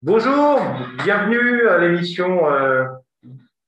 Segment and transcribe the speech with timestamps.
[0.00, 0.60] Bonjour,
[1.02, 2.84] bienvenue à l'émission euh,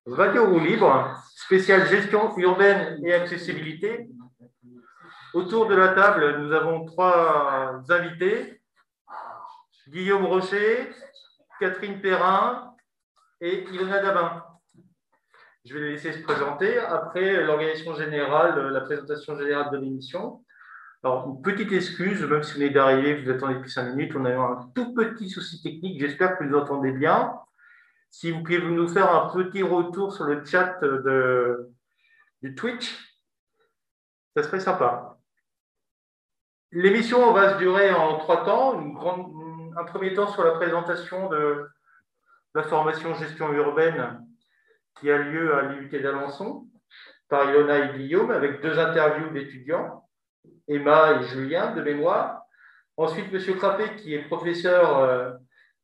[0.07, 4.09] Radio Roue Libre, spéciale gestion urbaine et accessibilité.
[5.35, 8.63] Autour de la table, nous avons trois invités
[9.89, 10.93] Guillaume Rocher,
[11.59, 12.77] Catherine Perrin
[13.41, 14.45] et Ilona Dabin.
[15.65, 16.79] Je vais les laisser se présenter.
[16.79, 20.45] Après l'organisation générale, la présentation générale de l'émission.
[21.03, 24.25] Alors, une petite excuse, même si vous venez d'arriver, vous attendez depuis cinq minutes, on
[24.27, 25.99] a eu un tout petit souci technique.
[25.99, 27.33] J'espère que vous entendez bien.
[28.11, 31.71] Si vous pouvez nous faire un petit retour sur le chat de,
[32.43, 32.99] du Twitch,
[34.37, 35.17] ça serait sympa.
[36.73, 38.79] L'émission va se durer en trois temps.
[38.79, 41.67] un premier temps sur la présentation de
[42.55, 44.27] la formation gestion urbaine
[44.99, 46.69] qui a lieu à l'UT d'Alençon
[47.29, 50.10] par Ilona et Guillaume avec deux interviews d'étudiants.
[50.69, 52.43] Emma et Julien de mémoire.
[52.97, 53.57] Ensuite, M.
[53.57, 55.33] Crappé, qui est professeur euh,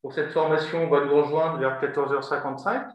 [0.01, 2.89] pour cette formation, va nous rejoindre vers 14h55,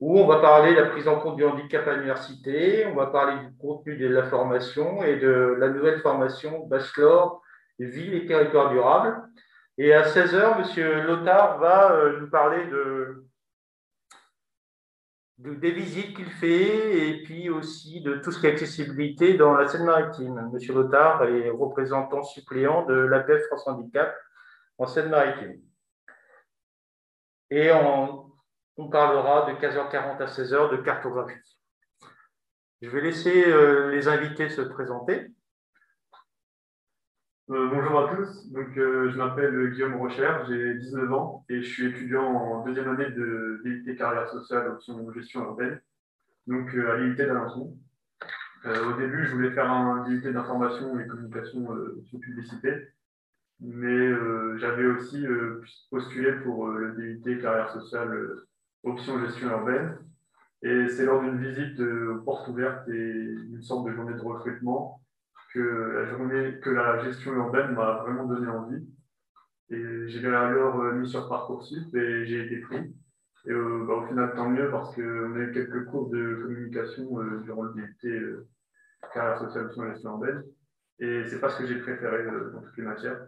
[0.00, 3.06] où on va parler de la prise en compte du handicap à l'université, on va
[3.06, 7.42] parler du contenu de la formation et de la nouvelle formation Bachelor
[7.78, 9.22] Ville et Territoire Durable.
[9.78, 11.06] Et à 16h, M.
[11.06, 13.25] Lothar va euh, nous parler de
[15.38, 19.68] des visites qu'il fait et puis aussi de tout ce qui est accessibilité dans la
[19.68, 20.50] Seine-Maritime.
[20.52, 24.16] Monsieur Lothar est représentant suppléant de l'APF France Handicap
[24.78, 25.60] en Seine-Maritime.
[27.50, 28.32] Et on,
[28.76, 31.58] on, parlera de 15h40 à 16h de cartographie.
[32.80, 35.28] Je vais laisser euh, les invités se présenter.
[37.48, 41.68] Euh, bonjour à tous, donc, euh, je m'appelle Guillaume Rocher, j'ai 19 ans et je
[41.68, 45.80] suis étudiant en deuxième année de DUT carrière sociale option gestion urbaine,
[46.48, 47.78] donc euh, à l'IUT d'Alençon.
[48.64, 51.68] au début, je voulais faire un DUT d'information et communication
[52.02, 52.88] sur publicité,
[53.60, 54.10] mais
[54.58, 55.24] j'avais aussi
[55.88, 58.10] postulé pour le DUT carrière sociale
[58.82, 59.96] option gestion urbaine.
[60.62, 63.12] Et c'est lors d'une visite aux portes ouvertes et
[63.52, 65.00] une sorte de journée de recrutement
[65.56, 68.86] que la journée, que la gestion urbaine m'a vraiment donné envie.
[69.70, 72.94] Et j'ai alors euh, mis sur Parcoursup et j'ai été pris.
[73.46, 77.20] Et euh, bah, au final, tant mieux parce qu'on a eu quelques cours de communication
[77.20, 78.46] euh, durant le DUT euh,
[79.38, 80.44] sociale et gestion urbaine.
[80.98, 83.26] Et c'est pas ce que j'ai préféré dans toutes les matières.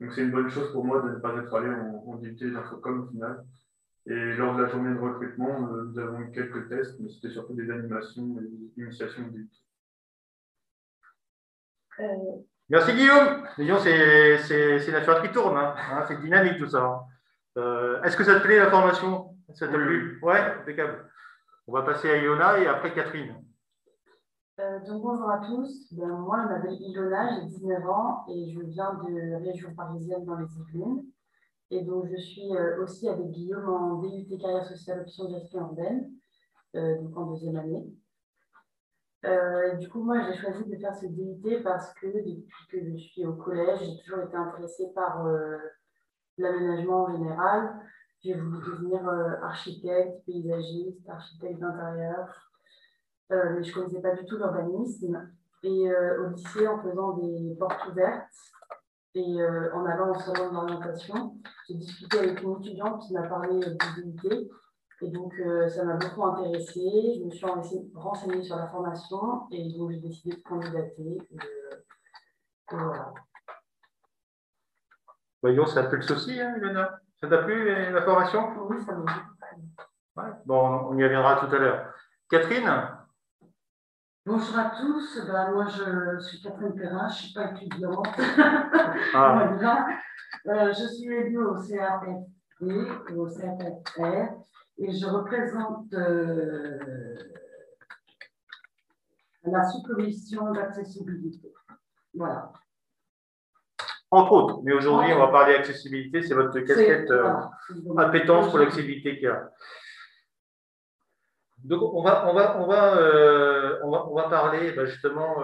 [0.00, 2.52] Donc c'est une bonne chose pour moi de ne pas être allé en, en DUT
[2.52, 3.44] d'infocom au final.
[4.06, 7.54] Et lors de la journée de recrutement, nous avons eu quelques tests, mais c'était surtout
[7.54, 9.24] des animations et des initiations.
[9.24, 9.63] Euh,
[12.68, 13.46] Merci Guillaume.
[13.58, 15.56] Guillaume, c'est la chose qui tourne.
[15.56, 15.74] Hein.
[15.92, 17.04] Hein, c'est dynamique tout ça.
[17.56, 19.36] Euh, est-ce que ça te plaît la formation?
[19.52, 20.18] Ça t'a plu?
[20.22, 21.10] Ouais, impeccable.
[21.66, 23.36] On va passer à Ilona et après Catherine.
[24.60, 25.92] Euh, donc bonjour à tous.
[25.92, 30.36] Ben, moi, je m'appelle Ilona, j'ai 19 ans et je viens de région parisienne dans
[30.36, 31.04] les Yvelines.
[31.70, 32.50] Et donc je suis
[32.80, 36.10] aussi avec Guillaume en DUT carrière sociale option gestion urbaine,
[36.74, 37.84] donc en deuxième année.
[39.24, 42.96] Euh, du coup, moi, j'ai choisi de faire ce DUT parce que depuis que je
[42.96, 45.56] suis au collège, j'ai toujours été intéressée par euh,
[46.36, 47.74] l'aménagement en général.
[48.22, 52.50] J'ai voulu devenir euh, architecte, paysagiste, architecte d'intérieur,
[53.30, 55.30] mais je ne connaissais pas du tout l'urbanisme.
[55.62, 58.28] Et au lycée, en faisant des portes ouvertes
[59.14, 59.42] et
[59.72, 61.36] en allant au salon de l'orientation,
[61.66, 64.50] j'ai discuté avec une étudiante qui m'a parlé du DUT
[65.00, 67.18] et donc, euh, ça m'a beaucoup intéressée.
[67.18, 67.46] Je me suis
[67.94, 71.18] renseignée sur la formation et donc j'ai décidé de candidater.
[71.30, 71.38] Et,
[72.70, 73.12] voilà.
[75.42, 78.50] Voyons, ça plu le souci, hein, Ilona Ça t'a plu la formation?
[78.68, 79.12] Oui, ça m'a
[80.16, 80.32] ouais.
[80.46, 81.92] Bon, on y reviendra tout à l'heure.
[82.30, 82.70] Catherine?
[84.24, 85.26] Bonjour à tous.
[85.26, 88.08] Ben, moi, je suis Catherine Perrin, je ne suis pas étudiante.
[89.14, 89.50] Ah.
[90.46, 92.04] euh, je suis élue au CAP
[92.62, 94.44] et au CAPR
[94.78, 97.16] et je représente euh,
[99.44, 101.52] la sous-commission d'accessibilité.
[102.14, 102.52] Voilà.
[104.10, 107.34] Entre autres, mais aujourd'hui, on va parler d'accessibilité, c'est votre casquette euh,
[107.98, 109.50] appétence pour l'accessibilité qu'il y a.
[111.64, 115.36] Donc, on va, on va, on va, euh, on va, on va parler bah, justement,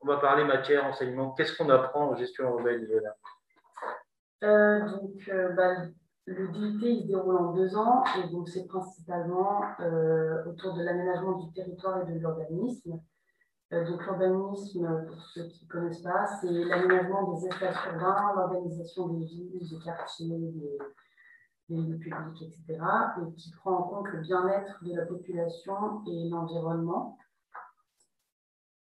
[0.00, 1.32] on va parler matière, enseignement.
[1.32, 2.86] Qu'est-ce qu'on apprend en gestion urbaine
[4.40, 5.88] Donc, bah,
[6.26, 6.50] le
[6.82, 11.52] il se déroule en deux ans et donc c'est principalement euh, autour de l'aménagement du
[11.52, 13.00] territoire et de l'urbanisme.
[13.72, 19.08] Euh, donc l'urbanisme, pour ceux qui ne connaissent pas, c'est l'aménagement des espaces urbains, l'organisation
[19.08, 20.52] des villes, des quartiers,
[21.68, 22.80] des, lieux publics, etc.
[23.20, 27.18] et qui prend en compte le bien-être de la population et l'environnement.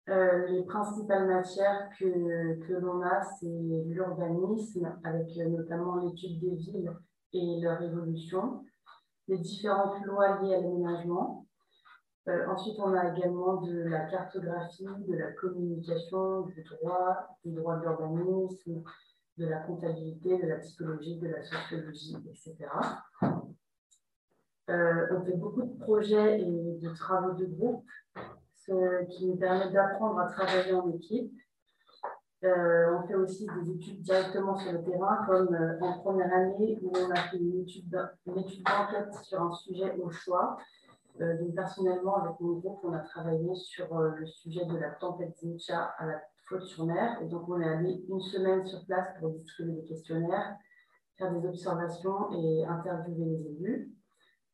[0.08, 3.46] les principales matières que, que l'on a, c'est
[3.86, 6.94] l'urbanisme, avec notamment l'étude des villes
[7.34, 8.64] et leur évolution,
[9.28, 11.46] les différentes lois liées à l'aménagement.
[12.48, 17.84] ensuite, on a également de la cartographie, de la communication, du droit, du droit de
[17.84, 18.84] l'urbanisme,
[19.38, 22.56] de la comptabilité, de la psychologie, de la sociologie, etc.
[24.70, 27.86] Euh, on fait beaucoup de projets et de travaux de groupe,
[28.56, 31.32] ce qui nous permet d'apprendre à travailler en équipe.
[32.44, 36.78] Euh, on fait aussi des études directement sur le terrain, comme euh, en première année
[36.84, 40.58] où on a fait une étude d'enquête sur un sujet au choix.
[41.20, 45.96] donc personnellement, avec mon groupe, on a travaillé sur le sujet de la tempête Zincha
[45.98, 47.20] à la faute sur mer.
[47.24, 50.56] Et donc on est allé une semaine sur place pour distribuer des questionnaires,
[51.18, 53.97] faire des observations et interviewer les élus.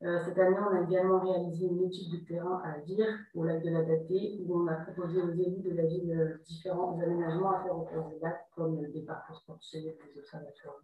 [0.04, 3.64] Euh, cette année, on a également réalisé une étude de terrain à Vire, au lac
[3.64, 7.52] de la Datée, où on a proposé aux élus de la ville euh, différents aménagements
[7.52, 10.82] à faire au cœur du lac, comme des parcours sportifs, des observatoires,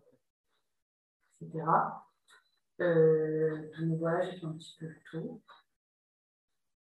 [1.41, 1.65] etc.
[2.79, 5.41] Euh, donc voilà, j'ai fait un petit peu le tour.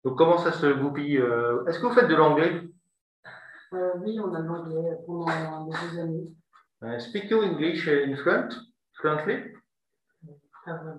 [0.02, 2.62] Donc comment ça se goupille Est-ce que vous faites de l'anglais?
[3.72, 7.00] Oui, on a de l'anglais pendant des années.
[7.00, 8.48] speak you English in front,
[8.94, 9.53] fluently?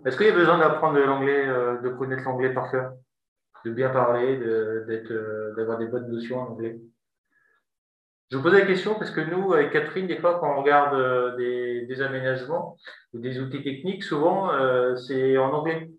[0.06, 2.94] Est-ce qu'il y a besoin d'apprendre l'anglais, euh, de connaître l'anglais par cœur?
[3.64, 6.80] De bien parler, euh, d'avoir des bonnes notions en anglais?
[8.30, 10.96] Je vous pose la question parce que nous, avec Catherine, des fois, quand on regarde
[10.96, 11.36] euh,
[11.88, 12.78] des, aménagements
[13.14, 14.50] ou des outils techniques, souvent,
[14.96, 15.92] c'est en anglais.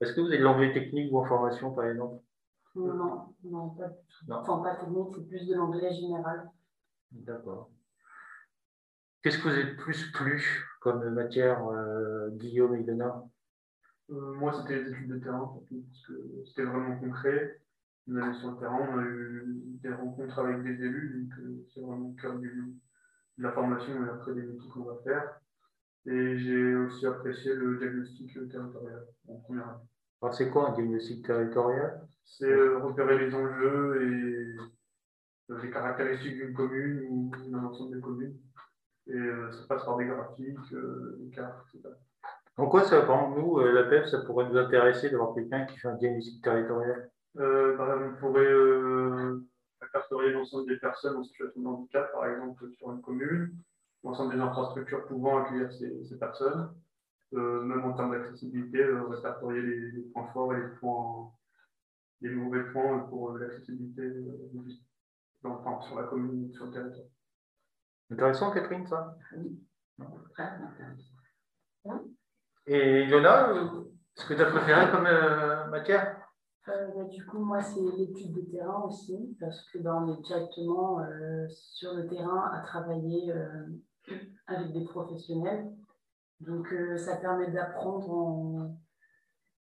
[0.00, 2.22] Est-ce que vous avez de l'anglais technique ou en formation, par exemple?
[2.74, 4.32] Non, non, pas du tout.
[4.32, 6.48] Enfin, pas technique, c'est plus de l'anglais général.
[7.10, 7.70] D'accord.
[9.22, 13.24] Qu'est-ce que vous êtes plus plu comme matière, euh, Guillaume et Donna
[14.10, 16.14] euh, Moi, c'était les études de terrain, parce que
[16.46, 17.60] c'était vraiment concret.
[18.06, 19.44] On allait sur le terrain, on a eu
[19.82, 22.50] des rencontres avec des élus, donc euh, c'est vraiment le cœur de
[23.38, 25.40] la formation et après des métiers qu'on va faire.
[26.06, 29.88] Et j'ai aussi apprécié le diagnostic territorial en première année.
[30.22, 32.08] Alors, c'est quoi un diagnostic territorial?
[32.24, 38.38] C'est repérer les enjeux et les caractéristiques d'une commune ou d'un ensemble de communes
[39.08, 41.88] et euh, ça passe par des graphiques, euh, des cartes, etc.
[42.58, 45.64] En quoi, ça, par exemple, nous, euh, la PEP, ça pourrait nous intéresser d'avoir quelqu'un
[45.64, 47.08] qui fait un diagnostic territorial?
[47.38, 49.46] Euh, bah, On pourrait euh,
[49.80, 53.54] répertorier l'ensemble des personnes en situation de handicap, par exemple, sur une commune,
[54.02, 56.74] l'ensemble des infrastructures pouvant accueillir ces, personnes,
[57.34, 61.30] euh, même en termes d'accessibilité, répertorier les, points forts et les, points,
[62.22, 64.02] les mauvais points pour l'accessibilité
[65.40, 67.06] sur la commune, sur le territoire.
[68.10, 69.60] Intéressant, Catherine, ça Oui,
[70.32, 72.04] très intéressant.
[72.66, 73.52] Et Yona,
[74.14, 76.20] ce que tu as préféré comme euh, matière?
[76.68, 80.22] Euh, bah, Du coup, moi, c'est l'étude de terrain aussi, parce que bah, on est
[80.22, 83.32] directement euh, sur le terrain à travailler
[84.46, 85.70] avec des professionnels.
[86.40, 88.78] Donc, ça permet d'apprendre en,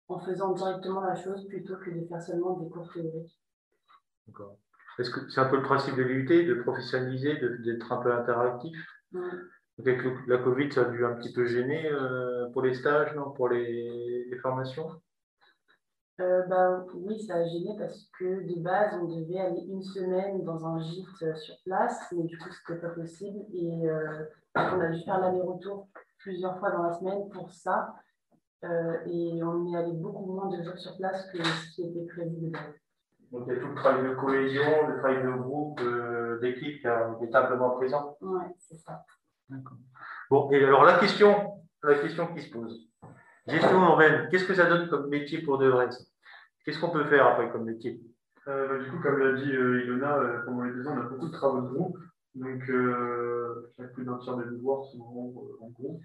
[0.07, 3.39] en faisant directement la chose plutôt que de faire seulement des cours théoriques.
[4.27, 4.57] D'accord.
[4.97, 8.77] Est-ce que c'est un peu le principe de l'UT, de professionnaliser, d'être un peu interactif
[9.77, 13.31] Avec la Covid, ça a dû un petit peu gêner euh, pour les stages, non
[13.31, 14.89] Pour les, formations?
[16.19, 20.43] Euh, bah, Oui, ça a gêné parce que de base, on devait aller une semaine
[20.43, 23.39] dans un gîte euh, sur place, mais du coup, ce n'était pas possible.
[23.53, 23.89] Et
[24.55, 25.87] on a dû faire l'aller-retour
[26.17, 27.95] plusieurs fois dans la semaine pour ça.
[28.63, 32.35] et on est allé beaucoup moins de jours sur place que ce qui était prévu
[32.35, 32.88] de base.
[33.31, 35.81] Donc il y a tout le travail de cohésion, le travail de groupe,
[36.41, 38.17] d'équipe qui est simplement présent.
[38.21, 39.03] Oui, c'est ça.
[40.29, 42.87] Bon, et alors la question, la question qui se pose.
[43.47, 45.89] Gestion urbaine, qu'est-ce que ça donne comme métier pour de vrai
[46.63, 47.99] Qu'est-ce qu'on peut faire après comme métier?
[48.47, 51.01] Euh, bah, Du coup, comme l'a dit euh, Ilona, euh, pendant les deux ans, on
[51.01, 51.97] a beaucoup de travaux de groupe.
[52.35, 56.01] Donc, euh, plus d'un tiers des devoirs sont en, en groupe.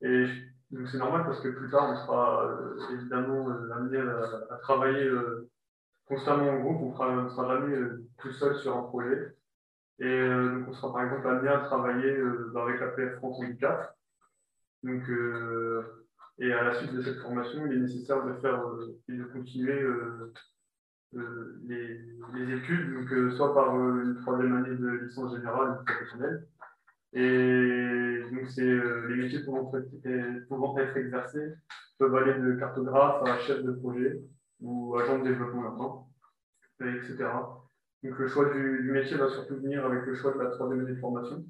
[0.00, 0.26] Et
[0.72, 2.58] donc, c'est normal parce que plus tard, on sera
[2.92, 5.08] évidemment amené à, à travailler
[6.06, 9.34] constamment en groupe, on ne sera jamais euh, tout seul sur un projet.
[9.98, 13.16] Et euh, donc on sera par exemple amené à travailler euh, bah, avec la PF
[13.16, 13.96] France Handicap.
[14.82, 15.02] Donc,
[16.38, 18.60] et à la suite de cette formation, il est nécessaire de faire
[19.08, 19.80] et de continuer
[21.12, 26.48] les, études, donc, soit par une troisième année de licence générale ou professionnelle.
[27.12, 29.70] Et donc, c'est les métiers pouvant
[30.78, 31.54] être exercés
[32.02, 34.20] peuvent aller de cartographe à chef de projet,
[34.62, 36.08] ou agent de développement maintenant,
[36.80, 37.28] etc.
[38.02, 40.94] Donc le choix du, métier va surtout venir avec le choix de la troisième année
[40.94, 41.44] de formation,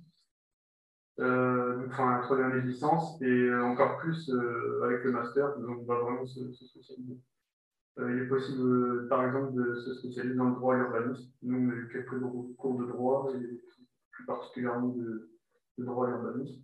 [1.21, 5.59] euh, enfin la troisième année de licence, et euh, encore plus euh, avec le master,
[5.59, 7.19] donc on va vraiment se, spécialiser.
[7.99, 11.31] il est possible, par exemple, de se spécialiser dans le droit et l'urbanisme.
[11.43, 12.21] Nous, on a eu quelques
[12.57, 13.61] cours de droit, et
[14.11, 15.31] plus particulièrement de,
[15.79, 16.63] droit et l'urbanisme.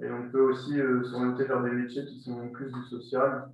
[0.00, 3.50] Et on peut aussi s'orienter vers des métiers qui sont plus du social,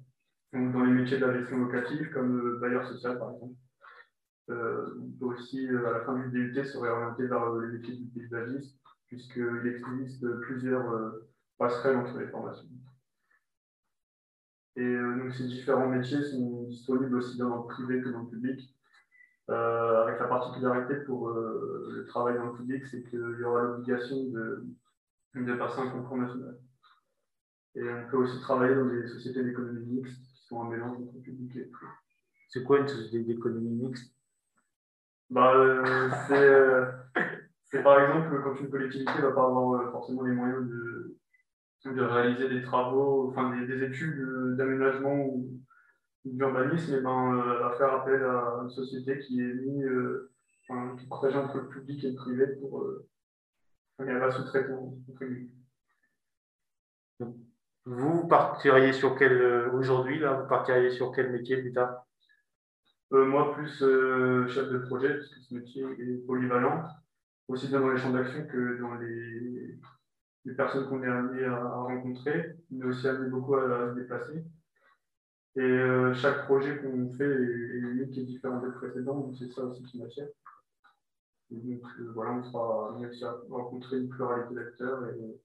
[0.54, 3.54] donc dans les métiers de la gestion locative, comme le bailleur social, par exemple.
[4.48, 8.78] on peut aussi, à la fin du DUT, se réorienter vers les métiers du paysagisme,
[9.08, 11.12] puisqu'il existe plusieurs
[11.58, 12.68] passerelles entre les formations.
[14.76, 18.28] Et euh, donc ces différents métiers sont disponibles aussi dans le privé que dans le
[18.28, 18.70] public.
[19.50, 23.62] Euh, avec la particularité pour euh, le travail dans le public, c'est qu'il y aura
[23.62, 24.64] l'obligation de,
[25.34, 26.58] de passer un concours national.
[27.74, 31.56] Et on peut aussi travailler dans des sociétés d'économie mixte sont un mélange entre public
[31.56, 31.92] et privé.
[32.48, 34.14] C'est quoi une société d'économie mixte?
[35.30, 35.52] Bah,
[37.64, 41.16] C'est par exemple quand une collectivité ne va pas avoir forcément les moyens de,
[41.86, 45.60] de réaliser des travaux, enfin des, études d'aménagement ou
[46.24, 50.32] d'urbanisme, ben, euh, va faire appel à une société qui est mise, euh,
[50.68, 52.82] enfin, qui partage entre le public et le privé pour.
[52.82, 53.08] Euh,
[53.98, 54.72] elle va sous-traiter
[57.86, 62.06] Vous partiriez sur quel aujourd'hui là Vous partiriez sur quel métier plus tard?
[63.10, 66.84] Moi plus chef de projet parce que ce métier est polyvalent,
[67.48, 69.78] aussi bien dans les champs d'action que dans les
[70.44, 74.44] les personnes qu'on est amené à, rencontrer, mais aussi amené beaucoup à, se déplacer.
[75.56, 79.64] Et euh, chaque projet qu'on fait est, unique et différent des précédents, donc c'est ça
[79.64, 80.26] aussi qui m'attire.
[81.50, 85.40] Donc euh, voilà, on sera amené à rencontrer une pluralité d'acteurs et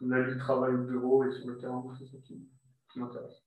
[0.00, 2.48] la vie de travail au bureau et sur le terrain, c'est ça qui,
[2.96, 3.44] m'intéresse.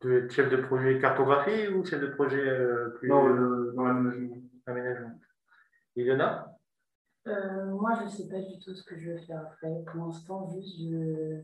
[0.00, 3.08] Tu es chef de projet cartographie ou chef de projet euh, plus...
[3.08, 4.42] Non, dans l'aménagement.
[4.66, 5.20] Aménagement.
[5.96, 6.56] Ilona?
[7.26, 9.82] Euh, moi, je ne sais pas du tout ce que je vais faire après.
[9.86, 11.42] Pour l'instant, juste, je,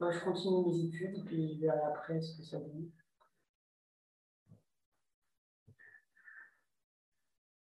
[0.00, 2.90] bah, je continue mes études, puis je verrai après ce que ça donne.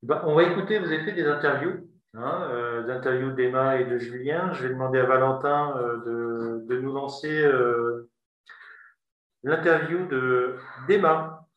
[0.02, 3.98] Bah, on va écouter, vous avez fait des interviews, hein, euh, d'interviews d'Emma et de
[3.98, 4.52] Julien.
[4.52, 8.10] Je vais demander à Valentin euh, de, de, nous lancer euh,
[9.42, 10.06] l'interview
[10.88, 11.48] d'Emma.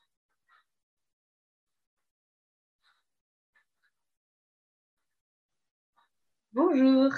[6.54, 7.12] Bonjour.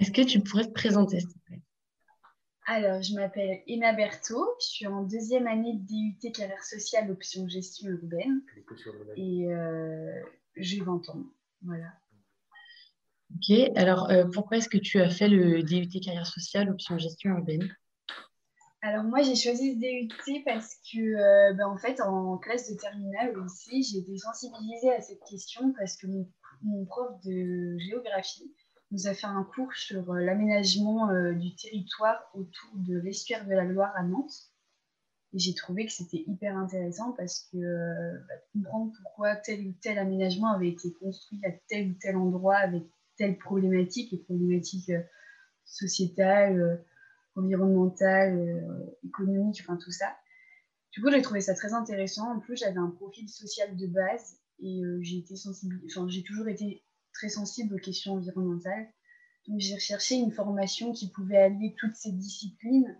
[0.00, 1.62] Est-ce que tu pourrais te présenter, s'il te plaît?
[2.66, 7.48] Alors, je m'appelle Emma Berthaud, je suis en deuxième année de DUT carrière sociale option
[7.48, 8.42] gestion urbaine
[9.16, 10.22] et euh,
[10.56, 11.24] j'ai 20 ans.
[11.62, 11.92] Voilà.
[13.36, 17.30] Ok, alors euh, pourquoi est-ce que tu as fait le DUT carrière sociale option gestion
[17.30, 17.74] urbaine?
[18.82, 22.76] Alors moi j'ai choisi ce DUT parce que euh, ben, en fait en classe de
[22.76, 26.06] terminale aussi j'ai été sensibilisée à cette question parce que
[26.62, 28.52] mon prof de géographie
[28.90, 33.64] nous a fait un cours sur euh, l'aménagement du territoire autour de l'estuaire de la
[33.64, 34.50] Loire à Nantes.
[35.34, 37.56] Et j'ai trouvé que c'était hyper intéressant parce que
[38.28, 42.56] bah, comprendre pourquoi tel ou tel aménagement avait été construit à tel ou tel endroit
[42.56, 42.82] avec
[43.22, 44.90] telle problématique, les problématiques
[45.64, 46.84] sociétales,
[47.36, 50.16] environnementales, économiques, enfin tout ça.
[50.92, 52.34] Du coup, j'ai trouvé ça très intéressant.
[52.34, 56.48] En plus, j'avais un profil social de base et j'ai été sensible, enfin, j'ai toujours
[56.48, 58.88] été très sensible aux questions environnementales.
[59.48, 62.96] Donc j'ai recherché une formation qui pouvait allier toutes ces disciplines,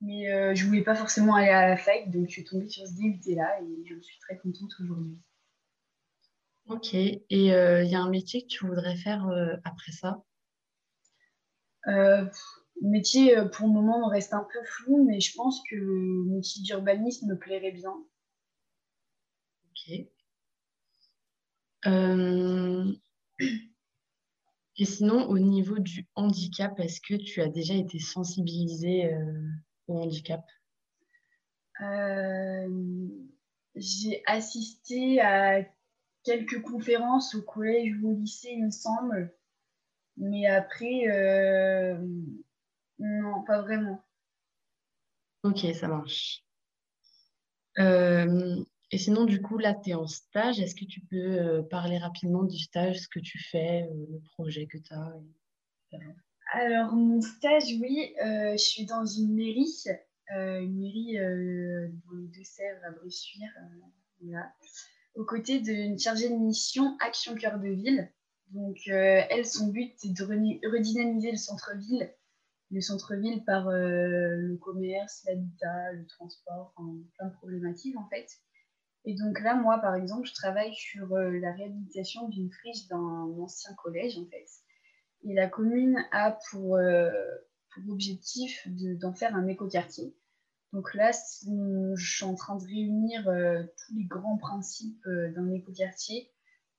[0.00, 2.86] mais euh, je voulais pas forcément aller à la fac, donc je suis tombée sur
[2.86, 5.18] ce DUT-là et je suis très contente aujourd'hui.
[6.68, 10.22] Ok, et il euh, y a un métier que tu voudrais faire euh, après ça?
[12.80, 17.28] Métier, pour le moment, reste un peu flou, mais je pense que le métier d'urbanisme
[17.28, 17.94] me plairait bien.
[19.70, 20.08] Ok.
[24.80, 29.48] Et sinon, au niveau du handicap, est-ce que tu as déjà été sensibilisée euh,
[29.88, 30.44] au handicap?
[31.80, 32.68] Euh,
[33.74, 35.64] J'ai assisté à
[36.28, 39.34] quelques conférences au collège ou au lycée, il me semble.
[40.16, 41.96] Mais après, euh,
[42.98, 44.04] non, pas vraiment.
[45.44, 46.44] Ok, ça marche.
[48.90, 50.60] Et sinon, du coup, là, tu es en stage.
[50.60, 54.20] Est-ce que tu peux euh, parler rapidement du stage, ce que tu fais, euh, le
[54.34, 55.12] projet que tu as
[56.52, 59.84] Alors, mon stage, oui, euh, je suis dans une mairie,
[60.30, 61.18] une mairie
[62.06, 63.50] dans les Deux-Sèvres à Bressuire,
[64.22, 64.50] là,
[65.18, 68.10] aux côtés d'une chargée de mission Action Cœur de Ville.
[68.52, 72.10] Donc, elle, son but, c'est de redynamiser le centre-ville
[72.70, 76.74] le centre-ville par le commerce, l'habitat, le transport,
[77.16, 78.28] plein de problématiques en fait.
[79.04, 83.32] Et donc là, moi, par exemple, je travaille sur euh, la réhabilitation d'une friche d'un
[83.40, 84.46] ancien collège, en fait.
[85.24, 87.10] Et la commune a euh,
[87.74, 90.14] pour objectif d'en faire un écoquartier.
[90.72, 96.30] Donc là, je suis en train de réunir tous les grands principes d'un écoquartier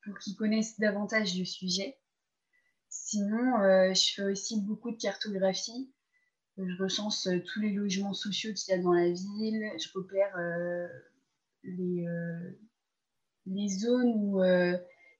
[0.04, 1.98] pour qu'ils connaissent davantage le sujet.
[2.90, 3.58] Sinon,
[3.94, 5.92] je fais aussi beaucoup de cartographie.
[6.58, 9.72] Je recense tous les logements sociaux qu'il y a dans la ville.
[9.80, 10.38] Je repère
[11.64, 12.06] les,
[13.48, 14.42] les zones où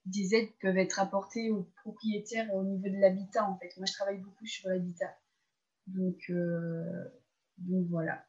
[0.06, 3.48] des aides peuvent être apportées aux propriétaires au niveau de l'habitat.
[3.48, 5.14] En fait, moi, je travaille beaucoup sur l'habitat.
[5.86, 7.04] Donc, euh,
[7.58, 8.24] donc voilà.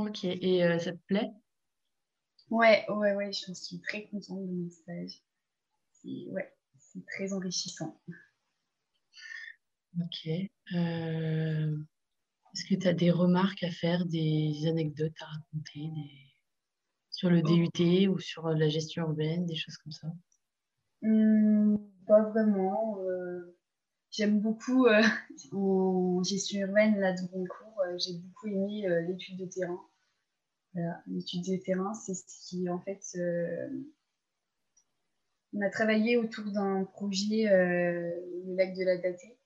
[0.00, 1.30] Ok, et euh, ça te plaît?
[2.48, 5.22] Ouais, ouais, ouais, je suis très contente de mon stage.
[6.04, 8.00] Ouais, c'est très enrichissant.
[10.00, 10.26] Ok.
[10.74, 11.76] Euh,
[12.54, 15.90] est-ce que tu as des remarques à faire, des anecdotes à raconter
[17.10, 20.08] sur le DUT ou sur la gestion urbaine, des choses comme ça?
[21.02, 21.76] Hmm,
[22.06, 22.98] pas vraiment.
[23.00, 23.54] Euh,
[24.10, 25.02] j'aime beaucoup euh,
[25.52, 29.78] en gestion urbaine, là, de mon cours, j'ai beaucoup aimé l'étude de terrain.
[31.06, 33.02] L'étude de terrain, c'est ce qui, en fait,
[35.52, 39.36] on a travaillé autour d'un projet, le lac de la Datée.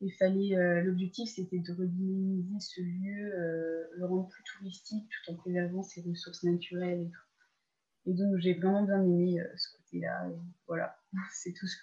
[0.00, 5.82] Il fallait, l'objectif, c'était de redynamiser ce lieu, le rendre plus touristique, tout en préservant
[5.82, 8.10] ses ressources naturelles et tout.
[8.10, 10.28] Et donc, j'ai vraiment bien aimé ce côté-là.
[10.66, 10.96] Voilà.
[11.32, 11.82] C'est tout ce que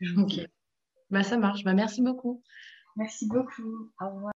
[0.00, 0.22] je peux.
[0.22, 0.48] ok.
[1.10, 1.62] Bah, ça marche.
[1.62, 2.42] Bah, merci beaucoup.
[2.96, 3.92] Merci beaucoup.
[4.00, 4.32] Au revoir.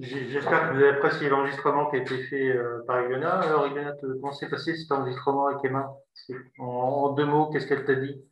[0.00, 3.40] J'espère que vous avez apprécié l'enregistrement qui a été fait euh, par Ilona.
[3.40, 5.92] Alors, Ilona, comment s'est passé cet enregistrement avec Emma?
[6.58, 8.24] En, deux mots, qu'est-ce qu'elle t'a dit?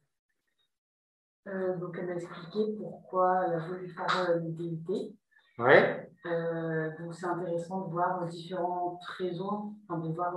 [1.47, 5.62] Euh, Donc, elle m'a expliqué pourquoi elle a voulu faire euh.
[5.62, 6.11] Ouais.
[6.26, 10.35] Euh, donc c'est intéressant de voir différentes raisons, de voir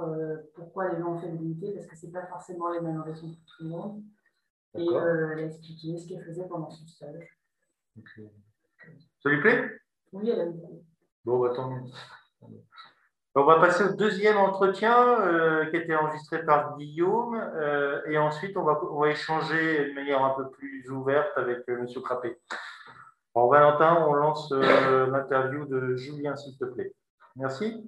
[0.56, 3.28] pourquoi les gens ont fait l'unité, parce que ce n'est pas forcément les mêmes raisons
[3.28, 4.04] pour tout le monde.
[4.76, 7.38] Et elle a expliqué ce qu'elle faisait pendant son stage.
[9.24, 9.81] Ça lui plaît?
[10.14, 10.84] Oui, elle aime beaucoup.
[11.26, 11.82] Bon, bah, tant mieux.
[13.34, 14.94] On va passer au deuxième entretien
[15.70, 17.42] qui a été enregistré par Guillaume
[18.08, 21.88] et ensuite on va, on va échanger de manière un peu plus ouverte avec M.
[22.04, 22.38] Crappé.
[23.34, 26.94] Alors, Valentin, on lance euh, l'interview de Julien, s'il te plaît.
[27.38, 27.88] Merci.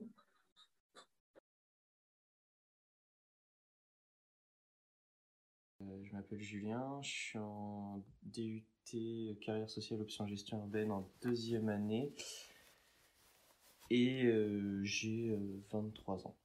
[5.82, 8.64] Euh, je m'appelle Julien, je suis en DUT
[9.42, 12.14] carrière sociale option gestion urbaine en deuxième année
[13.90, 15.38] et euh, j'ai
[15.72, 16.36] 23 ans.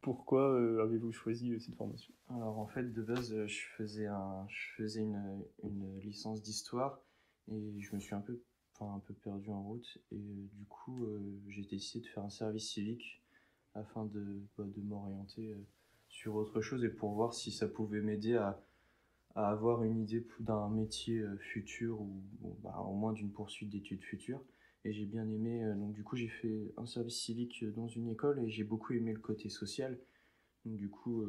[0.00, 2.12] Pourquoi avez-vous choisi cette formation?
[2.28, 7.00] Alors en fait de base je faisais, un, je faisais une, une licence d'histoire
[7.48, 8.40] et je me suis un peu,
[8.80, 9.98] un peu perdu en route.
[10.12, 13.22] Et euh, du coup, euh, j'ai décidé de faire un service civique
[13.74, 15.66] afin de, bah, de m'orienter euh,
[16.08, 18.60] sur autre chose et pour voir si ça pouvait m'aider à,
[19.34, 22.22] à, avoir une idée d'un métier futur ou
[22.62, 24.42] bah, au moins d'une poursuite d'études futures.
[24.84, 28.38] Et j'ai bien aimé, donc du coup j'ai fait un service civique dans une école
[28.44, 29.98] et j'ai beaucoup aimé le côté social.
[30.64, 31.24] Donc du coup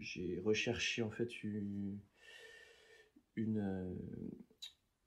[0.00, 1.98] j'ai recherché en fait une,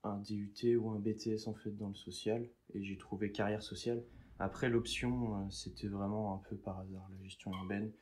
[0.04, 4.02] un DUT ou un BTS en fait dans le social et j'ai trouvé carrière sociale.
[4.38, 7.92] Après l'option euh, c'était vraiment un peu par hasard la gestion urbaine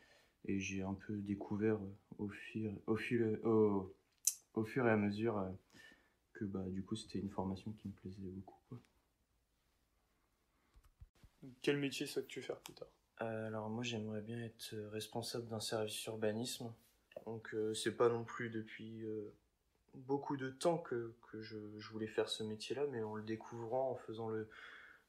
[0.46, 2.96] et j'ai un peu découvert euh, au fur, au,
[3.44, 3.94] au,
[4.54, 5.50] au fur et à mesure euh,
[6.34, 8.78] que bah, du coup c'était une formation qui me plaisait beaucoup.
[11.62, 12.88] Quel métier souhaites-tu faire plus tard?
[13.16, 16.72] Alors moi j'aimerais bien être responsable d'un service urbanisme.
[17.26, 19.04] Donc c'est pas non plus depuis
[19.94, 23.90] beaucoup de temps que, que je, je, voulais faire ce métier-là, mais en le découvrant,
[23.90, 24.48] en faisant le,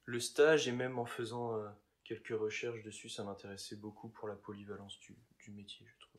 [0.04, 1.68] le stage et même en faisant euh,
[2.04, 6.11] quelques recherches dessus, ça m'intéressait beaucoup pour la polyvalence du, du, métier, je trouve.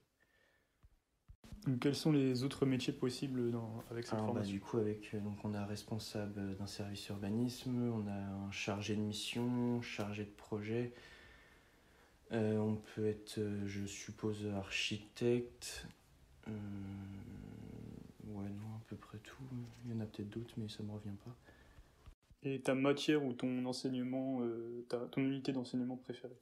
[1.80, 5.20] Quels sont les autres métiers possibles dans, avec cette bah, formation Du coup, avec, euh,
[5.20, 10.32] donc, on a responsable d'un service urbanisme, on a un chargé de mission, chargé de
[10.32, 10.94] projet.
[12.32, 15.88] Euh, on peut être, je suppose, architecte.
[16.48, 16.52] Euh,
[18.28, 19.44] Ouais, non, à peu près tout.
[19.86, 21.36] Il y en a peut-être d'autres, mais ça me revient pas.
[22.44, 26.38] Et ta matière ou ton enseignement, euh, ta, ton unité d'enseignement préférée?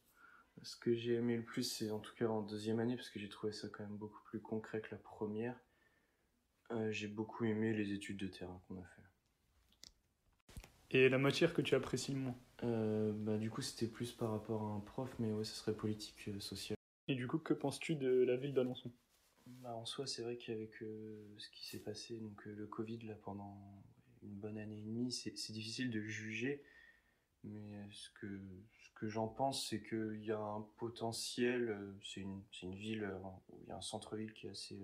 [0.64, 3.20] Ce que j'ai aimé le plus, c'est en tout cas en deuxième année, parce que
[3.20, 5.60] j'ai trouvé ça quand même beaucoup plus concret que la première.
[6.72, 9.02] Euh, j'ai beaucoup aimé les études de terrain qu'on a fait.
[10.92, 12.38] Et la matière que tu apprécies le moins?
[12.64, 15.76] Euh, bah, Du coup, c'était plus par rapport à un prof, mais ouais, ce serait
[15.76, 16.76] politique sociale.
[17.08, 18.92] Et du coup, que penses-tu de la ville d'Alençon?
[19.46, 23.00] Bah, en soi, c'est vrai qu'avec euh, ce qui s'est passé, donc euh, le Covid
[23.00, 23.84] là pendant
[24.22, 26.64] une bonne année et demie, c'est difficile de juger.
[27.44, 28.40] Mais ce que,
[28.74, 31.70] ce que j'en pense, c'est qu'il y a un potentiel.
[31.70, 33.12] Euh, c'est une, une, ville
[33.50, 34.80] où il y a un centre-ville qui est assez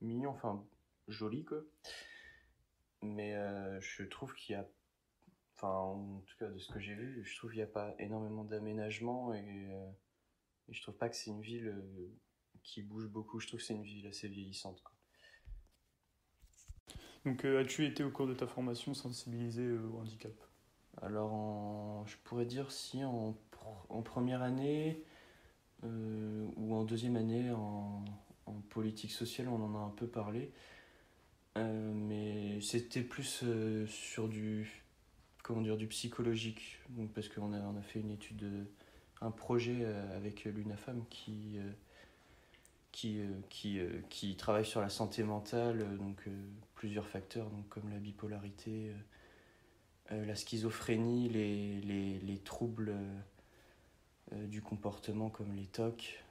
[0.00, 0.64] mignon, enfin
[1.08, 1.62] joli quoi.
[3.02, 3.34] Mais
[3.80, 4.66] je trouve qu'il y a.
[5.56, 7.94] enfin, en tout cas de ce que j'ai vu, je trouve qu'il n'y a pas
[7.98, 9.90] énormément d'aménagement et, euh,
[10.68, 12.08] et, je trouve pas que c'est une ville euh,
[12.62, 13.40] qui bouge beaucoup.
[13.40, 14.82] Je trouve que c'est une ville assez vieillissante.
[17.24, 20.32] Donc, euh, as-tu été au cours de ta formation sensibilisé au handicap?
[21.02, 23.34] Alors, je pourrais dire si en,
[24.04, 25.02] première année
[25.82, 28.04] ou en deuxième année en,
[28.70, 30.50] politique sociale, on en a un peu parlé.
[31.56, 33.44] mais c'était plus
[33.86, 34.82] sur du
[35.42, 36.78] comment psychologique,
[37.14, 38.66] parce qu'on a, on a fait une étude,
[39.20, 41.70] un projet euh, avec l'UNAFAM qui, euh,
[42.92, 46.24] qui, euh, qui, qui travaille sur la santé mentale, donc
[46.74, 48.92] plusieurs facteurs, donc comme la bipolarité,
[50.26, 52.94] la schizophrénie, les, les, les troubles
[54.32, 56.22] du comportement comme les TOC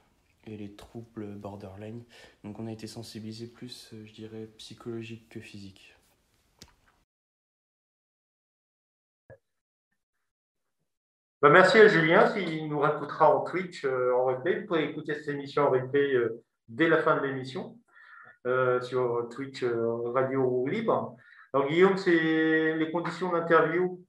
[0.44, 2.02] et les troubles borderline.
[2.44, 5.94] Donc on a été sensibilisé plus, je dirais, psychologique que physique.
[11.42, 14.60] Bah, merci à Julien, s'il nous racontera en Twitch, euh, en replay.
[14.60, 17.76] Vous pouvez écouter cette émission en replay euh, dès la fin de l'émission
[18.46, 21.16] euh, sur Twitch Radio Libre.
[21.52, 24.04] Alors Guillaume, c'est les conditions d'interview?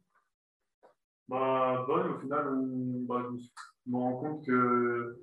[1.28, 5.18] Bah, Bonne, au final, on, bah, je me rends compte que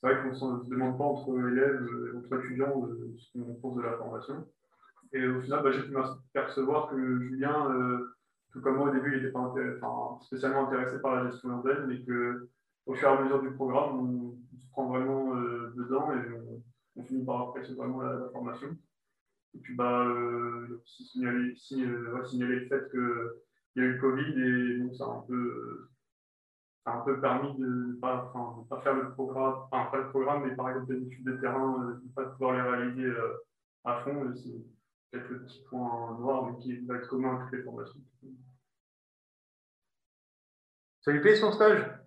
[0.00, 3.82] c'est vrai qu'on ne se demande pas entre élèves, entre étudiants, ce qu'on pense de
[3.82, 4.46] la formation.
[5.12, 7.68] Et au final, bah, j'ai pu m'apercevoir que Julien
[8.52, 12.02] tout comme moi au début, il n'était pas spécialement intéressé par la gestion urbaine, mais
[12.02, 12.50] que
[12.86, 16.60] au fur et à mesure du programme, on, se prend vraiment euh, dedans et
[16.96, 18.68] on, finit par apprécier vraiment la, formation.
[19.54, 23.02] Et puis, bah, euh, signaler, euh, le fait qu'il
[23.76, 25.88] y a eu le Covid et donc ça a un peu,
[26.86, 28.32] un peu permis de ne pas,
[28.82, 32.02] faire le programme, enfin pas le programme, mais par exemple des études de terrain, de
[32.02, 33.12] ne pas pouvoir les réaliser
[33.84, 34.34] à fond.
[34.34, 34.64] C'est
[35.10, 38.00] quelques petits points noirs, mais qui va être commun à toutes les formations.
[41.02, 42.01] Ça lui plaît son stage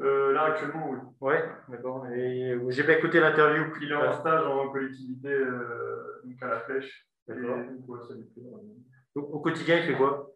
[0.00, 0.98] euh, Là, actuellement, oui.
[1.20, 2.06] Ouais, d'accord.
[2.10, 3.72] Euh, j'ai pas écouté l'interview.
[3.80, 7.08] Il est en stage en collectivité, euh, donc à la flèche.
[7.26, 7.58] D'accord.
[9.14, 10.30] Au quotidien, il fait quoi?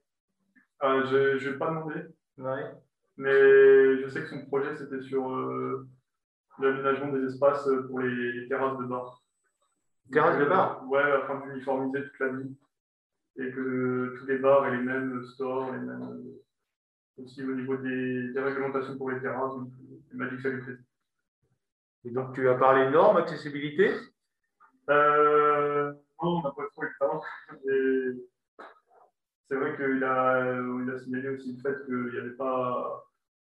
[0.82, 2.02] Je ne vais pas demander.
[2.38, 2.72] Ouais.
[3.16, 5.30] Mais je sais que son projet, c'était sur
[6.58, 9.22] l'aménagement des espaces pour les, terrasses de bar.
[10.10, 10.84] Terrasses de bar?
[10.88, 12.56] Ouais, afin d'uniformiser toute la vie.
[13.36, 16.22] Et que tous les bars aient les mêmes stores, les mêmes
[17.18, 19.54] aussi au niveau des, réglementations pour les terrasses.
[19.54, 19.68] Donc,
[20.10, 20.80] il m'a dit que ça lui plaisait.
[22.04, 23.94] Et donc, tu as parlé normes, accessibilité?
[24.90, 27.22] Euh, Non, on n'a pas trop eu le temps.
[29.48, 33.04] C'est vrai qu'il a, il a signalé aussi le fait qu'il n'y avait pas,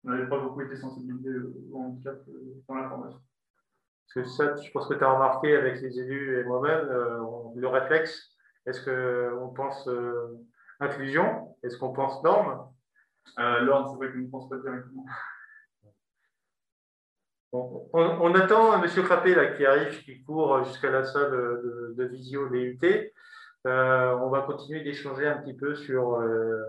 [0.04, 1.30] on n'avait pas beaucoup été sensibilisé
[1.70, 3.20] au handicap euh, dans la formation.
[4.14, 7.20] Parce que ça, je pense que tu as remarqué avec les élus et moi-même, euh,
[7.56, 9.88] le réflexe, est-ce qu'on pense
[10.80, 11.56] inclusion?
[11.62, 12.71] Est-ce qu'on pense normes?
[13.38, 15.06] Euh, L'ordre, c'est vrai qu'on ne pense pas directement.
[17.52, 18.88] on, attend M.
[18.88, 22.78] Frappé là, qui arrive, qui court jusqu'à la salle de, de visio DUT.
[23.66, 26.14] Euh, on va continuer d'échanger un petit peu sur.
[26.16, 26.62] Euh,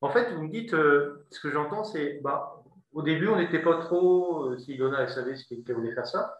[0.00, 3.60] en fait, vous me dites, euh, ce que j'entends, c'est bah, au début, on n'était
[3.62, 4.56] pas trop.
[4.58, 6.38] si Donna elle savait qu'elle voulait faire ça.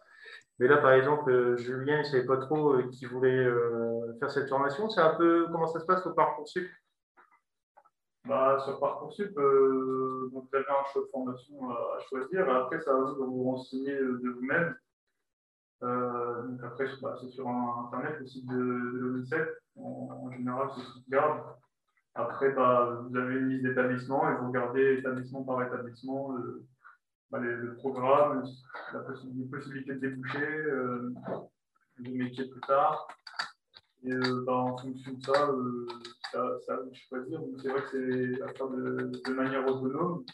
[0.59, 3.47] Mais là, par exemple, Julien, il ne savait pas trop qui voulait
[4.19, 4.89] faire cette formation.
[4.89, 6.67] C'est un peu comment ça se passe au Parcoursup
[8.27, 12.49] bah, sur Parcoursup, euh, vous avez un choix de formation à, choisir.
[12.49, 14.75] Après, ça va vous vous renseigner de vous-même.
[15.83, 19.47] Euh, après, bah, c'est sur Internet, le site de, de l'ONICEF.
[19.77, 21.41] En, général, c'est ce garde.
[22.15, 26.65] Après, bah, vous avez une liste d'établissements et vous regardez établissement par établissement euh,
[27.29, 28.43] bah, le programme,
[28.93, 31.13] la possibilité de déboucher, euh,
[31.97, 33.07] le métier plus tard.
[34.03, 35.49] Et euh, bah, en fonction de ça,
[36.31, 37.41] ça, ça vous choisir.
[37.61, 40.25] C'est vrai que c'est à faire de, manière autonome.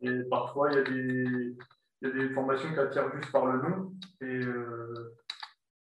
[0.00, 3.94] Et parfois, il y a des, formations qui attirent juste par le nom.
[4.20, 5.14] Et euh,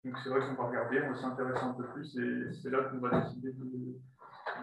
[0.03, 2.17] donc, c'est vrai qu'on va regarder, on va s'intéresser un peu plus.
[2.17, 3.99] Et c'est là qu'on va décider de,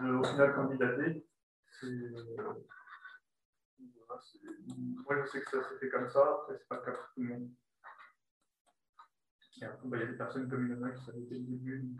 [0.01, 1.25] de, au final candidater.
[1.83, 2.09] Euh,
[5.05, 6.39] moi, je sais que ça s'est fait comme ça.
[6.41, 7.49] Après, c'est pas le cas pour tout le monde.
[9.61, 11.35] Et bah, il y a des personnes comme il y en a qui savaient dès
[11.35, 11.95] le début.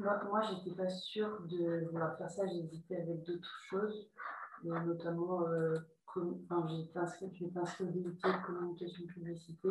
[0.00, 2.46] Moi, moi je n'étais pas sûre de vouloir faire ça.
[2.46, 4.10] J'hésitais avec d'autres choses,
[4.64, 9.68] notamment, euh, enfin, j'ai inscrite, je m'étais au communication publicité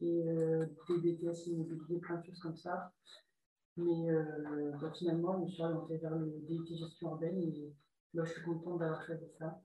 [0.00, 2.92] et euh, des BTS immobilier, plein de choses comme ça.
[3.76, 7.74] Mais euh, bah, finalement, je me suis orientée vers le DUT gestion urbaine et
[8.14, 9.60] bah, je suis contente d'avoir choisi ça.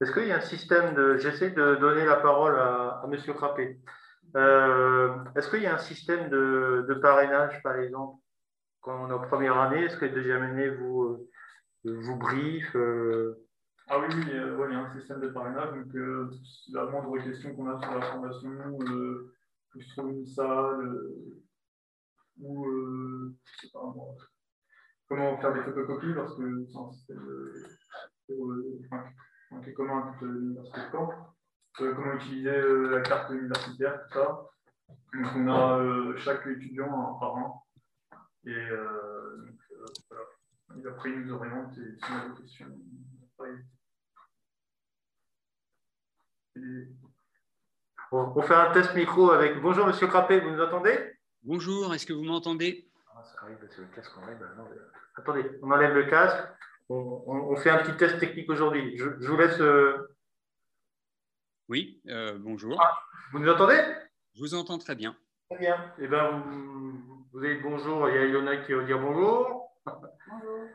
[0.00, 1.18] Est-ce qu'il y a un système de.
[1.18, 3.18] J'essaie de donner la parole à, à M.
[3.34, 3.78] Frappé.
[4.36, 8.20] Euh, est-ce qu'il y a un système de, parrainage, par exemple,
[8.80, 9.84] quand on est en première année?
[9.84, 11.28] Est-ce que la deuxième année vous,
[11.84, 12.76] vous brief
[13.90, 15.70] ah oui, oui, il y a un système de parrainage.
[15.70, 16.30] Donc, euh,
[16.72, 19.34] la moindre question qu'on a sur la formation, euh,
[19.74, 21.42] je trouve une salle, euh,
[22.40, 23.94] ou euh, je sais pas,
[25.08, 27.28] comment faire des photocopies, parce que c'est un système
[28.30, 28.78] euh,
[29.62, 31.37] qui est commun à toute l'université de Caen.
[31.78, 32.60] Comment utiliser
[32.90, 34.44] la carte universitaire, tout ça.
[35.14, 37.54] Donc, on a chaque étudiant un parrain.
[38.44, 39.56] Et donc,
[40.08, 40.24] voilà.
[40.76, 42.66] Et après, il nous oriente et si on a des questions,
[48.10, 49.60] on fait un test micro avec.
[49.60, 51.12] Bonjour Monsieur Crappé, vous nous entendez
[51.42, 52.88] Bonjour, est-ce que vous m'entendez?
[53.14, 54.12] Ah, le casque
[55.16, 56.44] Attendez, on enlève le casque.
[56.88, 58.96] On, fait un petit test technique aujourd'hui.
[58.96, 59.60] Je, vous laisse.
[61.68, 62.80] Oui, euh, bonjour.
[62.82, 62.98] Ah,
[63.30, 63.78] vous nous entendez?
[64.34, 65.14] Je vous entends très bien.
[65.50, 65.92] Très bien.
[65.98, 68.08] Eh ben, vous, vous avez bonjour.
[68.08, 69.70] Il y a Ilona qui va dire bonjour.
[69.84, 70.68] Bonjour.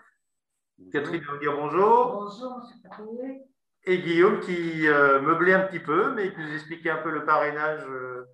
[0.91, 2.13] Catherine va dire bonjour.
[2.13, 3.41] Bonjour, Monsieur
[3.85, 7.25] et Guillaume qui euh, meublait un petit peu, mais qui nous expliquait un peu le
[7.25, 8.25] parrainage, euh,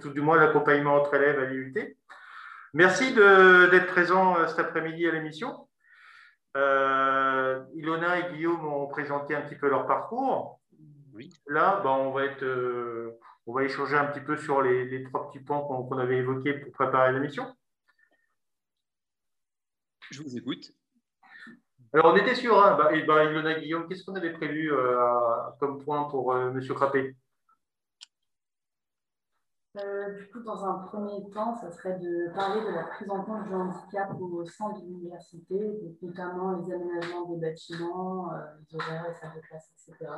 [0.00, 1.74] tout, du moins l'accompagnement entre élèves à l'IUT.
[2.74, 5.68] Merci d'être présent euh, cet après-midi à l'émission.
[6.54, 10.61] Ilona et Guillaume ont présenté un petit peu leur parcours.
[11.12, 11.30] Oui.
[11.46, 12.44] Là, ben, on, va être,
[13.46, 16.72] on va échanger un petit peu sur les, trois petits points qu'on avait évoqués pour
[16.72, 17.54] préparer l'émission.
[20.10, 20.72] Je vous écoute.
[21.94, 22.76] Alors, on était sur un.
[22.76, 24.96] Bah, bah, Ilona Guillaume, qu'est-ce qu'on avait prévu euh,
[25.60, 26.60] comme point pour euh, M.
[26.74, 27.16] Crappé?
[29.78, 33.24] Euh, du coup, dans un premier temps, ça serait de parler de la prise en
[33.24, 39.14] compte du handicap au sein de l'université, notamment les aménagements des bâtiments, les horaires, les
[39.14, 40.10] salles de classe, etc.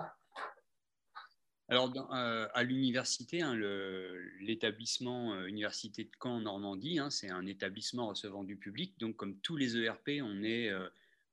[1.75, 1.93] Alors,
[2.55, 3.57] à l'université, hein,
[4.41, 8.95] l'établissement Université de Caen en Normandie, hein, c'est un établissement recevant du public.
[8.99, 10.73] Donc, comme tous les ERP, on est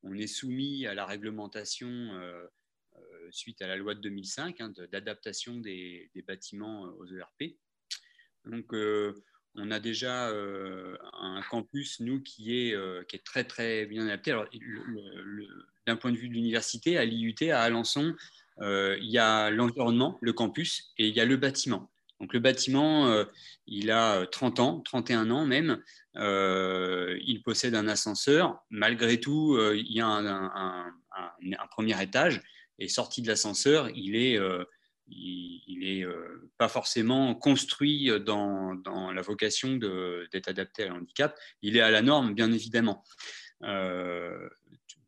[0.04, 2.48] on est soumis à la réglementation euh,
[2.96, 7.56] euh, suite à la loi de 2005 hein, d'adaptation des, bâtiments euh, aux ERP.
[8.46, 8.74] Donc,
[9.54, 12.76] on a déjà un campus, nous, qui est,
[13.08, 14.32] qui est très, très bien adapté.
[14.32, 14.48] Alors,
[15.86, 18.16] d'un point de vue de l'université, à l'IUT, à Alençon,
[18.60, 21.92] il y a l'environnement, le campus, et il y a le bâtiment.
[22.22, 23.26] Donc le bâtiment, euh,
[23.66, 25.82] il a 30 ans, 31 ans même.
[26.18, 28.64] Euh, il possède un ascenseur.
[28.70, 30.94] Malgré tout, euh, il y a un,
[31.72, 32.42] premier étage.
[32.78, 34.40] Et sorti de l'ascenseur, il est,
[35.08, 36.06] il, est
[36.58, 41.38] pas forcément construit dans, dans la vocation d'être adapté à l'handicap.
[41.62, 43.04] Il est à la norme, bien évidemment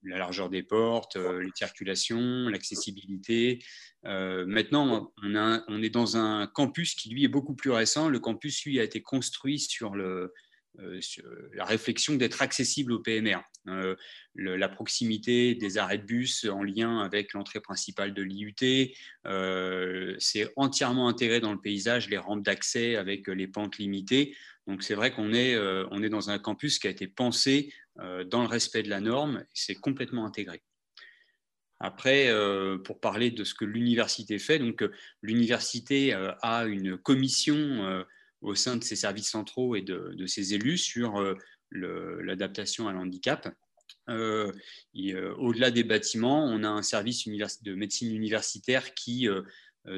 [0.04, 3.60] la largeur des portes, les circulations, l'accessibilité,
[4.06, 8.10] euh, maintenant, on, est dans un campus qui, lui, est beaucoup plus récent.
[8.10, 10.34] Le campus, lui, a été construit sur, euh,
[11.54, 13.39] la réflexion d'être accessible au PMR.
[13.70, 13.96] Euh,
[14.36, 18.56] la proximité des arrêts de bus en lien avec l'entrée principale de l'IUT,
[20.20, 24.36] c'est entièrement intégré dans le paysage, les rampes d'accès avec les pentes limitées.
[24.68, 28.84] Donc c'est vrai qu'on est dans un campus qui a été pensé dans le respect
[28.84, 30.63] de la norme, c'est complètement intégré.
[31.84, 36.97] Après, euh, pour parler de ce que l'université fait, donc euh, l'université euh, a une
[36.97, 38.06] commission
[38.39, 41.21] au sein de ses services centraux et de, ses élus sur
[41.71, 43.53] l'adaptation à l'handicap.
[44.08, 49.27] Au-delà des bâtiments, on a un service de médecine universitaire qui,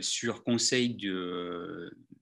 [0.01, 0.95] sur conseil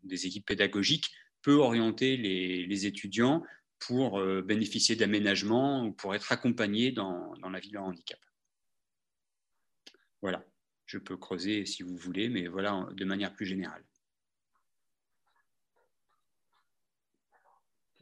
[0.03, 3.43] des équipes pédagogiques, peut orienter les, étudiants
[3.87, 8.19] pour bénéficier d'aménagements ou pour être accompagnés dans, dans la vie de handicap.
[10.21, 10.43] Voilà,
[10.85, 13.83] je peux creuser si vous voulez, mais voilà de manière plus générale.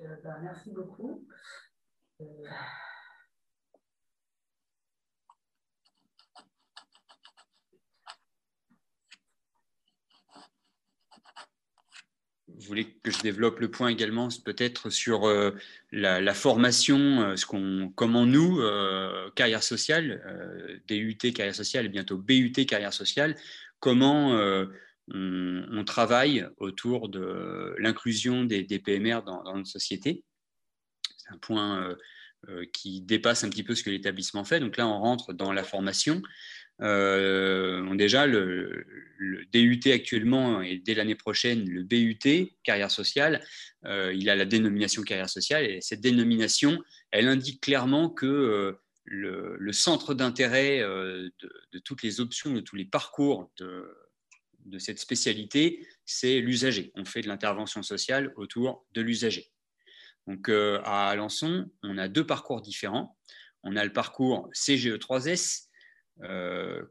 [0.02, 1.28] Euh, ben, merci beaucoup.
[2.22, 2.26] Euh,
[12.62, 15.52] vous voulez que je développe le point également, peut-être sur euh,
[15.92, 22.18] la, formation, euh, ce qu'on, comment nous, euh, carrière sociale, DUT carrière sociale et bientôt
[22.18, 23.36] BUT carrière sociale,
[23.80, 24.40] comment
[25.14, 30.24] on, travaille autour de l'inclusion des, PMR dans, dans, notre société.
[31.18, 31.96] C'est un point
[32.72, 34.60] qui dépasse un petit peu ce que l'établissement fait.
[34.60, 36.22] Donc là, on rentre dans la formation.
[36.82, 38.86] Euh, déjà, le,
[39.54, 43.44] DUT actuellement et dès l'année prochaine, le BUT, carrière sociale,
[43.86, 48.82] euh, il a la dénomination carrière sociale et cette dénomination, elle indique clairement que euh,
[49.06, 53.96] le, centre d'intérêt de, toutes les options, de tous les parcours de,
[54.66, 56.92] de cette spécialité, c'est l'usager.
[56.96, 59.52] On fait de l'intervention sociale autour de l'usager.
[60.28, 63.18] Donc à Alençon, on a deux parcours différents.
[63.64, 65.68] On a le parcours CGE3S,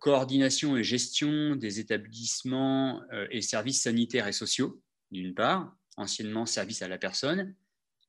[0.00, 6.88] coordination et gestion des établissements et services sanitaires et sociaux, d'une part, anciennement service à
[6.88, 7.54] la personne,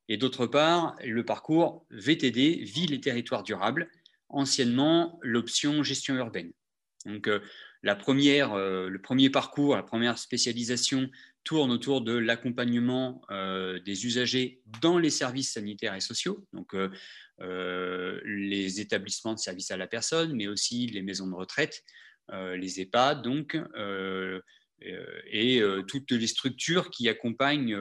[0.07, 3.89] et d'autre part, le parcours VTD, ville et territoire durable,
[4.29, 6.51] anciennement l'option gestion urbaine.
[7.05, 7.39] Donc, euh,
[7.83, 11.09] la première, euh, le premier parcours, la première spécialisation
[11.43, 16.75] tourne autour de l'accompagnement euh, des usagers dans les services sanitaires et sociaux, donc
[17.43, 21.83] les établissements de services à la personne, mais aussi les maisons de retraite,
[22.31, 23.57] les EHPAD, donc,
[24.81, 27.77] et toutes les structures qui accompagnent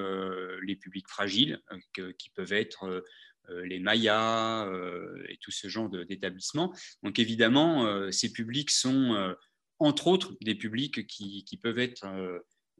[0.62, 1.60] les publics fragiles,
[1.94, 3.02] qui peuvent être
[3.50, 6.74] euh, les Mayas euh, et tout ce genre d'établissements.
[7.02, 9.34] Donc évidemment, euh, ces publics sont
[9.78, 12.06] entre autres des publics qui, peuvent être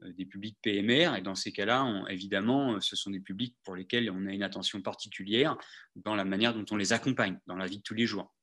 [0.01, 1.15] des publics PMR.
[1.17, 4.81] Et dans ces cas-là, évidemment, ce sont des publics pour lesquels on a une attention
[4.81, 5.57] particulière
[5.95, 8.33] dans la manière dont on les accompagne dans la vie de tous les jours.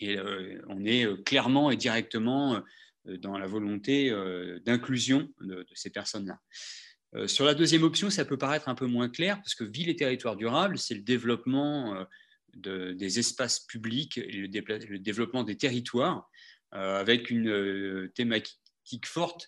[0.00, 0.18] Et
[0.68, 2.62] on est clairement et directement
[3.04, 4.10] dans la volonté
[4.64, 6.38] d'inclusion de, ces personnes-là.
[7.14, 9.88] Euh, sur la deuxième option, ça peut paraître un peu moins clair parce que ville
[9.88, 12.06] et territoire durable, c'est le développement
[12.66, 16.28] euh, des espaces publics et le, développement des territoires
[16.74, 19.46] euh, avec une thématique forte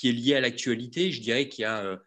[0.00, 1.12] qui est liée à l'actualité.
[1.12, 2.00] Je dirais qu'il y a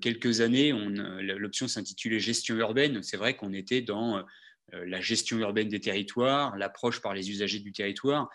[0.00, 0.72] quelques années,
[1.20, 3.02] l'option s'intitulait gestion urbaine.
[3.02, 4.24] C'est vrai qu'on était dans
[4.72, 8.30] la gestion urbaine des territoires, l'approche par les usagers du territoire.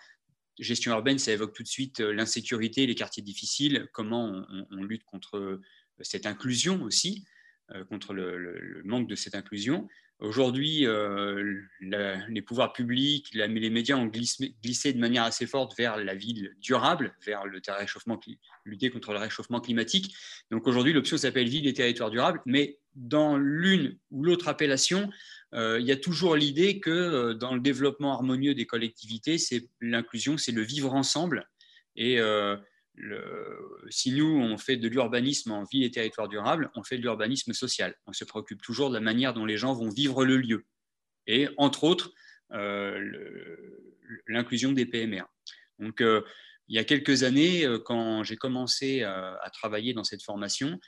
[0.60, 5.60] Gestion urbaine, ça évoque tout de suite l'insécurité, les quartiers difficiles, comment on lutte contre
[6.02, 7.26] cette inclusion aussi,
[7.72, 9.88] euh, contre le, manque de cette inclusion.
[10.20, 16.14] Aujourd'hui, euh, les pouvoirs publics, les médias ont glissé, de manière assez forte vers la
[16.14, 18.20] ville durable, vers le réchauffement,
[18.66, 20.14] lutter contre le réchauffement climatique.
[20.52, 25.10] Donc aujourd'hui, l'option s'appelle ville et territoire durable, mais dans l'une ou l'autre appellation,
[25.54, 30.38] euh, il y a toujours l'idée que dans le développement harmonieux des collectivités, c'est l'inclusion,
[30.38, 31.48] c'est le vivre ensemble.
[31.96, 32.20] Et
[33.90, 37.54] si nous, on fait de l'urbanisme en ville et territoire durable, on fait de l'urbanisme
[37.54, 37.96] social.
[38.06, 40.66] On se préoccupe toujours de la manière dont les gens vont vivre le lieu.
[41.28, 42.12] Et entre autres,
[42.52, 43.00] euh,
[44.28, 45.24] l'inclusion des PMR.
[45.78, 46.22] Donc, euh,
[46.68, 50.80] il y a quelques années, euh, quand j'ai commencé à travailler dans cette formation,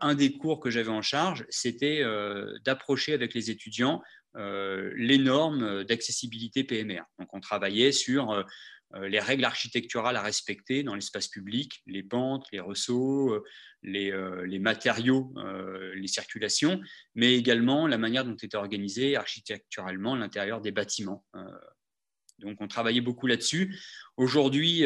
[0.00, 2.02] un des cours que j'avais en charge, c'était
[2.64, 4.02] d'approcher avec les étudiants
[4.34, 7.02] les normes d'accessibilité PMR.
[7.18, 8.44] Donc, on travaillait sur
[8.94, 13.44] les règles architecturales à respecter dans l'espace public, les pentes, les ressauts, euh,
[13.86, 15.32] euh, les, matériaux,
[15.94, 16.80] les circulations,
[17.14, 21.24] mais également la manière dont était organisé architecturalement l'intérieur des bâtiments.
[22.38, 23.78] Donc on travaillait beaucoup là-dessus.
[24.16, 24.84] Aujourd'hui,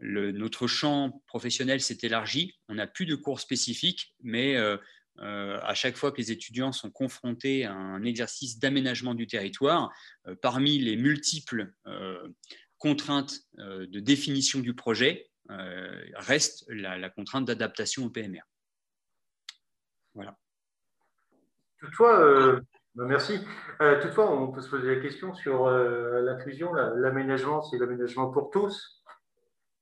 [0.00, 2.54] notre champ professionnel s'est élargi.
[2.68, 4.56] On n'a plus de cours spécifiques, mais
[5.18, 9.92] à chaque fois que les étudiants sont confrontés à un exercice d'aménagement du territoire,
[10.40, 11.72] parmi les multiples
[12.78, 18.42] contrainte euh, de définition du projet euh, reste la, contrainte d'adaptation au PMR.
[20.14, 20.36] Voilà.
[21.78, 22.60] Toutefois, euh,
[22.94, 23.38] bah, merci.
[24.02, 29.04] toutefois, on peut se poser la question sur l'inclusion, l'aménagement, c'est l'aménagement pour tous.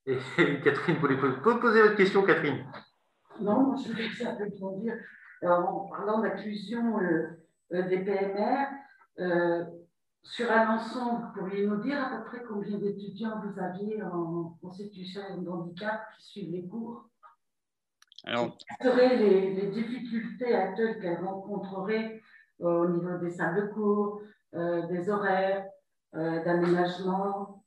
[0.06, 0.18] Et,
[0.64, 2.66] Catherine, vous pouvez poser votre question, Catherine
[3.40, 4.94] Non, je voulais simplement dire,
[5.42, 6.98] en parlant d'inclusion
[7.70, 8.66] des PMR,
[10.24, 15.42] sur Alençon, vous pourriez nous dire à peu près combien d'étudiants vous aviez en, situation
[15.42, 17.08] de handicap qui suivent les cours
[18.24, 22.22] Alors, Quelles seraient les, difficultés actuelles qu'elles rencontreraient
[22.62, 24.22] euh, au niveau des salles de cours,
[24.54, 25.66] euh, des horaires,
[26.14, 27.62] euh, d'aménagement?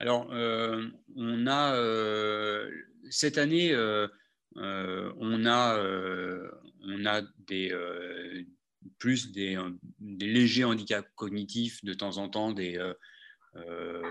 [0.00, 2.66] Alors, on a
[3.10, 3.74] cette année,
[4.56, 5.78] on a,
[6.82, 8.46] on a des
[8.98, 12.94] plus des, euh, des, légers handicaps cognitifs, de temps en temps des, euh,
[13.56, 14.02] euh,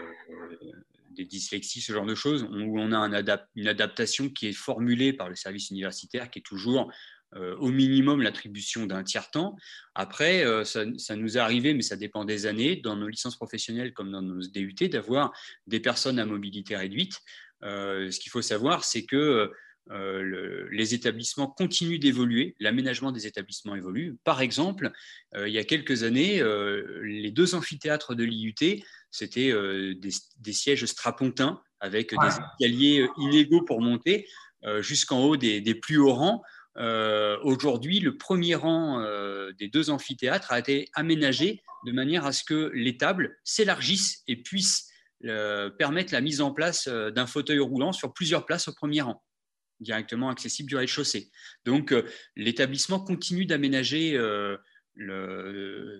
[1.11, 5.29] dyslexies, ce genre de choses, où on a un une adaptation qui est formulée par
[5.29, 6.91] le service universitaire, qui est toujours
[7.35, 9.55] au minimum l'attribution d'un tiers-temps.
[9.95, 13.91] Après, ça, ça, nous est arrivé, mais ça dépend des années, dans nos licences professionnelles
[13.93, 15.31] comme dans nos DUT, d'avoir
[15.65, 17.13] des personnes à mobilité réduite.
[17.61, 19.51] ce qu'il faut savoir, c'est que
[19.91, 24.15] euh, les établissements continuent d'évoluer, l'aménagement des établissements évolue.
[24.23, 24.91] Par exemple,
[25.35, 29.53] euh, il y a quelques années, euh, les deux amphithéâtres de l'IUT, c'était
[29.95, 34.27] des, sièges strapontins avec des escaliers illégaux pour monter
[34.79, 36.41] jusqu'en haut des, plus hauts rangs.
[37.43, 39.05] Aujourd'hui, le premier rang
[39.59, 44.37] des deux amphithéâtres a été aménagé de manière à ce que les tables s'élargissent et
[44.37, 44.89] puissent
[45.77, 49.21] permettent la mise en place d'un fauteuil roulant sur plusieurs places au premier rang
[49.79, 51.29] directement accessible du rez-de-chaussée.
[51.65, 51.93] Donc,
[52.35, 54.19] l'établissement continue d'aménager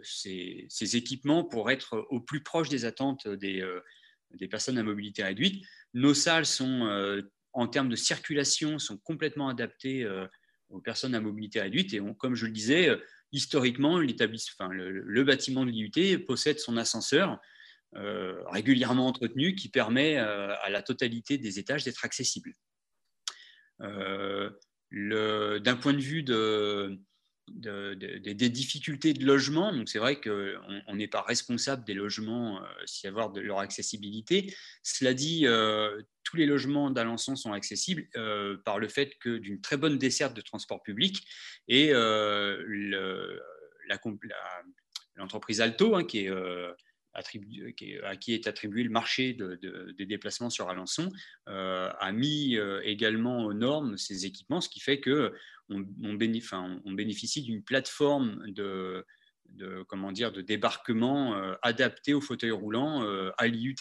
[0.03, 3.63] ces, ces, équipements pour être au plus proche des attentes des,
[4.35, 5.65] des personnes à mobilité réduite.
[5.93, 7.21] Nos salles sont,
[7.53, 10.07] en termes de circulation, sont complètement adaptées
[10.69, 11.93] aux personnes à mobilité réduite.
[11.93, 12.89] Et comme je le disais,
[13.31, 17.39] historiquement, enfin, le, bâtiment de l'IUT possède son ascenseur
[17.93, 22.53] régulièrement entretenu qui permet à la totalité des étages d'être accessibles.
[23.83, 26.99] D'un point de vue de,
[27.49, 29.73] des difficultés de logement.
[29.73, 33.59] Donc, c'est vrai qu'on n'est pas responsable des logements euh, s'il y avoir de leur
[33.59, 34.53] accessibilité.
[34.81, 39.61] Cela dit, euh, tous les logements d'Alençon sont accessibles euh, par le fait que d'une
[39.61, 41.25] très bonne desserte de transport public
[41.67, 41.91] et
[45.15, 46.31] l'entreprise Alto, hein, qui est
[47.13, 51.11] à qui est attribué le marché des déplacements sur Alençon,
[51.47, 55.31] euh, a mis euh, également aux normes ces équipements, ce qui fait qu'on
[56.03, 59.05] on bénéficie, d'une plateforme de,
[59.87, 63.05] comment dire, de débarquement euh, adaptée au fauteuil roulant
[63.37, 63.75] à l'IUT,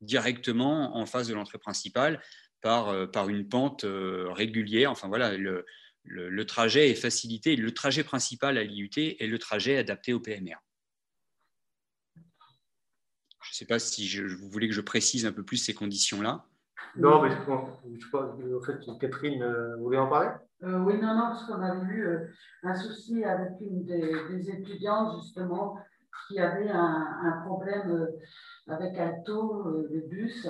[0.00, 2.22] directement en face de l'entrée principale
[2.60, 4.90] par, par une pente régulière.
[4.90, 5.64] Enfin voilà, le,
[6.04, 7.56] le trajet est facilité.
[7.56, 10.56] Le trajet principal à l'IUT est le trajet adapté au PMR.
[13.42, 15.74] Je ne sais pas si je, vous voulez que je précise un peu plus ces
[15.74, 16.44] conditions-là.
[16.96, 20.30] Non, mais je sais pas, en fait, Catherine, euh, vous voulez en parler?
[20.64, 22.26] Euh, Oui, non, non, parce qu'on avait eu euh,
[22.64, 25.78] un souci avec une des, étudiantes, justement,
[26.28, 28.08] qui avait un, problème
[28.68, 30.48] avec un taux de bus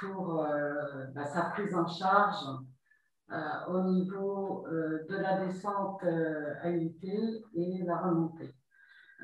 [0.00, 0.46] pour
[1.14, 2.44] bah, sa prise en charge
[3.68, 8.53] au niveau de la descente à unité et la remontée.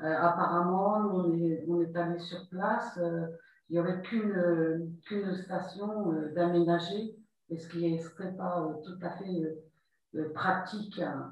[0.03, 3.27] Euh, apparemment, on est, allé sur place, euh,
[3.69, 7.15] il n'y aurait qu'une station euh, d'aménager,
[7.49, 9.57] et ce qui ne serait pas tout à fait
[10.33, 11.31] pratique hein,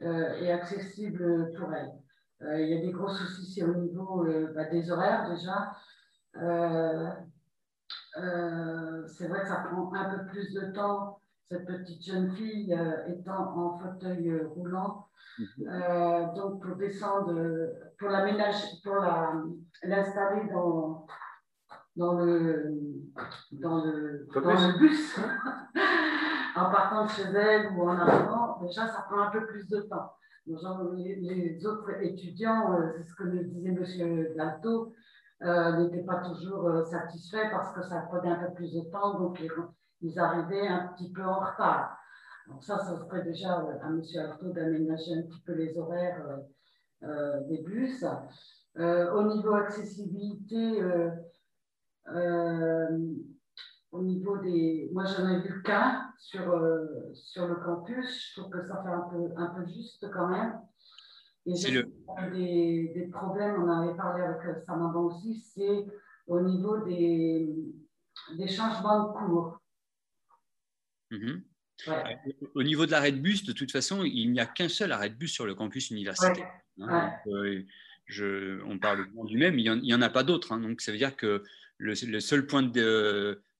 [0.00, 1.92] et accessible pour elle.
[2.60, 5.72] il y a des gros soucis au niveau bah, des horaires déjà.
[9.06, 11.19] c'est vrai que ça prend un peu plus de temps,
[11.50, 12.78] cette petite jeune fille
[13.08, 15.06] étant en fauteuil roulant.
[15.38, 15.68] Mhm.
[15.68, 17.32] Euh, donc, pour descendre,
[17.98, 18.08] pour
[18.84, 18.96] pour
[19.82, 21.06] l'installer dans,
[21.96, 22.72] dans, le,
[23.52, 25.18] dans, le, dans le bus,
[26.56, 29.80] en partant de chez elle ou en arrivant, déjà, ça prend un peu plus de
[29.82, 30.12] temps.
[30.46, 34.36] les, autres étudiants, euh, c'est ce que me disait M.
[34.36, 34.94] Dalto,
[35.42, 39.40] euh, n'étaient pas toujours satisfaits parce que ça prenait un peu plus de temps, donc
[39.40, 39.50] ils
[40.18, 41.96] arrivaient un petit peu en retard.
[42.48, 44.02] Donc ça, ça serait déjà à M.
[44.16, 48.04] Artaud d'aménager un petit peu les horaires euh, euh, des bus.
[48.78, 50.82] Euh, au niveau accessibilité,
[53.92, 54.88] au niveau des...
[54.92, 56.44] Moi, j'en ai vu qu'un sur,
[57.14, 58.34] sur le campus.
[58.34, 60.60] Je trouve que ça fait un peu, un peu juste quand même.
[61.46, 61.84] Et j'ai le...
[62.32, 65.86] des, des, problèmes, on en avait parlé avec Samantha aussi, c'est
[66.26, 67.48] au niveau des,
[68.36, 69.59] des changements de cours.
[71.10, 71.42] Mm-hmm.
[71.88, 72.02] Euh,
[72.54, 75.10] au niveau de l'arrêt de bus, de toute façon, il n'y a qu'un seul arrêt
[75.10, 76.50] de bus sur le campus universitaire.
[76.80, 77.12] Hein.
[77.26, 77.62] Euh,
[78.06, 80.52] je, on parle du même, il n'y en, a pas d'autres.
[80.52, 80.60] Hein.
[80.60, 81.44] donc, ça veut dire que
[81.78, 82.62] le, seul point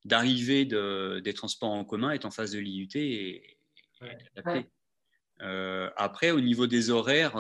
[0.05, 3.57] d'arrivée de, des transports en commun est en face de l'IUT et,
[5.43, 7.37] euh, après, au niveau des horaires,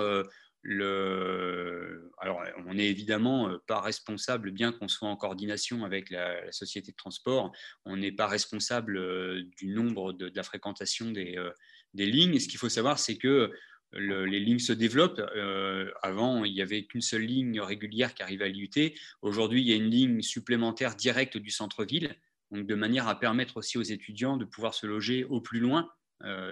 [0.64, 6.92] Alors, on n'est évidemment euh, pas responsable, bien qu'on soit en coordination avec la, société
[6.92, 7.52] de transport,
[7.84, 11.50] on n'est pas responsable euh, du nombre de, la fréquentation des, euh,
[11.94, 12.34] des lignes.
[12.34, 13.50] Et ce qu'il faut savoir, c'est que
[13.92, 15.20] les lignes se développent.
[16.02, 18.94] avant, il n'y avait qu'une seule ligne régulière qui arrivait à l'IUT.
[19.20, 22.14] Aujourd'hui, il y a une ligne supplémentaire directe du centre-ville,
[22.52, 25.90] donc de manière à permettre aussi aux étudiants de pouvoir se loger au plus loin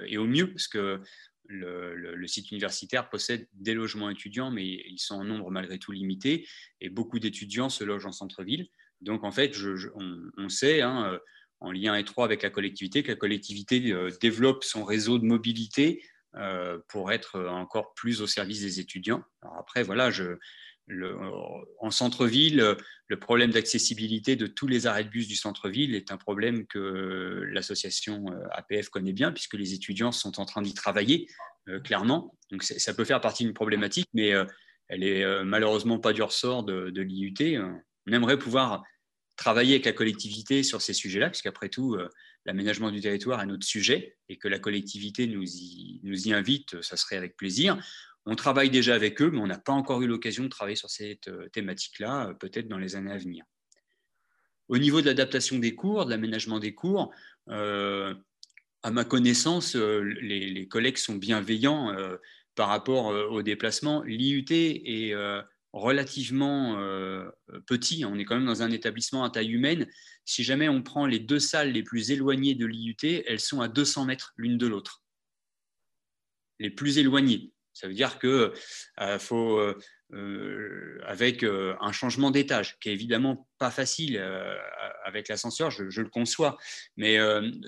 [0.08, 1.00] et au mieux, parce que
[1.48, 6.46] le, site universitaire possède des logements étudiants, mais ils sont en nombre malgré tout limité,
[6.80, 8.68] et beaucoup d'étudiants se logent en centre-ville.
[9.00, 9.54] Donc, en fait,
[10.36, 11.18] on, sait, hein, euh,
[11.60, 16.04] en lien étroit avec la collectivité, que la collectivité euh, développe son réseau de mobilité
[16.34, 19.22] euh, pour être encore plus au service des étudiants.
[19.42, 20.38] Alors après, voilà, je,
[21.80, 22.76] en centre-ville,
[23.08, 27.42] le problème d'accessibilité de tous les arrêts de bus du centre-ville est un problème que
[27.50, 31.26] l'association euh, APF connaît bien, puisque les étudiants sont en train d'y travailler,
[31.68, 32.36] euh, clairement.
[32.50, 34.44] Donc ça peut faire partie d'une problématique, mais euh,
[34.88, 37.58] elle est malheureusement pas du ressort de, l'IUT.
[38.06, 38.82] On aimerait pouvoir
[39.36, 41.98] travailler avec la collectivité sur ces sujets-là, puisqu'après tout,
[42.46, 47.18] l'aménagement du territoire est notre sujet, et que la collectivité nous y invite, ça serait
[47.18, 47.76] avec plaisir.
[48.30, 50.90] On travaille déjà avec eux, mais on n'a pas encore eu l'occasion de travailler sur
[50.90, 53.42] cette euh, thématique-là, euh, peut-être dans les années à venir.
[54.68, 57.10] Au niveau de l'adaptation des cours, de l'aménagement des cours,
[57.48, 61.90] à ma connaissance, les, collègues sont bienveillants
[62.54, 64.02] par rapport au déplacement.
[64.02, 65.14] L'IUT est
[65.72, 66.76] relativement
[67.64, 68.04] petit.
[68.04, 69.88] On est quand même dans un établissement à taille humaine.
[70.26, 73.68] Si jamais on prend les deux salles les plus éloignées de l'IUT, elles sont à
[73.68, 75.02] 200 mètres l'une de l'autre.
[76.58, 77.54] Les plus éloignées.
[77.78, 78.52] Ça veut dire que
[79.00, 79.78] euh, faut, euh,
[80.12, 84.18] euh, avec un changement d'étage, qui est évidemment pas facile
[85.04, 86.58] avec l'ascenseur, je, le conçois,
[86.96, 87.18] mais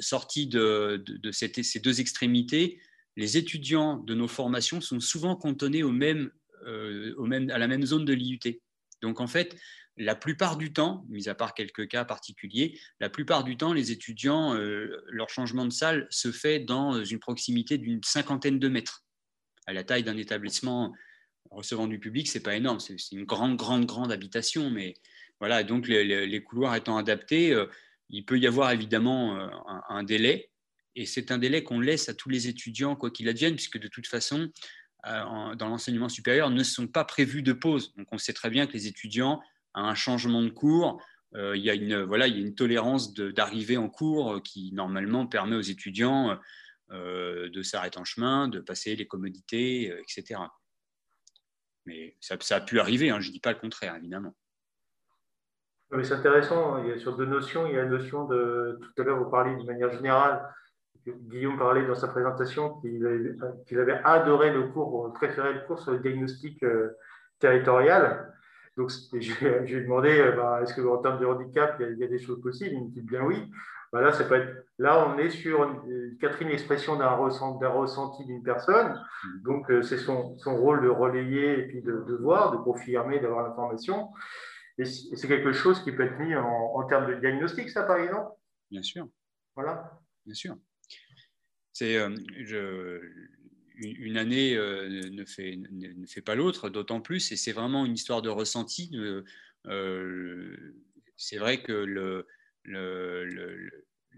[0.00, 2.80] sorti de, ces deux extrémités,
[3.16, 6.32] les étudiants de nos formations sont souvent cantonnés au même,
[6.66, 8.60] à la même zone de l'IUT.
[9.02, 9.56] Donc en fait,
[9.96, 13.92] la plupart du temps, mis à part quelques cas particuliers, la plupart du temps, les
[13.92, 19.04] étudiants, leur changement de salle se fait dans une proximité d'une cinquantaine de mètres
[19.66, 20.92] à la taille d'un établissement
[21.50, 22.80] recevant du public, c'est pas énorme.
[22.80, 24.94] C'est une grande, grande, grande habitation, mais
[25.38, 25.62] voilà.
[25.62, 27.66] Donc les, couloirs étant adaptés, euh,
[28.08, 29.48] il peut y avoir évidemment euh,
[29.88, 30.50] un, délai,
[30.96, 33.88] et c'est un délai qu'on laisse à tous les étudiants quoi qu'il advienne, puisque de
[33.88, 34.48] toute façon,
[35.06, 37.94] euh, dans l'enseignement supérieur, ne sont pas prévus de pause.
[37.96, 39.40] Donc on sait très bien que les étudiants,
[39.74, 41.00] à un changement de cours,
[41.32, 45.28] il y a une voilà, il y a une tolérance d'arrivée en cours qui normalement
[45.28, 46.36] permet aux étudiants
[46.90, 50.40] de s'arrêter en chemin, de passer les commodités, euh, etc.
[51.86, 54.34] Mais ça, a pu arriver, hein, je ne dis pas le contraire, évidemment.
[55.90, 57.66] c'est intéressant, il y a sur deux notions.
[57.66, 60.52] Il y a la notion de, tout à l'heure, vous parliez de manière générale,
[61.06, 65.98] Guillaume parlait dans sa présentation qu'il avait, adoré le cours, préféré le cours sur le
[66.00, 66.90] diagnostic euh,
[67.38, 68.34] territorial.
[68.76, 72.18] Donc, je, lui ai demandé, bah, est-ce qu'en termes de handicap, il y, a, des
[72.18, 72.74] choses possibles?
[72.74, 73.50] Il me dit bien oui.
[73.92, 78.42] Bah, là, peut être, là, on est sur une quatrième expression d'un ressenti, ressenti d'une
[78.42, 78.92] personne.
[79.24, 79.42] Mm.
[79.42, 83.18] Donc, euh, c'est son, son, rôle de relayer et puis de, de voir, de confirmer,
[83.18, 84.10] d'avoir l'information.
[84.78, 87.98] Et c'est quelque chose qui peut être mis en, en, termes de diagnostic, ça, par
[87.98, 88.30] exemple
[88.70, 89.08] Bien sûr.
[89.56, 90.00] Voilà.
[90.24, 90.56] Bien sûr.
[91.72, 93.00] C'est euh,
[93.74, 97.94] une année euh, ne, fait, ne, fait pas l'autre, d'autant plus, et c'est vraiment une
[97.94, 98.96] histoire de ressenti.
[101.16, 102.26] c'est vrai que le,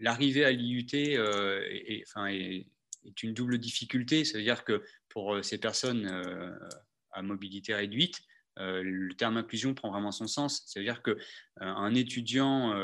[0.00, 4.24] l'arrivée à l'IUT euh, est, une double difficulté.
[4.24, 6.50] Ça veut dire que pour euh, ces personnes euh,
[7.12, 8.20] à mobilité réduite,
[8.58, 10.64] le terme inclusion prend vraiment son sens.
[10.66, 12.74] Ça veut dire qu'un étudiant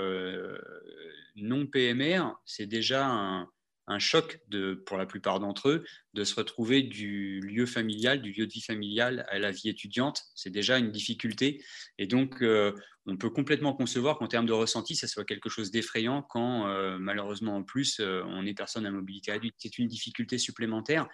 [1.36, 3.50] non PMR, c'est déjà un,
[3.88, 4.40] un choc
[4.84, 8.60] pour la plupart d'entre eux de se retrouver du lieu familial, du lieu de vie
[8.60, 10.22] familial à la vie étudiante.
[10.34, 11.64] C'est déjà une difficulté.
[11.96, 12.72] Et donc, euh,
[13.06, 16.98] on peut complètement concevoir qu'en termes de ressenti, ça soit quelque chose d'effrayant quand, euh,
[17.00, 19.54] malheureusement, en plus, euh, on est personne à mobilité réduite.
[19.56, 21.08] C'est une difficulté supplémentaire.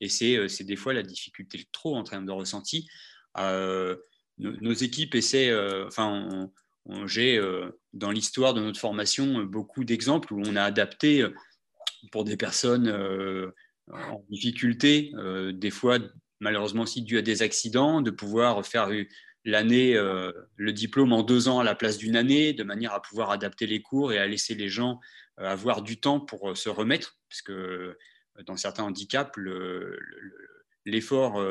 [0.00, 2.88] Et c'est des fois la difficulté de trop en termes de ressenti.
[4.38, 5.54] Nos, équipes essaient,
[5.84, 6.48] enfin,
[7.04, 7.38] j'ai
[7.92, 11.26] dans l'histoire de notre formation beaucoup d'exemples où on a adapté
[12.12, 13.50] pour des personnes euh,
[13.88, 15.98] en difficulté, euh, des fois
[16.40, 18.88] malheureusement aussi dû à des accidents, de pouvoir faire
[19.44, 23.02] l'année, euh, le diplôme en deux ans à la place d'une année, de manière à
[23.02, 25.00] pouvoir adapter les cours et à laisser les gens
[25.36, 27.96] avoir du temps pour se remettre, parce que
[28.44, 29.38] dans certains handicaps,
[30.84, 31.42] l'effort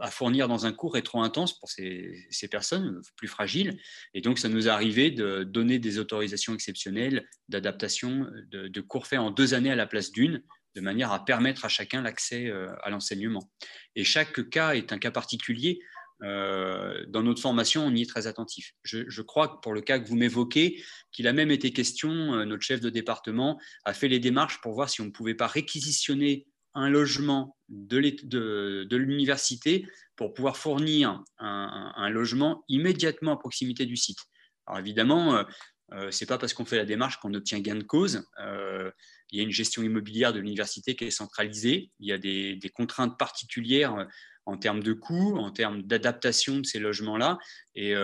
[0.00, 3.78] à fournir dans un cours est trop intense pour ces, personnes plus fragiles.
[4.14, 9.18] Et donc, ça nous est arrivé de donner des autorisations exceptionnelles d'adaptation de, cours faits
[9.18, 10.42] en deux années à la place d'une,
[10.74, 13.50] de manière à permettre à chacun l'accès euh, à l'enseignement.
[13.94, 15.80] Et chaque cas est un cas particulier.
[16.22, 18.72] Euh, dans notre formation, on y est très attentif.
[18.82, 22.44] Je, je crois que pour le cas que vous m'évoquez, qu'il a même été question,
[22.44, 25.46] notre chef de département a fait les démarches pour voir si on ne pouvait pas
[25.46, 29.86] réquisitionner un logement de l'université
[30.20, 34.18] pour pouvoir fournir un, logement immédiatement à proximité du site.
[34.66, 35.44] Alors évidemment, euh,
[35.92, 38.28] euh, ce n'est pas parce qu'on fait la démarche qu'on obtient gain de cause.
[38.38, 38.90] Euh,
[39.30, 41.90] il y a une gestion immobilière de l'université qui est centralisée.
[42.00, 44.06] Il y a des, contraintes particulières
[44.44, 47.38] en termes de coûts, en termes d'adaptation de ces logements-là.
[47.74, 47.94] Et,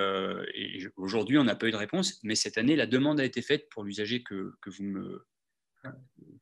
[0.97, 2.19] aujourd'hui, on n'a pas eu de réponse.
[2.23, 5.27] Mais cette année, la demande a été faite pour l'usager que, vous me,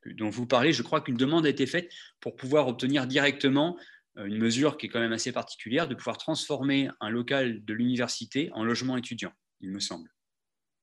[0.07, 1.91] dont vous parlez, je crois qu'une demande a été faite
[2.21, 3.77] pour pouvoir obtenir directement
[4.17, 7.75] euh, une mesure qui est quand même assez particulière, de pouvoir transformer un local de
[7.75, 10.09] l'université en logement étudiant, il me semble.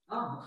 [0.09, 0.41] Ah,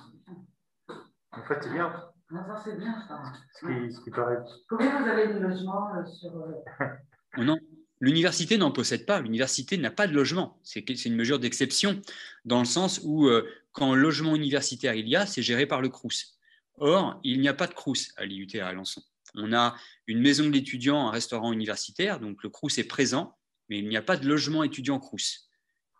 [1.32, 1.92] en fait, c'est bien.
[2.30, 3.22] Ah, ça, c'est bien, ça.
[3.60, 4.38] Ce qui, paraît...
[4.68, 6.36] Combien vous avez de logements euh, sur...
[6.36, 7.56] Euh, non,
[8.00, 9.20] l'université n'en possède pas.
[9.20, 10.58] L'université n'a pas de logement.
[10.62, 12.00] C'est une mesure d'exception
[12.44, 13.28] dans le sens où,
[13.72, 16.38] quand logement universitaire il y a, c'est géré par le CRUS.
[16.78, 19.02] Or, il n'y a pas de Crous à l'IUT à Alençon.
[19.34, 23.36] On a une maison de l'étudiant, un restaurant universitaire, donc le Crous est présent,
[23.68, 25.48] mais il n'y a pas de logement étudiant Crous.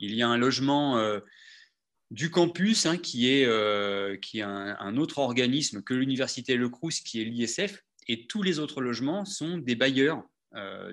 [0.00, 1.20] Il y a un logement, euh,
[2.10, 3.48] du campus, hein, qui est,
[4.20, 8.58] qui est un, autre organisme que l'université Le Crous, qui est l'ISF, et tous les
[8.58, 10.22] autres logements sont des bailleurs,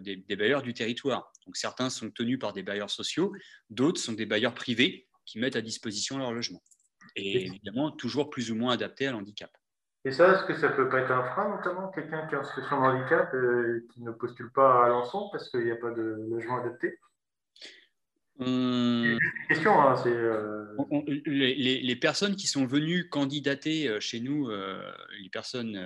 [0.02, 1.32] des, des, bailleurs du territoire.
[1.46, 3.34] Donc certains sont tenus par des bailleurs sociaux,
[3.70, 6.64] d'autres sont des bailleurs privés qui mettent à disposition leur logement.
[7.16, 9.52] Et évidemment, toujours plus ou moins adaptés à l'handicap.
[10.04, 12.44] Et ça, est-ce que ça peut pas être un frein, notamment quelqu'un qui a un
[12.44, 15.92] situation de handicap et qui ne postule pas à l'ensemble parce qu'il n'y a pas
[15.92, 16.98] de logement adapté?
[18.40, 19.20] Hum...
[19.48, 20.02] question, hein.
[20.08, 20.66] Euh,
[21.28, 24.82] les, les, personnes qui sont venues candidater euh, chez nous, euh,
[25.22, 25.80] les personnes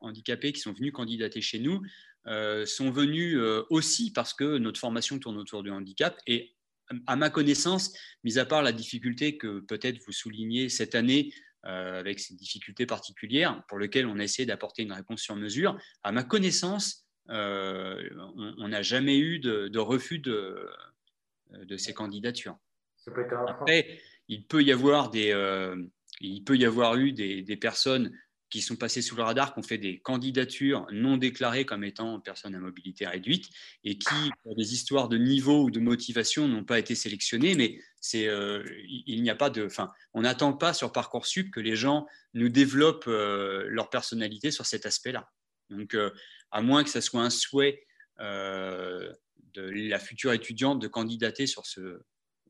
[0.00, 1.80] handicapées qui sont venues candidater chez nous,
[2.66, 3.40] sont venues
[3.70, 6.54] aussi parce que notre formation tourne autour du handicap et
[7.06, 7.92] à ma connaissance,
[8.24, 11.32] mis à part la difficulté que peut-être vous soulignez cette année
[11.64, 16.12] avec ces difficultés particulières pour lesquelles on a essayé d'apporter une réponse sur mesure, à
[16.12, 18.08] ma connaissance, euh,
[18.58, 20.68] on n'a jamais eu de, refus de,
[21.50, 22.56] de, ces candidatures.
[23.48, 25.76] Après, il peut y avoir, des, euh,
[26.20, 28.12] il peut y avoir eu des, des personnes
[28.50, 32.18] qui sont passés sous le radar, qui ont fait des candidatures non déclarées comme étant
[32.20, 33.48] personnes à mobilité réduite
[33.84, 37.54] et qui, pour des histoires de niveau ou de motivation, n'ont pas été sélectionnées.
[37.54, 41.60] Mais c'est, euh, il n'y a pas de, enfin, on n'attend pas sur parcoursup que
[41.60, 45.30] les gens nous développent euh, leur personnalité sur cet aspect-là.
[45.68, 46.10] Donc, euh,
[46.50, 47.84] à moins que ce soit un souhait
[48.18, 49.14] de
[49.54, 52.00] la future étudiante de candidater sur ce,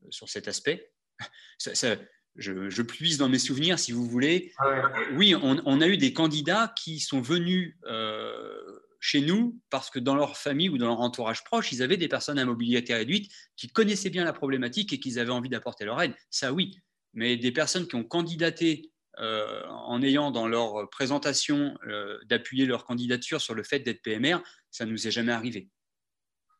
[0.09, 0.91] sur cet aspect.
[1.57, 1.97] Ça, ça,
[2.35, 4.53] je, puise dans mes souvenirs, si vous voulez.
[4.57, 9.99] Ah oui, on, a eu des candidats qui sont venus euh, chez nous parce que
[9.99, 13.31] dans leur famille ou dans leur entourage proche, ils avaient des personnes à mobilité réduite
[13.55, 16.13] qui connaissaient bien la problématique et qu'ils avaient envie d'apporter leur aide.
[16.29, 16.79] Ça, oui.
[17.13, 22.85] Mais des personnes qui ont candidaté euh, en ayant dans leur présentation euh, d'appuyer leur
[22.85, 24.37] candidature sur le fait d'être PMR,
[24.71, 25.69] ça ne nous est jamais arrivé.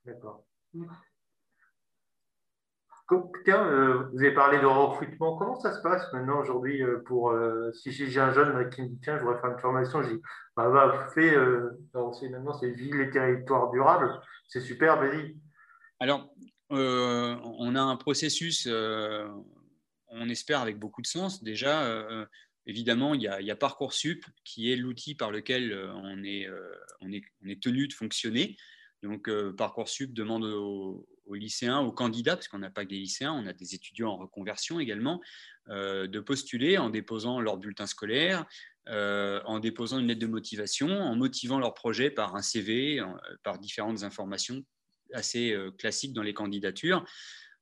[0.06, 0.46] D'accord.
[3.44, 5.36] Tiens, euh, vous avez parlé de recrutement.
[5.36, 8.88] Comment ça se passe maintenant aujourd'hui euh, pour euh, si j'ai un jeune qui me
[8.88, 10.22] dit tiens, je voudrais faire une formation, je dis
[10.56, 11.36] bah va fait
[12.30, 14.12] maintenant c'est ville et territoire durable,
[14.48, 15.36] c'est super, vas-y.
[16.00, 16.30] Alors
[16.70, 21.44] on a un processus, on espère avec beaucoup de sens.
[21.44, 22.28] Déjà,
[22.68, 26.48] évidemment, il y, a, y, a, Parcoursup qui est l'outil par lequel on est,
[27.02, 28.56] on est, on est tenu de fonctionner.
[29.02, 33.34] Donc, Parcoursup demande aux, aux lycéens, aux candidats, parce qu'on n'a pas que des lycéens,
[33.34, 35.22] on a des étudiants en reconversion également,
[35.70, 38.46] euh, de postuler en déposant leur bulletin scolaire,
[38.88, 43.02] euh, en déposant une lettre de motivation, en motivant leur projet par un CV,
[43.44, 44.66] par différentes informations
[45.14, 47.06] assez euh, classiques dans les candidatures.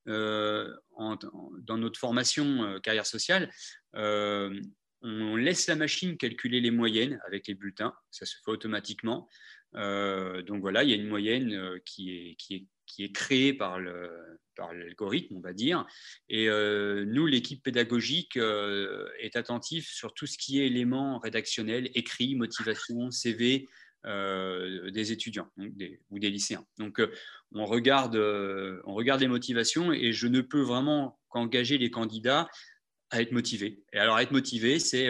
[0.05, 3.51] dans notre formation carrière sociale,
[3.93, 9.28] on laisse la machine calculer les moyennes avec les bulletins, ça se fait automatiquement.
[9.74, 14.09] donc voilà, il y a une moyenne qui est qui est créé par le
[14.57, 15.85] par l'algorithme, on va dire.
[16.27, 21.89] Et euh, nous, l'équipe pédagogique euh, est attentive sur tout ce qui est éléments rédactionnels,
[21.93, 23.69] écrits, motivation, CV
[24.05, 25.49] euh, des étudiants
[26.09, 26.65] ou des lycéens.
[26.77, 27.01] Donc,
[27.53, 32.49] on, regarde, on regarde les motivations et je ne peux vraiment qu'engager les candidats
[33.11, 33.83] à être motivés.
[33.93, 35.09] Et alors, être motivé, c'est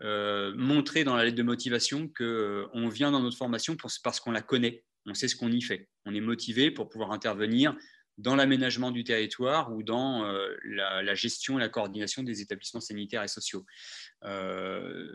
[0.00, 4.84] montrer dans la lettre de motivation qu'on vient dans notre formation parce qu'on la connaît
[5.08, 5.88] on sait ce qu'on y fait.
[6.04, 7.74] On est motivé pour pouvoir intervenir
[8.18, 13.22] dans l'aménagement du territoire ou dans euh, la, gestion et la coordination des établissements sanitaires
[13.22, 13.64] et sociaux.
[14.24, 15.08] Euh,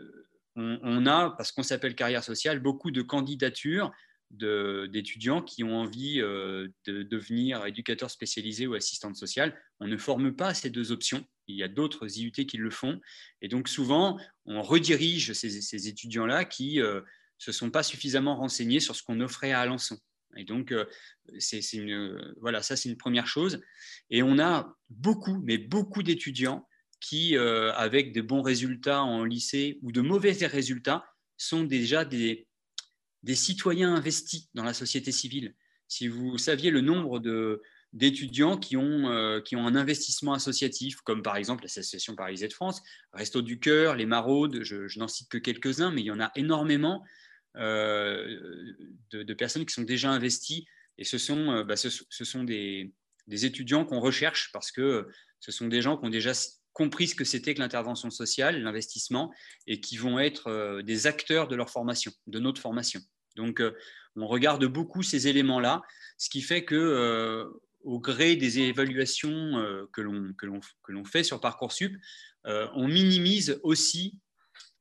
[0.56, 3.92] on, a, parce qu'on s'appelle carrière sociale, beaucoup de candidatures
[4.30, 9.60] d'étudiants qui ont envie euh, de devenir éducateurs spécialisés ou assistantes sociales.
[9.80, 11.24] On ne forme pas ces deux options.
[11.46, 13.00] Il y a d'autres IUT qui le font.
[13.42, 16.80] Et donc souvent, on redirige ces, étudiants-là qui
[17.44, 19.98] se sont pas suffisamment renseignés sur ce qu'on offrait à Alençon.
[20.36, 20.84] Et donc, euh,
[21.38, 23.60] c'est une, voilà, ça c'est une première chose.
[24.10, 26.66] Et on a beaucoup, mais beaucoup d'étudiants
[27.00, 31.04] qui, euh, avec de bons résultats en lycée ou de mauvais résultats,
[31.36, 32.46] sont déjà des,
[33.22, 35.54] des citoyens investis dans la société civile.
[35.88, 37.20] Si vous saviez le nombre
[37.92, 42.52] d'étudiants qui, ont euh, qui ont un investissement associatif, comme par exemple l'Association Parisée de
[42.52, 42.82] France,
[43.12, 46.32] Resto du Cœur, les Maraudes, je n'en cite que quelques-uns, mais il y en a
[46.36, 47.04] énormément
[47.56, 48.72] euh,
[49.10, 50.66] de, personnes qui sont déjà investies.
[50.98, 52.92] Et ce sont, euh, bah, ce, sont des,
[53.28, 55.08] étudiants qu'on recherche parce que
[55.40, 56.32] ce sont des gens qui ont déjà
[56.72, 59.32] compris ce que c'était que l'intervention sociale, l'investissement,
[59.68, 63.00] et qui vont être euh, des acteurs de leur formation, de notre formation.
[63.36, 63.62] Donc,
[64.16, 65.82] on regarde beaucoup ces éléments-là,
[66.18, 67.44] ce qui fait que,
[67.82, 71.96] au gré des évaluations que l'on fait sur Parcoursup,
[72.44, 74.20] on minimise aussi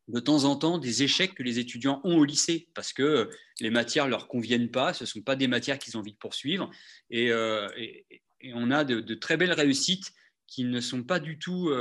[0.08, 3.30] de temps en temps des échecs que les étudiants ont au lycée parce que
[3.60, 6.18] les matières leur conviennent pas, ce ne sont pas des matières qu'ils ont envie de
[6.18, 6.70] poursuivre.
[7.10, 7.68] Et, euh,
[8.54, 10.12] on a de, très belles réussites
[10.48, 11.72] qui ne sont pas du tout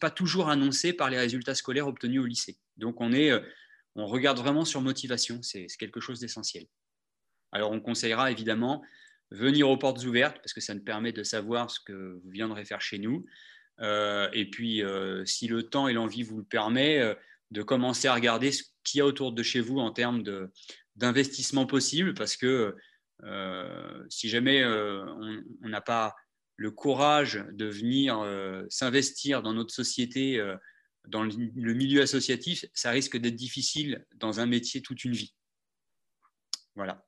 [0.00, 2.56] pas toujours annoncés par les résultats scolaires obtenus au lycée.
[2.76, 3.32] Donc on est
[3.96, 6.66] on regarde vraiment sur motivation, c'est quelque chose d'essentiel.
[7.50, 8.82] Alors on conseillera évidemment
[9.30, 12.64] venir aux portes ouvertes parce que ça nous permet de savoir ce que vous viendrez
[12.64, 13.24] faire chez nous.
[13.80, 17.14] Euh, et puis, euh, si le temps et l'envie vous le permettent, euh,
[17.50, 20.24] de commencer à regarder ce qu'il y a autour de chez vous en termes
[20.96, 22.74] d'investissement possible parce que
[24.08, 26.16] si jamais on n'a pas
[26.56, 28.20] le courage de venir
[28.68, 30.44] s'investir dans notre société
[31.06, 35.32] dans le milieu associatif, ça risque d'être difficile dans un métier toute une vie.
[36.74, 37.06] Voilà.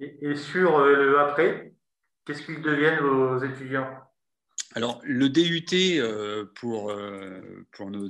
[0.00, 1.72] Et, sur euh, le après,
[2.24, 4.07] qu'est-ce qu'ils deviennent vos étudiants?
[4.74, 7.40] Alors, le DUT euh, pour, euh,
[7.72, 8.06] pour nos,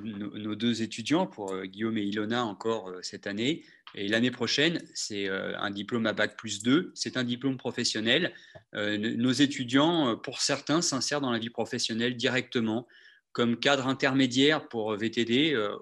[0.57, 6.07] deux étudiants, pour Guillaume et Ilona encore cette année, et l'année prochaine, c'est un diplôme
[6.07, 8.35] à Bac plus 2, c'est un diplôme professionnel.
[8.75, 12.87] Nos étudiants, pour certains, s'insèrent dans la vie professionnelle directement
[13.39, 15.77] comme cadre intermédiaire pour VTD, euh,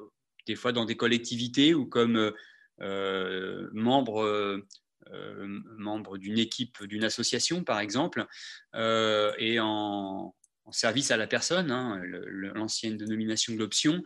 [0.47, 2.33] des fois dans des collectivités ou comme euh,
[2.83, 4.61] euh, membre
[5.79, 8.27] membre d'une équipe, d'une association, par exemple,
[8.74, 10.35] et en,
[10.73, 14.03] service à la personne, hein, l'ancienne dénomination de l'option,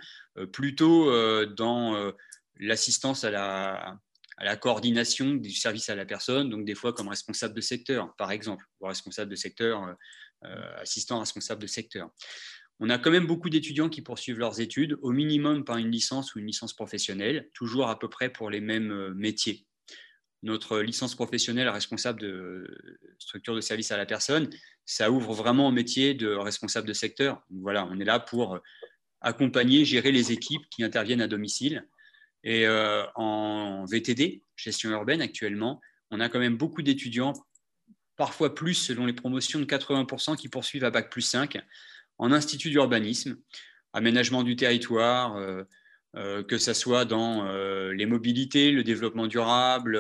[0.53, 1.11] plutôt
[1.47, 2.13] dans
[2.59, 7.61] l'assistance à la, coordination du service à la personne, donc des fois comme responsable de
[7.61, 9.97] secteur, par exemple, ou responsable de secteur,
[10.81, 12.11] assistant responsable de secteur
[12.81, 16.35] on a quand même beaucoup d'étudiants qui poursuivent leurs études, au minimum par une licence
[16.35, 19.67] ou une licence professionnelle, toujours à peu près pour les mêmes euh, métiers.
[20.43, 22.67] Notre licence professionnelle responsable de
[23.19, 24.49] structure de service à la personne,
[24.87, 27.43] ça ouvre vraiment au métier de responsable de secteur.
[27.51, 28.59] voilà, on est là pour
[29.21, 31.87] accompagner, gérer les équipes qui interviennent à domicile.
[32.43, 35.81] Et euh, en VTD, gestion urbaine actuellement,
[36.11, 37.35] on a quand même beaucoup d'étudiants,
[38.17, 41.59] parfois plus selon les promotions de 80% qui poursuivent à Bac plus 5
[42.19, 43.37] en institut d'urbanisme,
[43.93, 45.65] aménagement du territoire, euh,
[46.15, 49.99] que ce soit dans euh, les mobilités, le développement durable,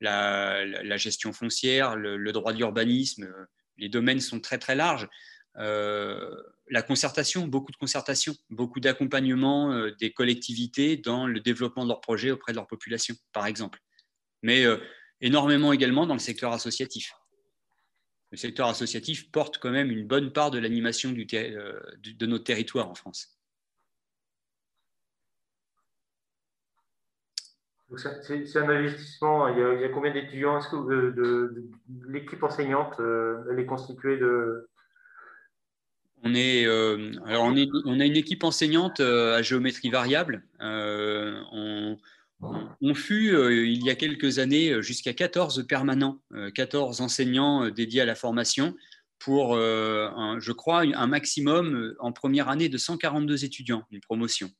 [0.00, 3.28] la, gestion foncière, le, droit de l'urbanisme.
[3.76, 5.08] les domaines sont très très larges.
[5.56, 12.30] la concertation, beaucoup de concertation, beaucoup d'accompagnement des collectivités dans le développement de leurs projets
[12.30, 13.78] auprès de leur population, par exemple.
[14.42, 14.64] Mais
[15.20, 17.12] énormément également dans le secteur associatif
[18.30, 22.88] le secteur associatif porte quand même une bonne part de l'animation euh, de notre territoire
[22.88, 23.35] en France.
[27.94, 29.48] C'est un investissement.
[29.48, 30.58] Il y a, combien d'étudiants?
[30.58, 31.68] Est-ce que de,
[32.08, 34.68] l'équipe enseignante, euh, elle est constituée de
[36.22, 40.42] on est, euh, alors on, est, on, a une équipe enseignante à géométrie variable.
[40.60, 41.96] on,
[42.94, 46.20] fut, euh, il y a quelques années, euh, jusqu'à 14 permanents,
[46.54, 48.74] 14 euh, enseignants dédiés à la formation
[49.18, 54.50] pour, je crois, un maximum en première année de 142 étudiants, une promotion.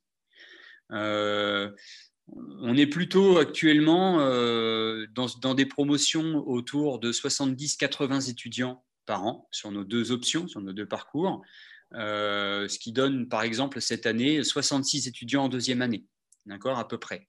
[2.29, 9.85] On est plutôt actuellement dans, des promotions autour de 70-80 étudiants par an sur nos
[9.85, 11.43] deux options, sur nos deux parcours,
[11.93, 16.05] ce qui donne par exemple cette année 66 étudiants en deuxième année,
[16.47, 17.29] d'accord, à peu près.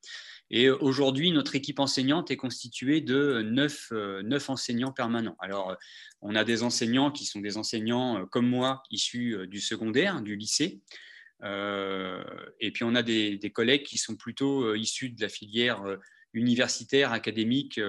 [0.50, 5.36] Et aujourd'hui, notre équipe enseignante est constituée de neuf, euh, enseignants permanents.
[5.39, 5.76] Alors,
[6.22, 10.22] on a des enseignants qui sont des enseignants euh, comme moi, issus euh, du secondaire,
[10.22, 10.82] du lycée.
[11.44, 15.84] Et puis, on a des, collègues qui sont plutôt issus de la filière
[16.34, 17.80] universitaire, académique,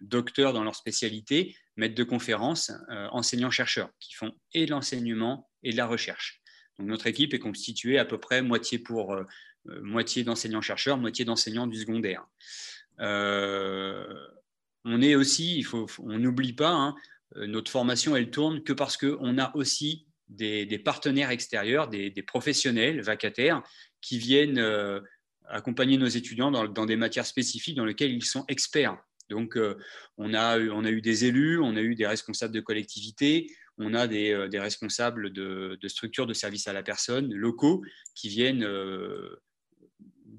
[0.00, 5.76] docteurs dans leur spécialité, maîtres de conférences, enseignants-chercheurs, qui font et de l'enseignement et de
[5.76, 6.40] la recherche.
[6.78, 9.16] Donc, notre équipe est constituée à peu près moitié pour
[9.68, 12.26] euh, moitié d'enseignants-chercheurs, moitié d'enseignants du secondaire.
[13.00, 14.04] Euh,
[14.84, 16.94] on est aussi, il faut, on n'oublie pas, hein,
[17.36, 23.00] euh, notre formation, elle tourne que parce qu'on a aussi des, partenaires extérieurs, des, professionnels
[23.00, 23.62] vacataires
[24.00, 24.62] qui viennent
[25.46, 28.96] accompagner nos étudiants dans, des matières spécifiques dans lesquelles ils sont experts.
[29.30, 29.58] Donc,
[30.16, 33.46] on, a, on a eu des élus, on a eu des responsables de collectivités,
[33.78, 37.82] on a des, responsables de, structures de services à la personne locaux
[38.14, 38.66] qui viennent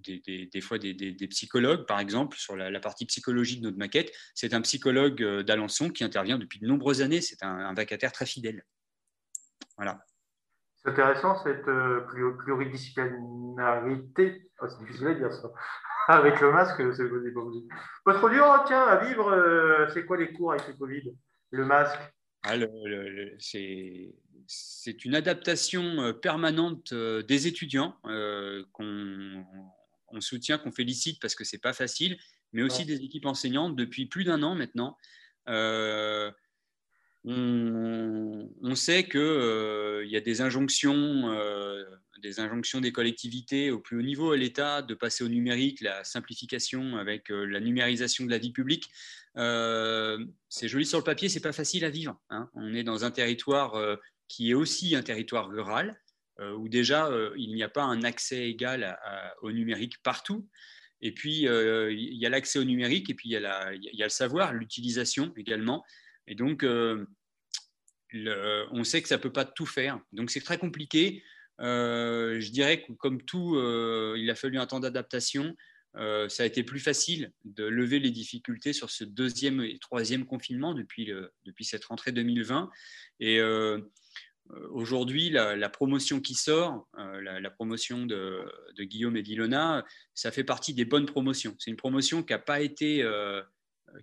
[0.04, 4.12] des, fois des, psychologues, par exemple, sur la, partie psychologie de notre maquette.
[4.34, 7.22] C'est un psychologue euh, d'Alençon qui intervient depuis de nombreuses années.
[7.22, 8.64] C'est un, vacataire très fidèle.
[9.80, 10.04] Voilà.
[10.76, 12.02] C'est intéressant cette euh,
[12.38, 14.52] pluridisciplinarité.
[14.62, 15.50] Oh, c'est difficile à dire ça.
[16.10, 17.74] avec le masque, c'est pas possible.
[18.04, 21.16] Pas trop dur, oh, tiens, à vivre, euh, c'est quoi les cours avec le Covid?
[21.52, 21.98] Le masque?
[22.44, 22.56] Ah,
[24.48, 27.98] c'est une adaptation permanente des étudiants
[28.72, 29.46] qu'on
[30.08, 32.18] on soutient, qu'on félicite parce que c'est pas facile,
[32.54, 34.96] mais aussi des équipes enseignantes depuis plus d'un an maintenant.
[37.26, 41.84] On, sait qu'il euh, y a des injonctions, euh,
[42.22, 46.04] des injonctions des collectivités au plus haut niveau à l'État de passer au numérique, la
[46.04, 48.86] simplification avec euh, la numérisation de la vie publique.
[49.36, 52.20] c'est joli sur le papier, c'est pas facile à vivre.
[52.30, 52.50] Hein.
[52.54, 53.76] On est dans un territoire
[54.28, 56.00] qui est aussi un territoire rural,
[56.58, 58.98] où déjà il n'y a pas un accès égal
[59.42, 60.48] au numérique partout.
[61.02, 64.54] Et puis, il y a l'accès au numérique, et puis il y a le savoir,
[64.54, 65.86] l'utilisation également.
[66.30, 67.06] Et donc, euh,
[68.72, 70.00] on sait que ça ne peut pas tout faire.
[70.14, 71.24] Donc, c'est très compliqué.
[71.60, 75.56] Euh, je dirais que, comme tout, euh, il a fallu un temps d'adaptation.
[75.96, 80.74] ça a été plus facile de lever les difficultés sur ce deuxième et troisième confinement
[80.74, 81.12] depuis,
[81.62, 82.70] cette rentrée 2020.
[83.20, 83.42] Et
[84.70, 88.46] aujourd'hui, la, promotion qui sort, la, promotion de,
[88.78, 91.56] Guillaume et d'Ilona, ça fait partie des bonnes promotions.
[91.58, 93.04] C'est une promotion qui n'a pas été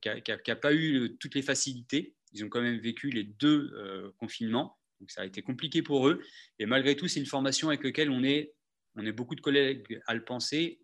[0.03, 0.11] qui
[0.49, 2.15] n'a pas eu toutes les facilités.
[2.37, 6.07] Ils ont quand même vécu les deux euh, confinements, donc ça a été compliqué pour
[6.07, 6.22] eux.
[6.59, 8.53] Et malgré tout, c'est une formation avec laquelle on est,
[8.95, 10.78] on est beaucoup de collègues à le penser,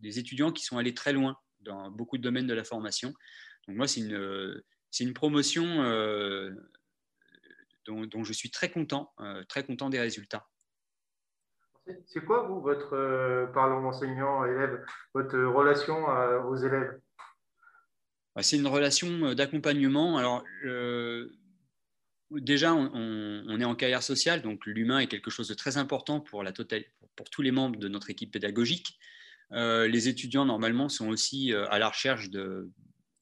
[0.00, 3.14] des étudiants qui sont allés très loin dans beaucoup de domaines de la formation.
[3.68, 6.50] Donc moi, c'est une, c'est une promotion euh,
[7.84, 10.44] dont, je suis très content, euh, très content des résultats.
[12.06, 14.84] C'est quoi, vous, votre, parlant enseignant-élève,
[15.14, 16.04] votre relation
[16.48, 17.00] aux élèves?
[18.42, 20.18] C'est une relation euh, d'accompagnement.
[20.18, 20.44] Alors,
[22.30, 26.42] déjà, on, est en carrière sociale, donc l'humain est quelque chose de très important pour,
[26.42, 28.98] la pour, tous les membres de notre équipe pédagogique.
[29.52, 32.70] Euh, les étudiants, normalement, sont aussi euh, à la recherche de,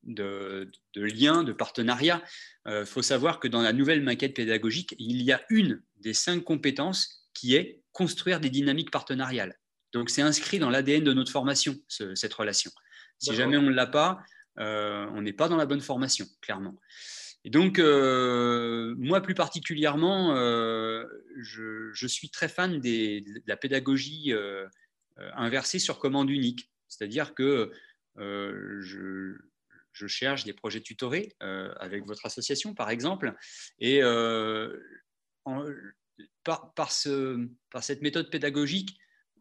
[0.04, 2.22] de, liens, de partenariats.
[2.66, 6.42] Il faut savoir que dans la nouvelle maquette pédagogique, il y a une des cinq
[6.44, 9.58] compétences qui est construire des dynamiques partenariales.
[9.92, 12.70] Donc, c'est inscrit dans l'ADN de notre formation, cette relation.
[13.18, 16.76] Si jamais on ne l'a pas, euh, on n'est pas dans la bonne formation, clairement.
[17.44, 21.05] Et donc, euh, moi plus particulièrement, euh,
[21.36, 24.32] je, suis très fan de la pédagogie
[25.16, 26.70] inversée sur commande unique.
[26.88, 27.70] C'est-à-dire que
[28.16, 29.36] je,
[30.07, 33.34] cherche des projets tutorés avec votre association, par exemple,
[33.78, 34.00] et
[36.44, 38.98] par, cette méthode pédagogique,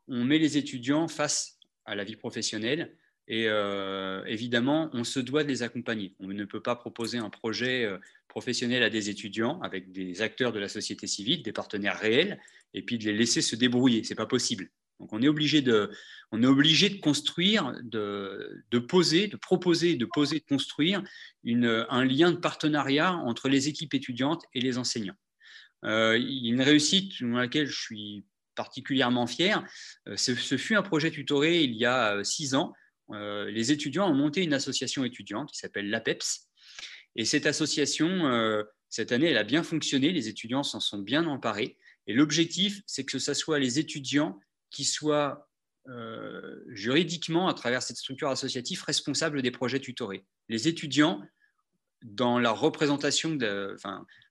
[0.09, 2.97] on met les étudiants face à la vie professionnelle
[3.27, 6.13] et euh, évidemment, on se doit de les accompagner.
[6.19, 7.97] On ne peut pas proposer un projet euh,
[8.27, 12.41] professionnel à des étudiants avec des acteurs de la société civile, des partenaires réels,
[12.73, 14.03] et puis de les laisser se débrouiller.
[14.03, 14.69] C'est pas possible.
[14.99, 15.89] Donc on est obligé de,
[16.31, 21.01] on est obligé de construire, de, de, poser, de proposer, de poser, de construire
[21.43, 25.17] une, un lien de partenariat entre les équipes étudiantes et les enseignants.
[25.85, 29.65] Euh, une réussite dans laquelle je suis particulièrement fier,
[30.15, 32.73] ce, fut un projet tutoré il y a six ans
[33.13, 36.47] les étudiants ont monté une association étudiante qui s'appelle l'APEPS.
[37.15, 40.11] Et cette association, euh, cette année, elle a bien fonctionné.
[40.11, 41.77] Les étudiants s'en sont bien emparés.
[42.07, 44.39] Et l'objectif, c'est que ce soit les étudiants
[44.69, 45.49] qui soient
[45.89, 50.25] euh, juridiquement, à travers cette structure associative, responsables des projets tutorés.
[50.49, 51.21] Les étudiants,
[52.01, 53.37] dans leur représentation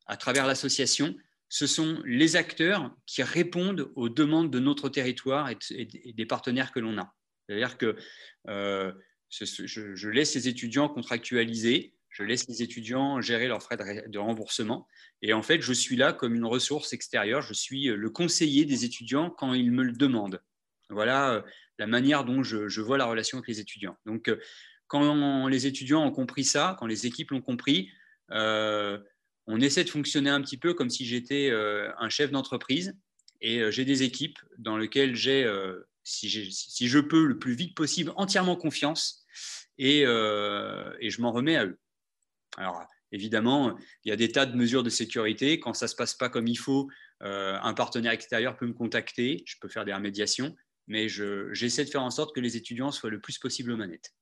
[0.06, 1.16] à travers l'association,
[1.48, 6.80] ce sont les acteurs qui répondent aux demandes de notre territoire et des partenaires que
[6.80, 7.14] l'on a.
[7.52, 7.96] C'est-à-dire que
[8.48, 8.92] euh,
[9.30, 14.86] je, laisse les étudiants contractualiser, je laisse les étudiants gérer leurs frais de, remboursement.
[15.20, 17.42] Et en fait, je suis là comme une ressource extérieure.
[17.42, 20.42] Je suis le conseiller des étudiants quand ils me le demandent.
[20.88, 21.42] Voilà euh,
[21.78, 23.96] la manière dont je, vois la relation avec les étudiants.
[24.06, 24.38] Donc, euh,
[24.86, 27.90] quand les étudiants ont compris ça, quand les équipes l'ont compris,
[28.28, 32.94] on essaie de fonctionner un petit peu comme si j'étais un chef d'entreprise
[33.40, 35.50] et j'ai des équipes dans lesquelles j'ai
[36.04, 39.24] si, je peux, le plus vite possible, entièrement confiance
[39.80, 41.78] euh, et, je m'en remets à eux.
[42.56, 45.58] Alors, évidemment, il y a des tas de mesures de sécurité.
[45.58, 46.88] Quand ça ne se passe pas comme il faut,
[47.22, 50.54] euh, un partenaire extérieur peut me contacter, je peux faire des remédiations,
[50.86, 54.14] mais j'essaie de faire en sorte que les étudiants soient le plus possible aux manettes.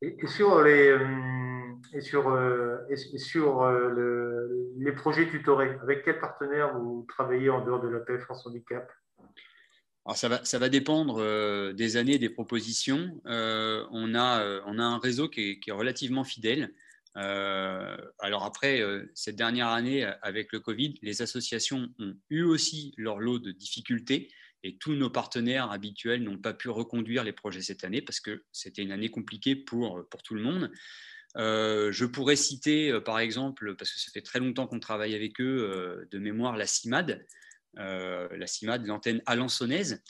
[0.00, 0.96] Et sur les,
[1.92, 4.48] et sur, euh, euh,
[4.78, 8.90] les projets tutorés, avec quels partenaires vous travaillez en dehors de l'APF France Handicap?
[10.04, 13.20] Alors ça va, dépendre euh, des années des propositions.
[13.24, 16.72] on, a, un réseau qui est, relativement fidèle.
[17.14, 18.82] alors après,
[19.14, 24.30] cette dernière année, avec le Covid, les associations ont eu aussi leur lot de difficultés
[24.64, 28.44] et tous nos partenaires habituels n'ont pas pu reconduire les projets cette année parce que
[28.50, 30.70] c'était une année compliquée pour tout le monde.
[31.38, 35.14] Euh, je pourrais citer, euh, par exemple, parce que ça fait très longtemps qu'on travaille
[35.14, 37.24] avec eux, euh, de mémoire, la CIMAD,
[37.74, 40.02] la CIMAD, l'antenne alençonnaise,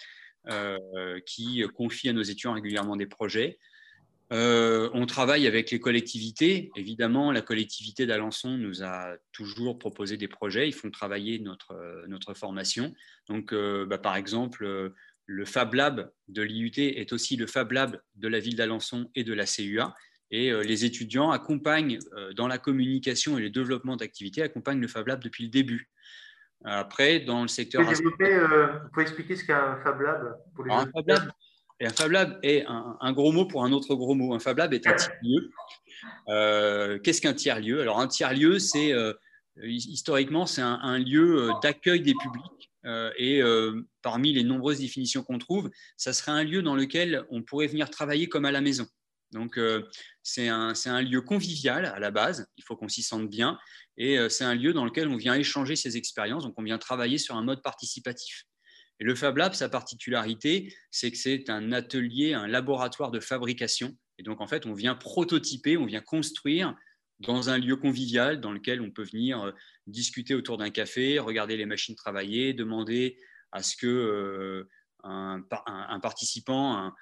[1.27, 3.59] qui confie à nos étudiants régulièrement des projets.
[4.31, 6.71] On travaille avec les collectivités.
[6.77, 10.67] Évidemment, la collectivité d'Alençon nous a toujours proposé des projets.
[10.67, 12.95] Ils font travailler notre, notre formation.
[13.29, 14.95] Donc, bah, par exemple,
[15.27, 19.25] le Fab Lab de l'IUT est aussi le Fab Lab de la ville d'Alençon et
[19.25, 19.95] de la CUA.
[20.31, 21.99] Et les étudiants accompagnent
[22.37, 25.89] dans la communication et le développement d'activités, accompagnent le Fab Lab depuis le début.
[26.65, 27.83] Après, dans le secteur.
[27.83, 28.11] Vous
[28.93, 31.31] pouvez, expliquer ce qu'est un Fab Lab pour les un, Fab Lab,
[31.81, 34.35] et un Fab Lab est un, gros mot pour un autre gros mot.
[34.35, 35.51] Un Fab Lab est un tiers-lieu.
[36.29, 39.13] Euh, qu'est-ce qu'un tiers-lieu Alors, un tiers-lieu, c'est euh,
[39.57, 42.71] historiquement, c'est un, lieu euh, d'accueil des publics.
[43.19, 43.43] et
[44.03, 47.91] parmi les nombreuses définitions qu'on trouve, ça serait un lieu dans lequel on pourrait venir
[47.91, 48.87] travailler comme à la maison.
[49.33, 49.61] Donc,
[50.23, 53.59] c'est un, un, lieu convivial à la base, il faut qu'on s'y sente bien,
[53.97, 57.19] et c'est un lieu dans lequel on vient échanger ses expériences, donc on vient travailler
[57.19, 58.45] sur un mode participatif.
[59.01, 63.97] Et le Fab Lab, sa particularité, c'est que c'est un atelier, un laboratoire de fabrication.
[64.19, 66.75] Et donc, en fait, on vient prototyper, on vient construire
[67.21, 69.53] dans un lieu convivial dans lequel on peut venir euh,
[69.87, 73.19] discuter autour d'un café, regarder les machines travailler, demander
[73.53, 74.69] à ce que euh,
[75.05, 75.43] un,
[76.01, 76.95] participant, un,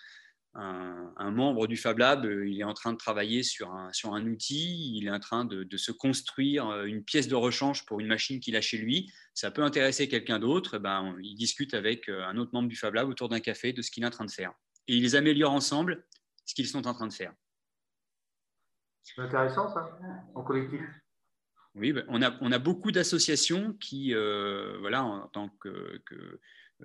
[1.36, 4.26] membre du Fab Lab, euh, il est en train de travailler sur un, sur un
[4.26, 8.06] outil, il est en train de, se construire euh, une pièce de rechange pour une
[8.06, 9.12] machine qu'il a chez lui.
[9.34, 10.76] Ça peut intéresser quelqu'un d'autre.
[10.76, 13.72] Eh ben, il discute avec euh, un autre membre du Fab Lab autour d'un café
[13.72, 14.52] de ce qu'il est en train de faire.
[14.88, 16.04] Et ils améliorent ensemble
[16.44, 17.32] ce qu'ils sont en train de faire.
[19.02, 19.98] C'est intéressant ça,
[20.34, 20.80] en collectif.
[21.74, 26.02] Oui, ben, on, a, on a beaucoup d'associations qui, voilà, en tant que,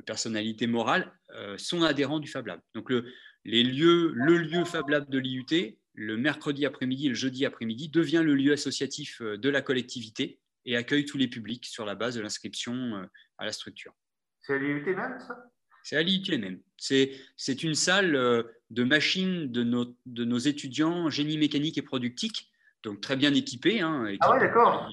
[0.05, 1.13] personnalité morale,
[1.57, 2.59] sont adhérents du Fab Lab.
[2.73, 3.05] Donc le,
[3.45, 7.89] les lieux, le lieu Fab Lab de l'IUT, le mercredi après-midi et le jeudi après-midi,
[7.89, 11.95] devient le lieu associatif euh, de la collectivité et accueille tous les publics sur la
[11.95, 13.05] base de l'inscription euh,
[13.37, 13.93] à la structure.
[14.41, 15.37] C'est à l'IUT même, ça?
[15.83, 16.59] C'est à l'IUT même.
[16.77, 22.51] C'est une salle euh, de machines de nos, de nos étudiants génie mécanique et productique
[22.83, 23.81] donc très bien équipée.
[23.81, 24.91] Hein, ah ouais, d'accord.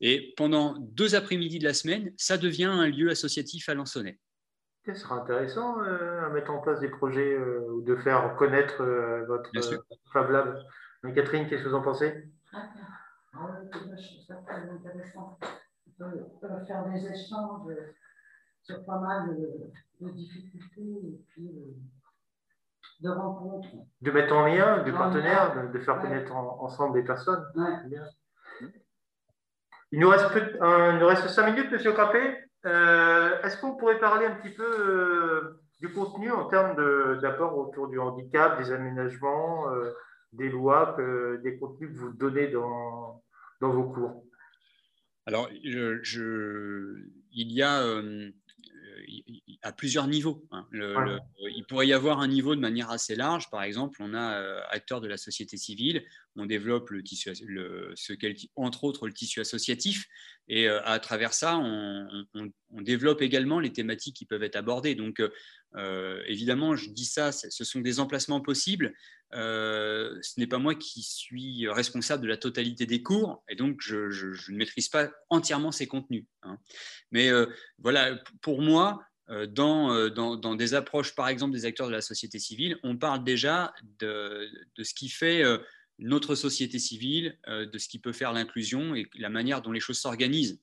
[0.00, 4.18] Et pendant deux après-midi de la semaine, ça devient un lieu associatif à Lansonnais.
[4.84, 8.82] Ce sera intéressant euh, à mettre en place des projets euh, ou de faire connaître
[8.82, 9.50] euh, votre
[10.12, 10.58] Fab Lab.
[11.14, 12.28] Catherine, qu'est-ce que vous en pensez?
[12.52, 12.68] Ah,
[13.32, 15.38] Je ça très intéressant.
[16.00, 17.72] On peut faire des échanges
[18.62, 21.50] sur pas mal de, difficultés et puis
[23.00, 23.68] de rencontres.
[24.00, 27.44] De mettre en lien, de partenaires, de, faire connaître ensemble des personnes.
[29.92, 32.51] Il nous reste, il nous reste cinq minutes, Monsieur Capé.
[32.64, 36.76] Euh, est-ce qu'on pourrait parler un petit peu euh, du contenu en termes
[37.20, 39.92] d'apport autour du handicap, des aménagements, euh,
[40.32, 40.96] des lois,
[41.42, 43.22] des contenus que vous donnez dans,
[43.60, 44.24] dans vos cours?
[45.26, 46.96] Alors, je,
[47.32, 47.84] il y a
[49.62, 50.44] à plusieurs niveaux.
[50.50, 50.66] Hein.
[50.72, 53.50] il pourrait y avoir un niveau de manière assez large.
[53.50, 56.04] Par exemple, on a acteurs de la société civile,
[56.36, 57.30] on développe le tissu,
[58.56, 60.06] entre autres le tissu associatif,
[60.48, 62.26] et euh, à travers ça, on,
[62.80, 64.94] développe également les thématiques qui peuvent être abordées.
[64.94, 65.22] Donc,
[65.76, 68.92] euh, évidemment, je dis ça, ce sont des emplacements possibles.
[69.34, 73.80] Euh, ce n'est pas moi qui suis responsable de la totalité des cours, et donc
[73.80, 76.24] je, ne maîtrise pas entièrement ces contenus.
[76.42, 76.58] Hein.
[77.12, 77.30] Mais
[77.78, 79.00] voilà, pour moi,
[79.48, 83.72] dans, dans, des approches, par exemple, des acteurs de la société civile, on parle déjà
[84.00, 85.44] de, de ce qui fait
[85.98, 89.80] notre société civile, euh, de ce qui peut faire l'inclusion et la manière dont les
[89.80, 90.60] choses s'organisent.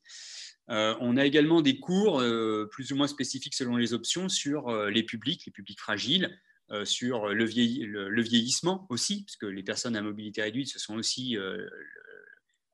[0.69, 4.71] Euh, on a également des cours euh, plus ou moins spécifiques selon les options sur
[4.71, 6.37] les publics, les publics fragiles,
[6.83, 11.35] sur le, vieillissement aussi, parce que les personnes à mobilité réduite, ce sont aussi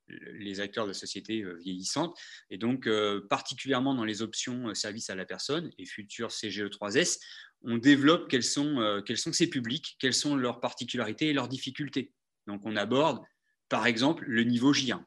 [0.10, 2.14] les acteurs de la société vieillissante.
[2.50, 2.90] Et donc,
[3.30, 7.22] particulièrement dans les options services à la personne et futures CGE3S,
[7.62, 12.12] on développe quels sont, quels sont ces publics, quelles sont leurs particularités et leurs difficultés.
[12.48, 13.24] Donc on aborde
[13.70, 15.04] par exemple le niveau J1,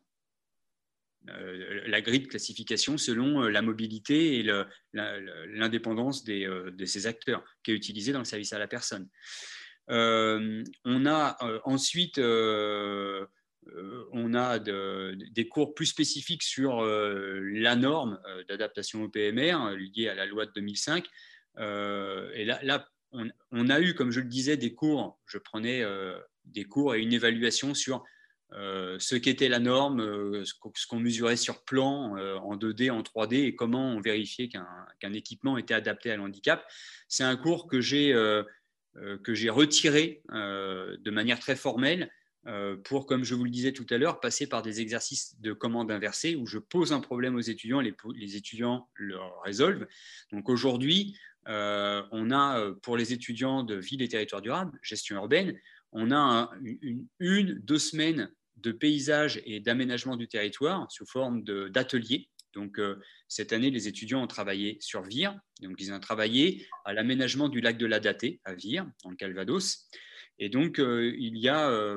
[1.30, 4.50] euh, la grille de classification selon euh, la mobilité et
[4.92, 9.08] l'indépendance euh, de ces acteurs qui est utilisée dans le service à la personne.
[9.88, 12.18] on a ensuite
[14.12, 18.18] on a des cours plus spécifiques sur la norme
[18.48, 21.06] d'adaptation au PMR liée à la loi de 2005.
[21.58, 25.82] et là, on, on, a eu, comme je le disais, des cours, je prenais
[26.48, 28.04] des cours et une évaluation sur
[28.54, 33.02] euh, ce qu'était la norme, euh, ce qu'on mesurait sur plan euh, en 2D, en
[33.02, 36.64] 3D et comment on vérifiait qu'un équipement était adapté à l'handicap.
[37.08, 38.14] C'est un cours que j'ai
[39.50, 42.10] retiré de manière très formelle
[42.84, 45.90] pour, comme je vous le disais tout à l'heure, passer par des exercices de commande
[45.90, 49.86] inversée où je pose un problème aux étudiants, les, les étudiants le résolvent.
[50.32, 55.58] Donc aujourd'hui, on a pour les étudiants de ville et territoire durable, gestion urbaine,
[55.92, 56.50] on a
[57.20, 62.28] une, deux semaines de paysage et d'aménagement du territoire sous forme d'ateliers.
[62.54, 62.80] Donc,
[63.28, 65.38] cette année, les étudiants ont travaillé sur Vire.
[65.60, 69.16] Donc, ils ont travaillé à l'aménagement du lac de la Datée à Vire, dans le
[69.16, 69.88] Calvados.
[70.38, 71.96] Et donc, il y a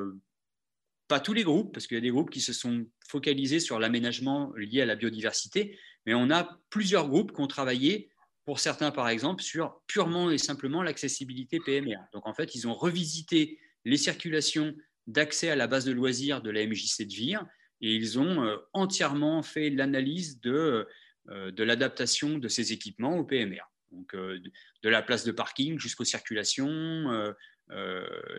[1.11, 3.79] pas tous les groupes, parce qu'il y a des groupes qui se sont focalisés sur
[3.79, 8.09] l'aménagement lié à la biodiversité, mais on a plusieurs groupes qui ont travaillé,
[8.45, 11.97] pour certains par exemple, sur purement et simplement l'accessibilité PMR.
[12.13, 14.75] Donc en fait, ils ont revisité les circulations
[15.07, 17.45] d'accès à la base de loisirs de la MJC de Vire
[17.81, 20.87] et ils ont euh, entièrement fait l'analyse de,
[21.29, 23.63] euh, de l'adaptation de ces équipements au PMR.
[23.91, 24.39] Donc, euh,
[24.83, 27.33] de la place de parking jusqu'aux circulations,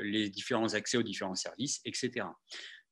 [0.02, 2.26] les différents accès aux différents services, etc.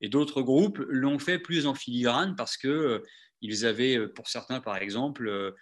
[0.00, 3.02] Et d'autres groupes l'ont fait plus en filigrane parce que
[3.42, 5.54] ils avaient, pour certains par exemple,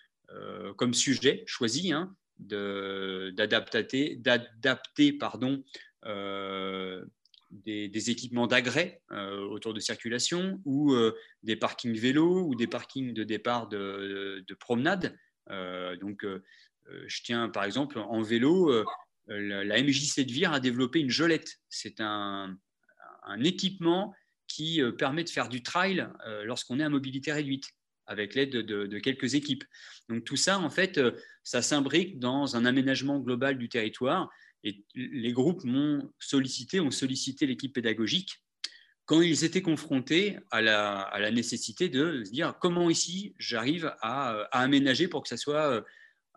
[0.77, 4.21] comme sujet choisi hein, d'adapter,
[6.03, 7.07] pardon,
[7.51, 10.95] des, équipements d'agrès autour de circulation ou
[11.43, 15.17] des parkings vélos ou des parkings de départ de, de promenade.
[16.01, 16.27] donc,
[17.07, 18.85] je tiens par exemple en vélo,
[19.29, 21.61] la MJC de Vire a développé une gelette.
[21.69, 22.57] C'est un,
[23.45, 24.15] équipement
[24.47, 27.67] qui euh, permet de faire du trail euh, lorsqu'on est à mobilité réduite
[28.07, 29.65] avec l'aide de, quelques équipes.
[30.09, 34.31] Donc tout ça, en fait, euh, ça s'imbrique dans un aménagement global du territoire.
[34.65, 38.43] Et les groupes m'ont sollicité, ont sollicité l'équipe pédagogique
[39.05, 45.09] quand ils étaient confrontés à la, nécessité de se dire comment ici j'arrive à, aménager
[45.09, 45.83] pour que ça soit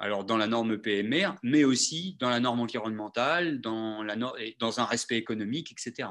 [0.01, 5.71] alors dans la norme PMR, mais aussi dans la norme environnementale, dans, un respect économique,
[5.71, 6.09] etc.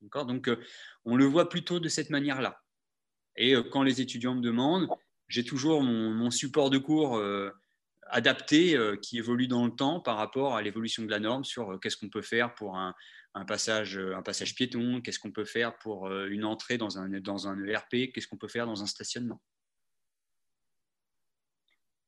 [0.00, 0.56] Donc, euh,
[1.04, 2.60] on le voit plutôt de cette manière-là.
[3.36, 4.88] Et euh, quand les étudiants me demandent,
[5.28, 7.50] j'ai toujours mon, support de cours euh,
[8.10, 11.96] adapté qui évolue dans le temps par rapport à l'évolution de la norme sur qu'est-ce
[11.96, 12.94] qu'on peut faire pour un,
[13.46, 18.12] passage, un passage piéton, qu'est-ce qu'on peut faire pour une entrée dans un, dans ERP,
[18.12, 19.40] qu'est-ce qu'on peut faire dans un stationnement.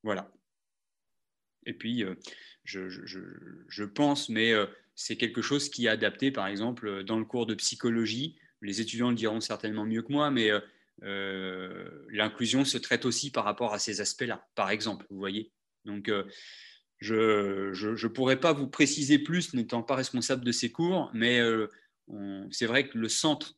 [0.03, 0.31] Voilà.
[1.67, 2.15] Et puis, euh,
[2.65, 7.25] je, pense, mais euh, c'est quelque chose qui est adapté, par exemple, euh, dans le
[7.25, 8.39] cours de psychologie.
[8.63, 10.51] Les étudiants le diront certainement mieux que moi, mais
[11.03, 15.51] l'inclusion se traite aussi par rapport à ces aspects-là, par exemple, vous voyez.
[15.85, 16.11] Donc,
[16.99, 21.41] je ne pourrais pas vous préciser plus, n'étant pas responsable de ces cours, mais
[22.51, 23.55] c'est vrai que le centre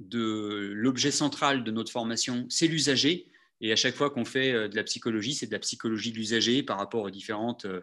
[0.00, 3.30] de l'objet central de notre formation, c'est l'usager.
[3.60, 6.16] Et à chaque fois qu'on fait euh, de la psychologie, c'est de la psychologie de
[6.16, 7.82] l'usager par rapport aux différentes euh,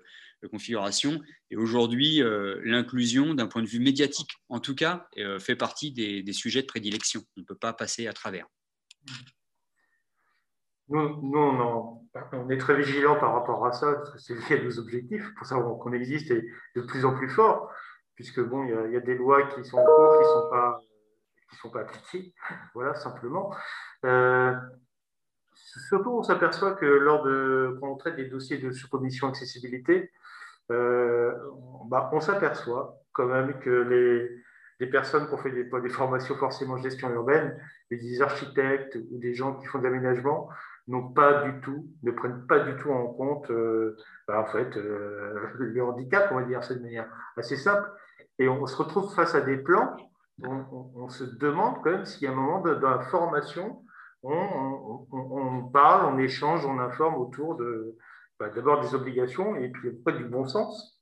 [0.49, 1.21] configurations.
[1.49, 5.07] Et aujourd'hui, euh, l'inclusion, d'un point de vue médiatique, en tout cas,
[5.39, 7.23] fait partie des, sujets de prédilection.
[7.37, 8.47] On ne peut pas passer à travers.
[10.91, 11.99] Nous,
[12.33, 15.77] on, est très vigilants par rapport à ça, c'est lié à nos objectifs, pour savoir
[15.79, 17.71] qu'on existe et de plus en plus fort,
[18.15, 20.79] puisque bon, il y, a, des lois qui sont en cours, qui ne sont pas,
[21.61, 22.33] sont pas appliquées,
[22.73, 23.55] voilà, simplement.
[25.53, 30.11] Surtout, on s'aperçoit que lors de, quand on traite des dossiers de sous-commission accessibilité,
[30.71, 31.33] euh,
[31.87, 36.75] bah, on s'aperçoit quand même que les, personnes qui ont fait des, des formations forcément
[36.77, 37.55] gestion urbaine,
[37.91, 40.49] des architectes ou des gens qui font de l'aménagement,
[40.87, 44.75] n'ont pas du tout, ne prennent pas du tout en compte euh, bah, en fait,
[44.77, 47.07] euh, le handicap, on va dire ça de manière
[47.37, 47.89] assez simple.
[48.39, 49.95] Et on se retrouve face à des plans,
[50.43, 50.65] on,
[50.95, 53.83] on, se demande quand même s'il y a un moment dans la formation,
[54.23, 57.97] on, parle, on échange, on informe autour de
[58.39, 60.99] bah, d'abord des obligations et puis après du bon sens.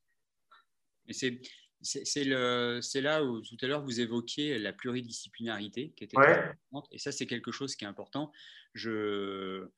[1.10, 1.40] C'est
[1.82, 7.12] c'est là où tout à l'heure vous évoquiez la pluridisciplinarité qui était importante et ça
[7.12, 8.32] c'est quelque chose qui est important.
[8.74, 9.68] Je,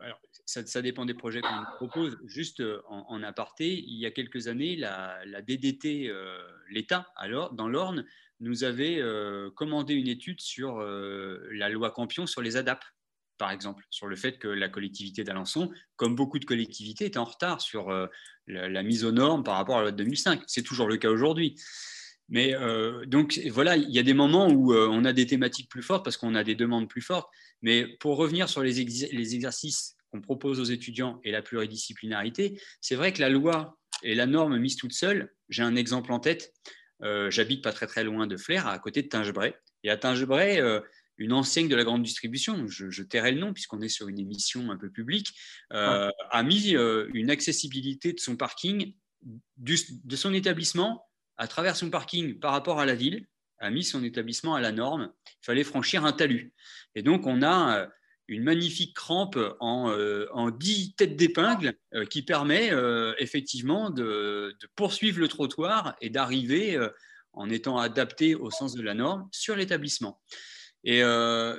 [0.00, 2.18] alors, ça, dépend des projets qu'on propose.
[2.24, 6.40] Juste en, aparté, il y a quelques années, la, la DDT, euh,
[6.70, 8.04] l'État, alors dans l'Orne,
[8.40, 12.84] nous avait euh, commandé une étude sur euh, la loi Campion sur les ADAP,
[13.38, 17.24] par exemple, sur le fait que la collectivité d'Alençon, comme beaucoup de collectivités, est en
[17.24, 18.06] retard sur euh,
[18.46, 20.42] la, mise aux normes par rapport à la loi de 2005.
[20.46, 21.60] C'est toujours le cas aujourd'hui.
[22.30, 22.54] Mais
[23.06, 26.18] donc voilà, il y a des moments où on a des thématiques plus fortes parce
[26.18, 27.30] qu'on a des demandes plus fortes.
[27.62, 33.12] Mais pour revenir sur les, exercices qu'on propose aux étudiants et la pluridisciplinarité, c'est vrai
[33.12, 36.52] que la loi et la norme mise toute seule, j'ai un exemple en tête,
[37.02, 39.54] euh, j'habite pas très très loin de Flers, à côté de Tingebray.
[39.84, 40.80] Et à Tingebray, euh,
[41.18, 44.70] une enseigne de la grande distribution, je, tairai le nom puisqu'on est sur une émission
[44.70, 45.34] un peu publique,
[45.72, 46.74] euh, a mis
[47.14, 48.94] une accessibilité de son parking,
[49.58, 51.04] de son établissement
[51.36, 53.26] à travers son parking par rapport à la ville,
[53.58, 55.12] a mis son établissement à la norme.
[55.26, 56.52] Il fallait franchir un talus.
[56.94, 57.88] Et donc on a
[58.28, 64.54] une magnifique crampe en, euh, en 10 têtes d'épingle euh, qui permet euh, effectivement de,
[64.76, 66.78] poursuivre le trottoir et d'arriver
[67.32, 70.20] en étant adapté au sens de la norme sur l'établissement.
[70.84, 71.58] Et euh,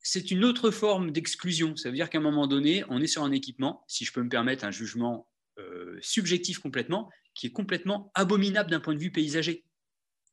[0.00, 1.76] c'est une autre forme d'exclusion.
[1.76, 4.22] Ça veut dire qu'à un moment donné, on est sur un équipement, si je peux
[4.22, 5.28] me permettre un jugement
[5.58, 9.64] euh, subjectif complètement, qui est complètement abominable d'un point de vue paysager.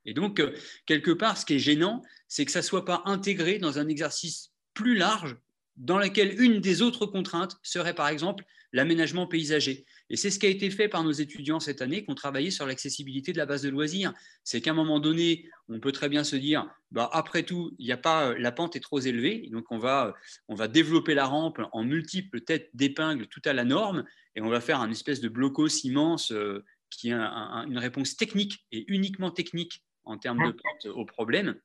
[0.06, 0.56] Et donc, euh,
[0.86, 3.88] quelque part, ce qui est gênant, c'est que ça ne soit pas intégré dans un
[3.88, 5.38] exercice plus large
[5.78, 9.86] dans lequel une des autres contraintes serait par exemple l'aménagement paysager.
[10.12, 12.52] Et c'est ce qui a été fait par nos étudiants cette année qui ont travaillé
[12.52, 14.14] sur l'accessibilité de la base de loisirs.
[14.44, 17.90] C'est qu'à un moment donné, on peut très bien se dire, bah, après tout, il
[17.94, 20.14] a pas, la pente est trop élevée, donc on va,
[20.50, 24.04] on va développer la rampe en multiples têtes d'épingles tout à la norme,
[24.36, 28.66] et on va faire un espèce de blocos immense euh, qui est une réponse technique
[28.74, 31.56] et uniquement technique en termes de pente au problème.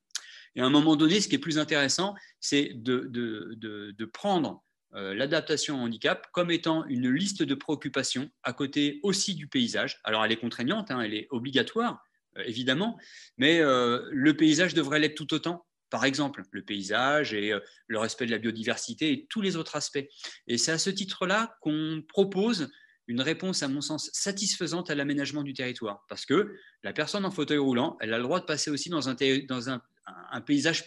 [0.55, 4.63] Et à un moment donné, ce qui est plus intéressant, c'est de, de, prendre
[4.95, 9.99] euh, l'adaptation au handicap comme étant une liste de préoccupations à côté aussi du paysage.
[10.03, 12.01] Alors elle est contraignante, hein, elle est obligatoire,
[12.37, 12.97] euh, évidemment,
[13.37, 15.65] mais euh, le paysage devrait l'être tout autant.
[15.89, 17.53] Par exemple, le paysage et
[17.87, 20.05] le respect de la biodiversité et tous les autres aspects.
[20.45, 22.69] Et c'est à ce titre-là qu'on propose
[23.07, 26.05] une réponse, à mon sens, satisfaisante à l'aménagement du territoire.
[26.09, 29.07] Parce que la personne en fauteuil roulant, elle a le droit de passer aussi dans
[29.07, 29.15] un,
[29.47, 30.83] dans un paysage,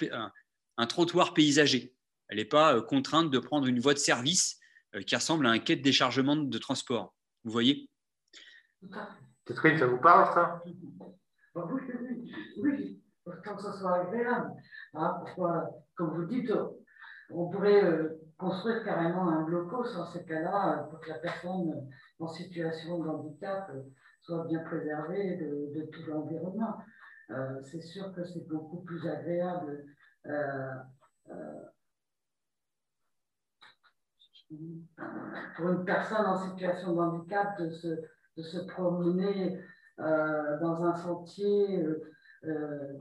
[0.76, 1.94] un, trottoir paysager.
[2.30, 4.58] Elle n'est pas euh, contrainte de prendre une voie de service
[4.94, 7.12] euh, qui ressemble à un quai de déchargement de transport.
[7.44, 7.90] Vous voyez?
[9.44, 10.62] Catherine, ça vous parle ça?
[10.64, 11.92] Oui,
[12.56, 13.02] oui,
[13.44, 14.52] tant que ça soit agréable.
[14.94, 15.24] Hein,
[15.96, 16.52] comme vous dites,
[17.30, 21.88] on pourrait euh, construire carrément un blocos dans ces cas-là pour que la personne
[22.20, 23.72] en situation de handicap
[24.22, 26.78] soit bien préservée de tout l'environnement.
[27.30, 29.84] Euh, c'est sûr que c'est beaucoup plus agréable
[35.56, 37.88] pour une personne en situation de handicap de se,
[38.36, 39.60] de se promener
[39.98, 41.84] dans un sentier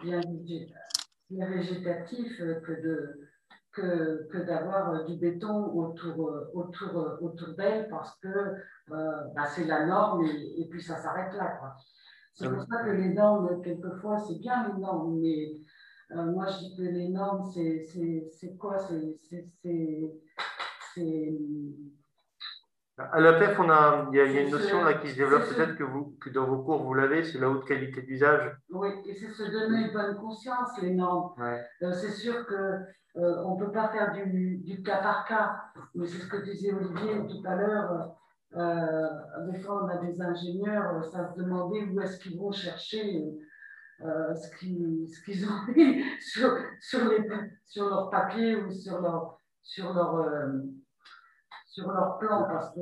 [0.02, 0.22] bien,
[1.30, 3.30] végétatif que de
[3.72, 8.56] que, que d'avoir du béton autour, autour, autour d'elle parce que
[8.90, 11.76] bah, c'est la norme et, puis ça s'arrête là.
[12.34, 15.58] C'est pour ça que les normes, quelquefois, c'est bien les normes, mais
[16.12, 18.78] euh, moi je dis que les normes, c'est quoi?
[18.80, 19.20] C'est.
[23.00, 25.84] À l'APEF, il y, a, y a une notion là qui se développe peut-être que,
[25.84, 28.52] vous, que dans vos cours vous l'avez, c'est la haute qualité d'usage.
[28.70, 31.34] Oui, et c'est se donner une bonne conscience, les normes.
[31.82, 35.62] Euh, c'est sûr qu'on euh, on ne peut pas faire du, du, cas par cas,
[35.96, 38.16] mais c'est ce que disait Olivier tout à l'heure.
[38.58, 39.08] Euh,
[39.50, 43.24] des fois, on a des ingénieurs, ça se demandait où est-ce qu'ils vont chercher
[44.02, 47.26] ce qu'ils ont mis sur, sur, les,
[47.66, 50.26] sur leur papier ou sur leur, sur leur,
[51.70, 52.82] sur leur plan, parce que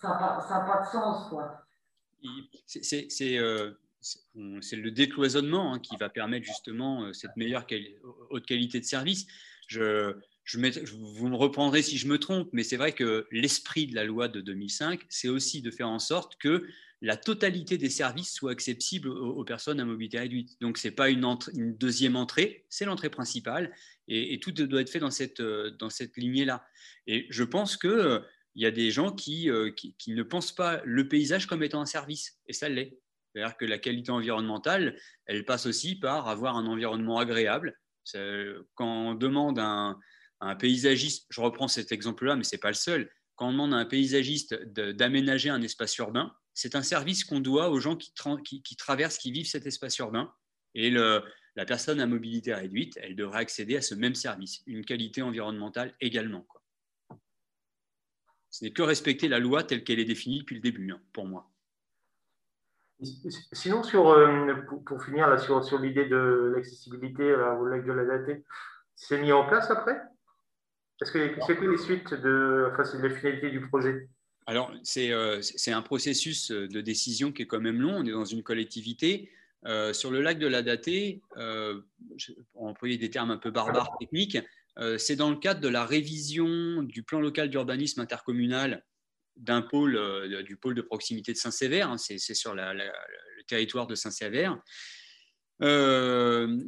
[0.00, 1.34] ça n'a pas, de sens.
[3.10, 7.66] C'est le décloisonnement hein, qui va permettre justement cette meilleure
[8.30, 9.26] haute qualité de service.
[9.68, 10.14] Je,
[10.54, 14.28] vous me reprendrez si je me trompe, mais c'est vrai que l'esprit de la loi
[14.28, 16.66] de 2005, c'est aussi de faire en sorte que
[17.02, 20.56] la totalité des services soit accessible aux, personnes à mobilité réduite.
[20.60, 21.36] Donc, ce n'est pas une,
[21.78, 23.74] deuxième entrée, c'est l'entrée principale,
[24.08, 26.66] et, tout doit être fait dans cette, dans cette lignée-là.
[27.06, 28.20] Et je pense qu'il euh,
[28.54, 31.86] y a des gens euh, qui, qui, ne pensent pas le paysage comme étant un
[31.86, 32.98] service, et ça l'est.
[33.34, 34.96] C'est-à-dire que la qualité environnementale,
[35.26, 37.78] elle passe aussi par avoir un environnement agréable.
[38.74, 39.98] Quand on demande un,
[40.40, 43.74] un paysagiste, je reprends cet exemple-là, mais ce n'est pas le seul, quand on demande
[43.74, 48.12] à un paysagiste d'aménager un espace urbain, c'est un service qu'on doit aux gens qui,
[48.76, 50.32] traversent, qui vivent cet espace urbain.
[50.74, 55.20] Et la personne à mobilité réduite, elle devrait accéder à ce même service, une qualité
[55.22, 56.46] environnementale également.
[58.50, 61.26] Ce n'est que respecter la loi telle qu'elle est définie depuis le début, hein, pour
[61.26, 61.50] moi.
[63.52, 64.54] Sinon, euh,
[64.86, 68.44] pour, finir sur, l'idée de l'accessibilité au lac de la datée,
[68.94, 70.00] c'est mis en place après?
[71.00, 74.08] Est-ce que c'est quoi les suites de, enfin, du projet?
[74.46, 77.96] Alors, euh, c'est un processus de décision qui est quand même long.
[77.96, 79.30] On est dans une collectivité.
[79.66, 81.80] Euh, sur le lac de la Datée, euh,
[82.52, 84.38] pour employer des termes un peu barbares techniques,
[84.78, 88.84] euh, c'est dans le cadre de la révision du plan local d'urbanisme intercommunal
[89.36, 89.98] d'un pôle,
[90.44, 92.90] du pôle de proximité de Saint-Sévère, hein, c'est sur le
[93.46, 94.58] territoire de Saint-Sévère.
[95.60, 96.62] le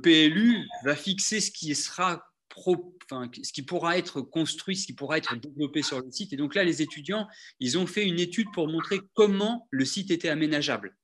[0.00, 2.24] PLU va fixer ce qui sera
[2.56, 6.32] ce qui pourra être construit, ce qui pourra être développé sur le site.
[6.32, 7.28] Et donc là, les étudiants,
[7.60, 10.96] ils ont fait une étude pour montrer comment le site était aménageable.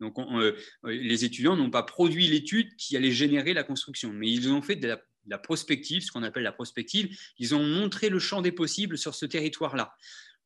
[0.00, 4.50] Donc euh, les étudiants n'ont pas produit l'étude qui allait générer la construction, mais ils
[4.50, 4.96] ont fait de
[5.26, 7.16] la, prospective, ce qu'on appelle la prospective.
[7.38, 9.94] Ils ont montré le champ des possibles sur ce territoire-là.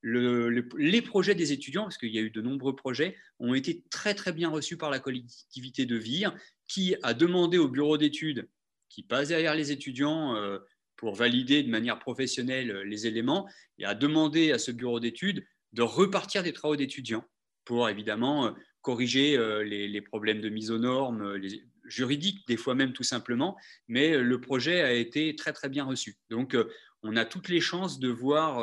[0.03, 4.15] les projets des étudiants, parce qu'il y a eu de nombreux projets, ont été très
[4.15, 6.35] très bien reçus par la collectivité de Vire,
[6.67, 8.49] qui a demandé au bureau d'études,
[8.95, 10.59] qui passe derrière les étudiants euh,
[10.97, 13.49] pour valider de manière professionnelle euh, les éléments,
[13.79, 17.25] et a demandé à ce bureau d'études de repartir des travaux d'étudiants
[17.65, 18.51] pour évidemment euh,
[18.83, 21.41] corriger les, problèmes de mise aux normes,
[21.87, 23.57] juridiques, des fois même tout simplement,
[23.89, 26.19] mais le projet a été très très bien reçu.
[26.29, 26.55] Donc
[27.03, 28.61] on a toutes les chances de voir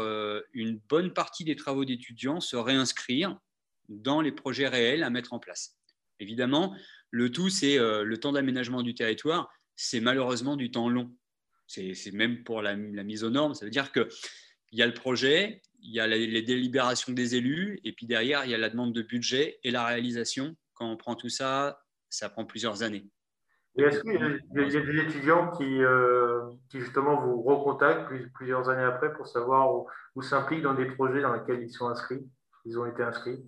[0.53, 3.35] une bonne partie des travaux d'étudiants se réinscrire
[3.89, 5.79] dans les projets réels à mettre en place.
[6.19, 6.75] Évidemment,
[7.09, 9.49] le tout, c'est le temps d'aménagement du territoire,
[9.81, 11.11] c'est malheureusement du temps long.
[11.67, 14.07] C'est même pour la, mise aux normes, ça veut dire qu'il
[14.73, 18.51] y a le projet, il y a les délibérations des élus, et puis derrière, il
[18.51, 20.55] y a la demande de budget et la réalisation.
[20.73, 23.07] Quand on prend tout ça, ça prend plusieurs années.
[23.77, 29.27] Est-ce qu'il y, a des étudiants euh, qui, justement vous recontactent plusieurs années après pour
[29.27, 29.85] savoir
[30.15, 32.27] où, s'impliquent dans des projets dans lesquels ils sont inscrits,
[32.65, 33.39] ils ont été inscrits?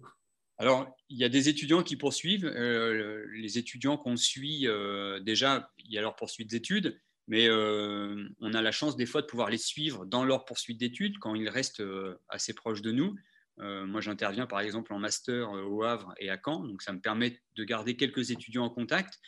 [0.59, 2.45] Alors, il y a des étudiants qui poursuivent.
[2.45, 8.53] Euh, les étudiants qu'on suit, euh, déjà, il y a leur poursuite d'études, mais on
[8.53, 11.49] a la chance des fois de pouvoir les suivre dans leur poursuite d'études quand ils
[11.49, 11.83] restent
[12.27, 13.15] assez proches de nous.
[13.57, 17.39] moi, j'interviens par exemple en master au Havre et à Caen, donc ça me permet
[17.55, 19.19] de garder quelques étudiants en contact.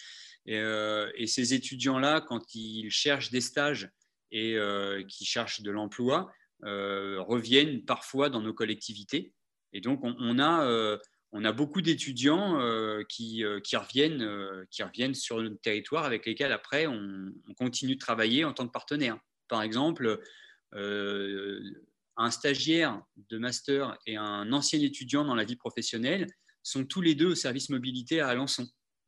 [0.49, 3.89] Euh, et, ces étudiants-là, quand ils cherchent des stages
[4.31, 6.31] et euh, qui cherchent de l'emploi,
[6.64, 9.34] euh, reviennent parfois dans nos collectivités.
[9.73, 10.97] Et donc, on, a,
[11.38, 12.57] on a beaucoup d'étudiants
[13.10, 18.45] qui, qui, reviennent, qui reviennent sur notre territoire avec lesquels, après, on, continue de travailler
[18.45, 19.18] en tant que partenaire.
[19.49, 20.22] Par exemple,
[20.74, 26.28] un stagiaire de master et un ancien étudiant dans la vie professionnelle
[26.64, 28.68] sont tous les deux au service mobilité à Alençon.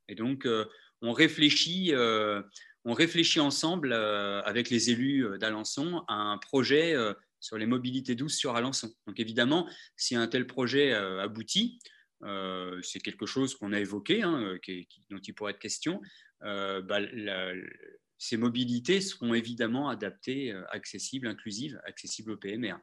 [0.10, 0.46] Et donc,
[1.02, 2.42] on réfléchit, euh,
[2.86, 6.96] on réfléchit ensemble euh, avec les élus euh, d'Alençon à un projet
[7.40, 8.92] sur les mobilités douces sur Alençon.
[9.06, 11.80] Donc évidemment, si un tel projet aboutit,
[12.22, 14.58] c'est quelque chose qu'on a évoqué, hein,
[15.10, 16.02] dont il pourrait être question,
[16.42, 17.00] bah,
[18.18, 22.76] ces mobilités seront évidemment adaptées, accessibles, inclusives, accessibles au PMR.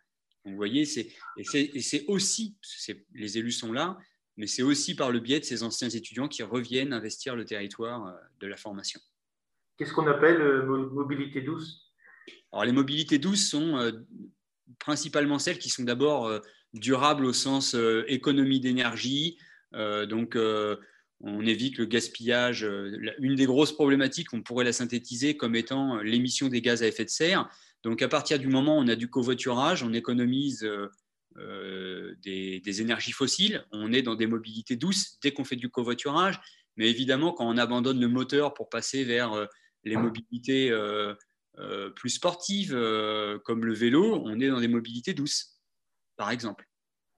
[0.45, 2.57] Donc, vous voyez, c'est, et c'est aussi,
[3.15, 3.99] les élus sont là,
[4.37, 8.07] mais c'est aussi par le biais de ces anciens étudiants qui reviennent investir le territoire
[8.07, 9.01] euh, de la formation.
[9.77, 11.93] Qu'est-ce qu'on appelle euh, mobilité douce?
[12.53, 13.93] Alors, les mobilités douces sont euh,
[14.79, 16.41] principalement celles qui sont d'abord
[16.75, 17.77] durables au sens
[18.07, 19.39] économie d'énergie.
[19.73, 20.37] donc,
[21.21, 22.69] on évite le gaspillage.
[23.19, 27.05] Une des grosses problématiques, on pourrait la synthétiser comme étant l'émission des gaz à effet
[27.05, 27.49] de serre.
[27.83, 30.69] Donc, à partir du moment où on a du covoiturage, on économise
[31.39, 33.65] euh, des, énergies fossiles.
[33.73, 36.41] On est dans des mobilités douces dès qu'on fait du covoiturage.
[36.77, 39.47] Mais évidemment, quand on abandonne le moteur pour passer vers euh,
[39.85, 41.15] les mobilités euh,
[41.97, 42.73] plus sportives,
[43.45, 45.54] comme le vélo, on est dans des mobilités douces,
[46.17, 46.69] par exemple.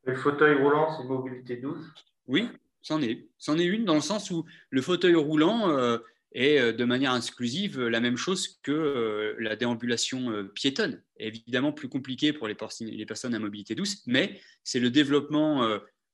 [0.05, 1.85] Le fauteuil roulant, c'est une mobilité douce
[2.27, 2.48] Oui,
[2.82, 3.28] c'en est.
[3.39, 5.98] C'en est une dans le sens où le fauteuil roulant,
[6.36, 11.02] et euh, de manière exclusive la même chose que euh, la déambulation euh, piétonne.
[11.18, 15.66] Évidemment plus compliqué pour les, personnes à mobilité douce, mais c'est le développement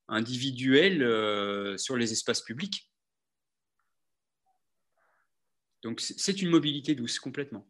[0.06, 2.88] individuel sur les espaces publics.
[5.82, 7.68] Donc c'est une mobilité douce complètement.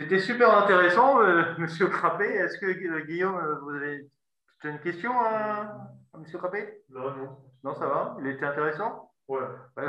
[0.00, 1.18] C'était super intéressant,
[1.58, 2.24] Monsieur Crappé.
[2.24, 4.08] Est-ce que Guillaume, vous avez
[4.64, 6.82] une question à, Monsieur Crappé?
[6.88, 7.36] Non, non.
[7.62, 8.16] Non, ça va.
[8.20, 9.12] Il était intéressant?
[9.28, 9.40] Ouais.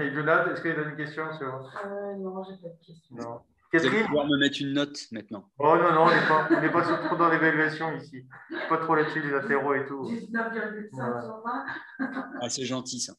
[0.00, 1.54] Et, Jonathan, est-ce qu'il a une question sur.
[1.86, 3.16] Euh, non, j'ai pas de question.
[3.16, 3.40] Non.
[3.72, 5.44] Vous allez pouvoir me mettre une note maintenant.
[5.58, 8.26] Oh non, non, on n'est pas, on pas trop dans l'évaluation ici.
[8.68, 10.04] Pas trop là-dessus, les apéros et tout.
[10.04, 10.90] 19,5
[11.24, 11.64] sur 20.
[12.40, 13.14] Ah, c'est gentil ça.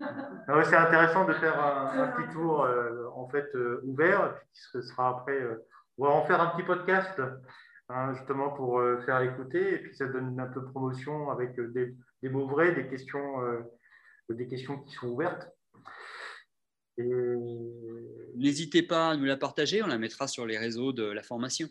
[0.00, 5.40] C'est intéressant de faire un, petit tour euh, en fait euh, ouvert, ce sera après.
[5.40, 5.66] Euh,
[5.98, 7.20] on va en faire un petit podcast
[7.88, 11.94] hein, justement pour faire écouter et puis ça donne un peu de promotion avec des,
[12.22, 13.20] des mots vrais, des questions
[14.28, 15.48] des questions qui sont ouvertes.
[18.36, 21.66] N'hésitez pas à nous la partager, on la mettra sur les réseaux de la formation.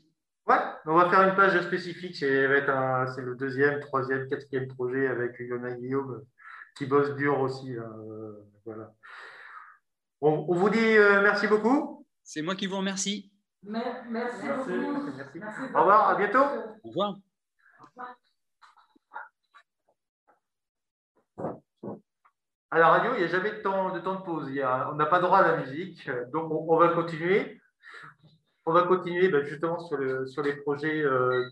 [0.46, 2.18] Ouais, on va faire une page spécifique.
[2.18, 6.22] C'est le deuxième, troisième, quatrième projet avec Yona Guillaume
[6.78, 7.76] qui bosse dur aussi.
[8.66, 8.94] Voilà.
[10.20, 12.06] On, vous dit euh, merci beaucoup.
[12.24, 13.32] C'est moi qui vous remercie.
[13.64, 15.76] Merci, merci, beaucoup.
[15.76, 16.44] Au revoir, à bientôt.
[16.84, 17.16] Au revoir.
[22.70, 24.50] À la radio, il n'y a jamais de temps, de temps de pause.
[24.50, 26.10] on n'a pas droit à la musique.
[26.34, 27.62] Donc, on, va continuer.
[28.66, 31.48] On va continuer ben, justement sur, le, sur, les projets euh,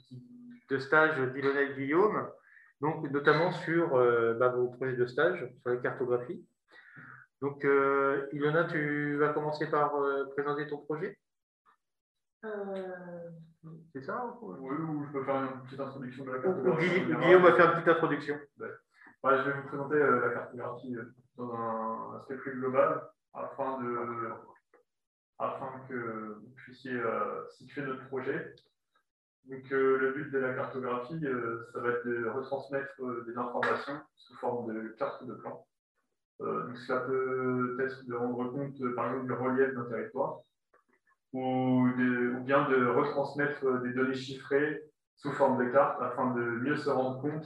[0.69, 2.27] de stage d'Ilona et Guillaume,
[2.85, 6.45] donc notamment sur euh, ben, vos projets de stage, sur la cartographie.
[7.41, 9.93] Donc, euh, Ilona, tu vas commencer par
[10.33, 11.17] présenter ton projet?
[13.91, 17.01] C'est ça Oui, ou je peux faire une petite introduction de la cartographie.
[17.01, 18.39] Guillaume va faire une petite introduction.
[18.59, 20.95] Ouais, je vais vous présenter la cartographie
[21.37, 23.01] dans un aspect plus global
[23.33, 24.29] afin, de,
[25.39, 27.01] afin que vous puissiez
[27.57, 28.53] situer notre projet.
[29.49, 31.19] Donc, le but de la cartographie,
[31.73, 32.95] ça va être de retransmettre
[33.27, 35.65] des informations sous forme de cartes de plan.
[36.39, 40.39] donc, ça peut être de rendre compte, par exemple, du relief d'un territoire
[41.35, 44.81] ou, ou, bien de retransmettre des données chiffrées
[45.17, 47.45] sous forme de cartes afin de mieux se rendre compte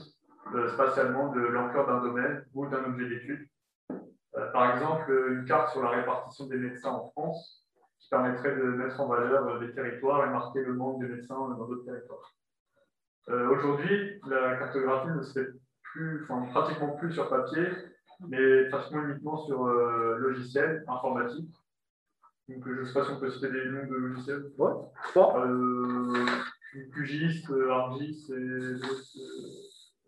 [0.54, 3.46] euh, spatialement de l'ampleur d'un domaine ou d'un objet d'étude.
[3.90, 7.66] Euh, par exemple, une carte sur la répartition des médecins en France
[8.10, 11.84] permettrait de mettre en valeur des territoires et marquer le manque de médecins dans d'autres
[11.84, 12.34] territoires.
[13.28, 15.48] Euh, Aujourd'hui, la cartographie ne se fait
[15.82, 17.66] plus, enfin, pratiquement plus sur papier,
[18.28, 21.54] mais pratiquement uniquement sur euh, logiciel informatique
[22.50, 24.50] donc, je ne sais pas si on peut citer des noms de logiciels.
[24.58, 24.72] Ouais,
[25.10, 25.46] trois.
[25.46, 26.26] Euh,
[26.94, 28.76] QGIS, ArcGIS et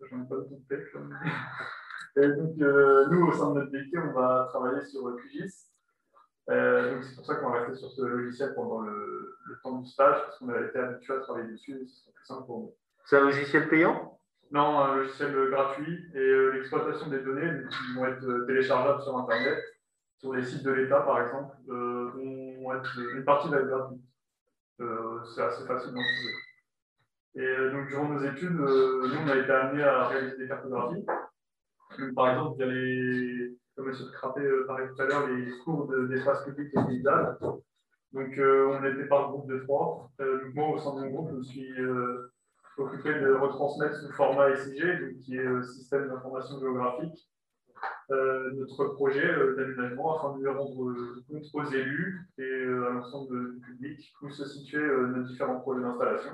[0.09, 0.87] j'en ai pas de tête.
[2.17, 5.72] Et donc, euh, nous, au sein de notre métier, on va travailler sur QGIS.
[6.49, 9.87] Euh, donc, c'est pour ça qu'on rester sur ce logiciel pendant le, le temps du
[9.87, 12.75] stage, parce qu'on a été habitué à travailler dessus et c'est plus simple pour nous.
[13.05, 14.19] C'est un logiciel payant?
[14.51, 19.57] Non, un logiciel gratuit et euh, l'exploitation des données qui vont être téléchargeables sur Internet
[20.23, 22.09] sur les sites de l'État, par exemple, euh,
[22.61, 24.01] vont être une partie va être gratuite.
[24.79, 26.33] Euh, c'est assez facile d'en trouver.
[27.35, 31.05] Et euh, donc, durant nos études, nous, on a été amenés à réaliser des cartographies.
[32.15, 33.95] par exemple, il y a les, comme M.
[34.13, 37.35] Crappé parlait tout à l'heure, les cours d'espace public et paysage.
[38.11, 40.09] Donc, on était par groupe de trois.
[40.53, 41.73] moi, au sein de mon groupe, je me suis
[42.77, 47.27] occupé de retransmettre sous format SIG, qui est Système d'information géographique,
[48.11, 53.55] euh, notre projet euh, d'aménagement afin de rendre euh, compte aux élus et à l'ensemble
[53.55, 56.31] du public où se situaient nos différents projets d'installation.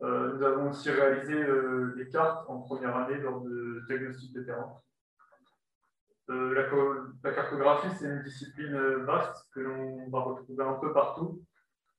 [0.00, 1.34] nous avons aussi réalisé
[1.96, 4.80] des cartes en première année lors de diagnostic de terrain.
[6.28, 11.42] La, cartographie, c'est une discipline vaste que l'on va retrouver un peu partout,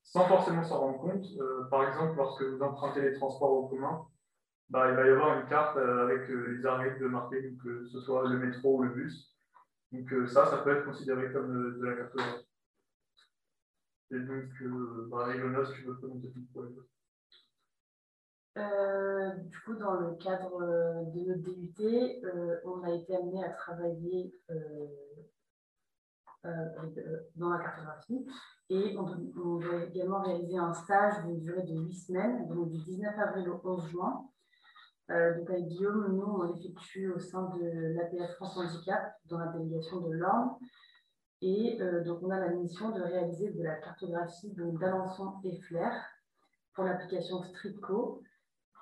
[0.04, 1.26] sans forcément s'en rendre compte.
[1.70, 4.08] par exemple, lorsque vous empruntez les transports en commun,
[4.70, 7.86] bah, il va y avoir une carte euh, avec euh, les arrêts de marquer, que
[7.86, 9.36] ce soit le métro ou le bus.
[9.92, 12.48] Donc euh, ça, ça peut être considéré comme de la cartographie.
[14.12, 14.50] Et donc,
[15.10, 16.66] bah, Ilona, si tu veux pour
[18.58, 20.60] euh, du coup, dans le cadre
[21.14, 22.22] de notre DUT,
[22.64, 24.34] on a été amené à travailler
[27.36, 28.26] dans la cartographie.
[28.70, 33.14] Et on, doit également réaliser un stage d'une durée de 8 semaines, donc du 19
[33.20, 34.26] avril au 11 juin,
[35.12, 39.48] euh, donc avec Guillaume, nous, on l'effectue au sein de l'APF France Handicap, dans la
[39.48, 40.56] délégation de l'Orne.
[41.42, 45.94] Et euh, donc, on a la mission de réaliser de la cartographie d'Alençon et Flair
[46.74, 48.24] pour l'application Streetco,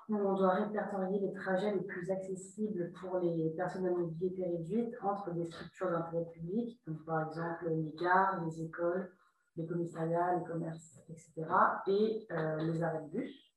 [0.08, 5.32] on doit répertorier les trajets les plus accessibles pour les personnes à mobilité réduite entre
[5.32, 9.10] des structures d'intérêt public, donc par exemple les gares, les écoles,
[9.56, 11.46] les commissariats, les commerces, etc.,
[11.86, 13.52] et euh, les arrêts de bus.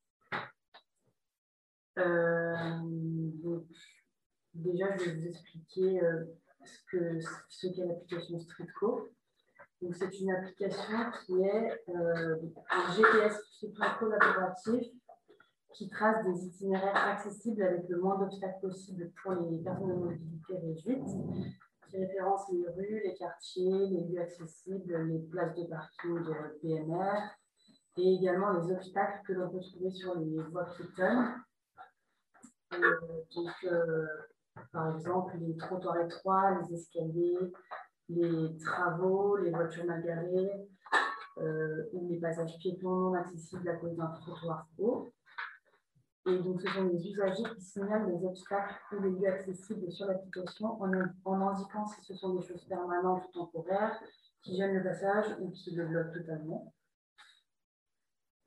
[1.98, 3.66] Euh, donc,
[4.54, 6.26] déjà, je vais vous expliquer euh,
[7.50, 9.10] ce qu'est l'application Streetco.
[9.92, 13.66] c'est une application qui est un GPS
[14.00, 14.88] collaboratif
[15.78, 20.58] qui trace des itinéraires accessibles avec le moins d'obstacles possible pour les personnes à mobilité
[20.58, 21.08] réduite,
[21.88, 27.20] qui référence les rues, les quartiers, les lieux accessibles, les places de parking de PMR
[27.98, 31.36] et également les obstacles que l'on peut trouver sur les voies piétonnes
[32.74, 32.96] euh,
[33.36, 34.06] donc, euh,
[34.74, 37.54] par exemple, les trottoirs étroits, les escaliers,
[38.10, 40.68] les travaux, les voitures mal garées,
[41.38, 45.14] euh, ou les passages piétons non accessibles à cause d'un trottoir haut.
[46.28, 50.08] Et donc, ce sont les usagers qui signalent les obstacles ou les lieux accessibles sur
[50.08, 53.98] l'application en, indiquant si ce sont des choses permanentes ou temporaires,
[54.42, 56.74] qui gênent le passage ou qui le bloquent totalement.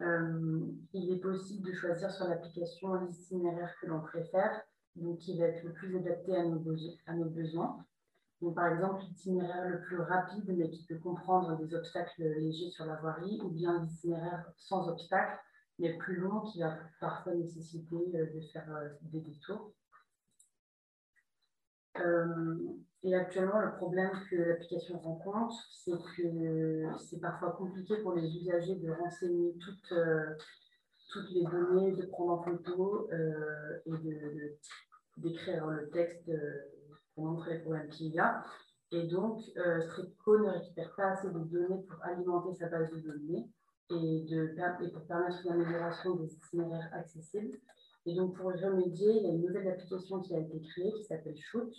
[0.02, 0.60] Euh,
[0.92, 4.60] il est possible de choisir sur l'application l'itinéraire que l'on préfère,
[4.96, 7.82] donc qui va être le plus adapté à nos, besoins.
[8.42, 12.84] Donc, par exemple, l'itinéraire le plus rapide, mais qui peut comprendre des obstacles légers sur
[12.84, 15.38] la voirie, ou bien l'itinéraire sans obstacles,
[15.80, 19.72] mais plus long, qui va parfois nécessiter euh, de faire euh, des détours.
[21.98, 22.54] Euh,
[23.02, 28.76] et actuellement, le problème que l'application rencontre, c'est que c'est parfois compliqué pour les usagers
[28.76, 29.94] de renseigner toutes,
[31.10, 33.08] toutes les données, de prendre en photo
[33.86, 33.90] et
[35.16, 36.30] d'écrire le texte
[37.14, 38.44] pour montrer les problèmes qu'il y a.
[38.92, 43.50] Et donc, Streetco ne récupère pas assez de données pour alimenter sa base de données.
[43.90, 44.54] Et, de,
[44.84, 47.58] et pour permettre une amélioration des itinéraires accessibles.
[48.06, 50.92] Et donc, pour y remédier, il y a une nouvelle application qui a été créée
[50.92, 51.72] qui s'appelle Shoot.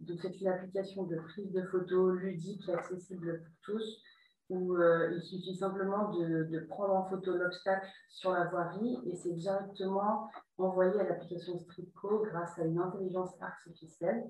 [0.00, 4.02] Donc, c'est une application de prise de photos ludique et accessible pour tous,
[4.48, 9.14] où euh, il suffit simplement de, de prendre en photo l'obstacle sur la voirie et
[9.14, 14.24] c'est directement envoyé à l'application Streetco grâce à une intelligence artificielle.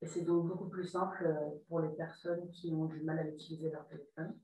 [0.00, 3.26] Et c'est donc beaucoup plus simple euh, pour les personnes qui ont du mal à
[3.26, 4.34] utiliser leur téléphone.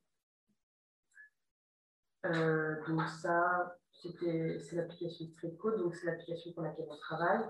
[2.27, 7.45] Euh, donc ça, c'est l'application Streetcode, donc c'est l'application pour laquelle on travaille.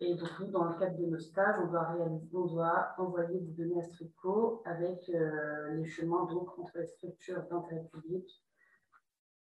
[0.00, 3.84] Et donc nous, dans le cadre de nos stages, on doit, envoyer des données à
[3.84, 8.26] Streetco avec euh, les chemins donc, entre les structures d'intérêt public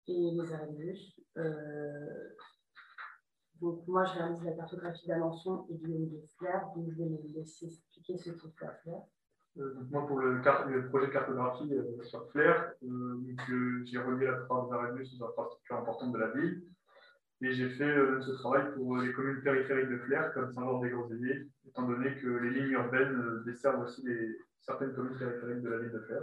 [0.07, 1.21] et les bus.
[1.37, 2.31] Euh,
[3.61, 7.29] donc moi, je réalise la cartographie d'Alençon et du de Flair, donc je vais les
[7.35, 8.49] laisser expliquer ce qu'il faut
[9.59, 10.41] Euh, moi, pour le,
[10.89, 15.77] projet de cartographie euh, sur Flair, euh, j'ai relié la plupart des arrêts aux infrastructures
[15.77, 16.63] importantes de la ville.
[17.41, 22.17] Et j'ai fait ce travail pour les communes périphériques de Flair, comme Saint-Laurent-des-Groseilliers, étant donné
[22.17, 24.05] que les lignes urbaines desservent aussi
[24.61, 26.23] certaines communes périphériques de la ville de Flair.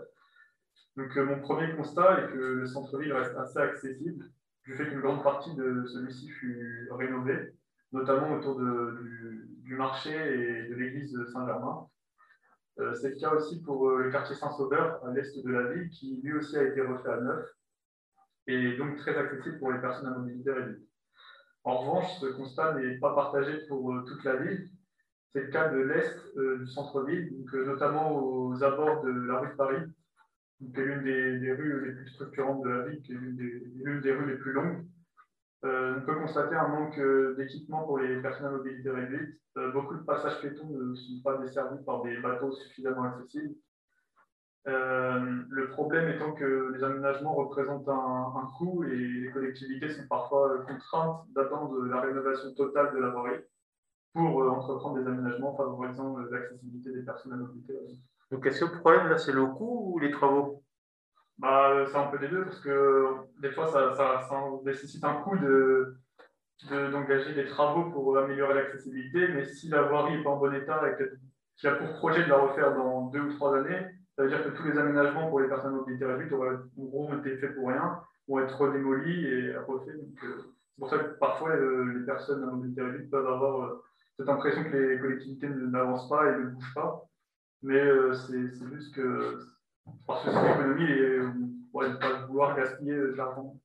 [0.98, 4.26] Donc, mon premier constat est que le centre-ville reste assez accessible,
[4.66, 7.54] du fait qu'une grande partie de celui-ci fut rénové,
[7.94, 11.88] notamment autour du, marché et de l'église Saint-Germain.
[12.80, 15.90] Euh, c'est le cas aussi pour euh, le quartier Saint-Sauveur, à l'est de la ville,
[15.90, 17.46] qui lui aussi a été refait à neuf
[18.48, 20.88] et donc très accessible pour les personnes à mobilité réduite.
[21.64, 24.70] En revanche, ce constat n'est pas partagé pour euh, toute la ville.
[25.32, 29.82] C'est le cas de l'est du centre-ville, notamment aux abords de la rue de Paris,
[30.60, 34.00] qui est l'une des, rues les plus structurantes de la ville, qui est l'une des,
[34.02, 34.86] des, rues les plus longues.
[35.64, 37.00] On peut constater un manque
[37.38, 41.38] d'équipement pour les personnes à mobilité réduite euh, beaucoup de passages piétons ne sont pas
[41.38, 43.56] desservis par des bateaux suffisamment accessibles.
[44.68, 50.66] Euh, le problème étant que les aménagements représentent un, coût et les collectivités sont parfois
[50.68, 53.40] contraintes d'attendre la rénovation totale de la voirie
[54.14, 57.74] pour euh, entreprendre des aménagements favorisant l'accessibilité des personnes à mobilité.
[58.32, 60.65] Donc, est-ce que le problème là, c'est le coût ou les travaux?
[61.38, 63.08] Bah, C'est un peu des deux parce que
[63.42, 64.28] des fois, ça,
[64.64, 65.96] nécessite un coût de,
[66.70, 70.82] d'engager des travaux pour améliorer l'accessibilité, mais si la voirie n'est pas en bon état
[70.90, 73.86] et qu'il a pour projet de la refaire dans deux ou trois années,
[74.16, 77.38] ça veut dire que tous les aménagements pour les personnes à mobilité réduite auront été
[77.38, 79.96] faits pour rien, vont être démolis et refaits.
[80.24, 83.84] Euh, c'est pour ça que parfois euh, les personnes à mobilité réduite peuvent avoir euh,
[84.18, 87.06] cette impression que les collectivités n'avancent pas et ne bougent pas.
[87.62, 87.82] Mais
[88.14, 89.40] c'est juste que
[90.08, 91.20] parce que c'est l'économie et
[91.74, 93.56] on ne pas vouloir gaspiller de l'argent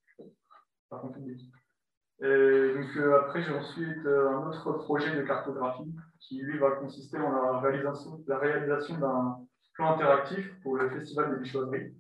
[2.23, 6.73] et donc euh, après, j'ai ensuite euh, un autre projet de cartographie qui, lui, va
[6.73, 9.39] consister en la réalisation, la réalisation d'un
[9.75, 11.95] plan interactif pour le Festival des Bichoiseries.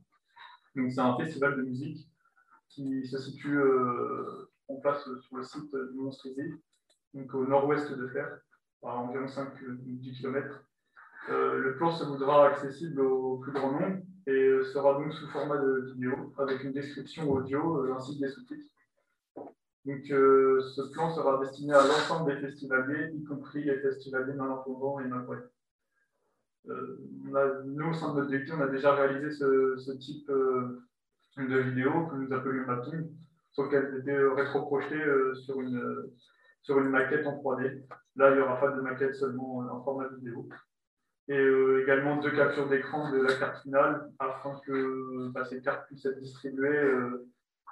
[0.77, 2.07] Donc c'est un festival de musique
[2.69, 6.55] qui se situe euh, en place sur le site du Monstrésie,
[7.15, 8.39] donc au nord-ouest de Fer,
[8.85, 10.65] à environ 5-10 km.
[11.29, 15.93] le plan se voudra accessible au plus grand nombre et sera donc sous format de
[15.93, 18.71] vidéo avec une description audio ainsi que des sous-titres.
[19.87, 25.01] Donc, euh, ce plan sera destiné à l'ensemble des festivaliers, y compris les festivaliers malentendants
[25.01, 25.43] et malvoyants.
[26.69, 26.99] Euh,
[27.65, 30.83] nous, au sein de notre on a déjà réalisé ce, type euh,
[31.39, 33.11] de vidéo que nous appelions mapping,
[33.53, 35.03] sauf qu'elle était rétro-projetée
[35.47, 35.83] sur, une,
[36.61, 37.83] sur une maquette en 3D.
[38.17, 40.47] Là, il n'y aura pas de maquette, seulement en format vidéo.
[41.31, 46.05] Et également deux captures d'écran de la carte finale afin que bah, ces cartes puissent
[46.05, 46.93] être distribuées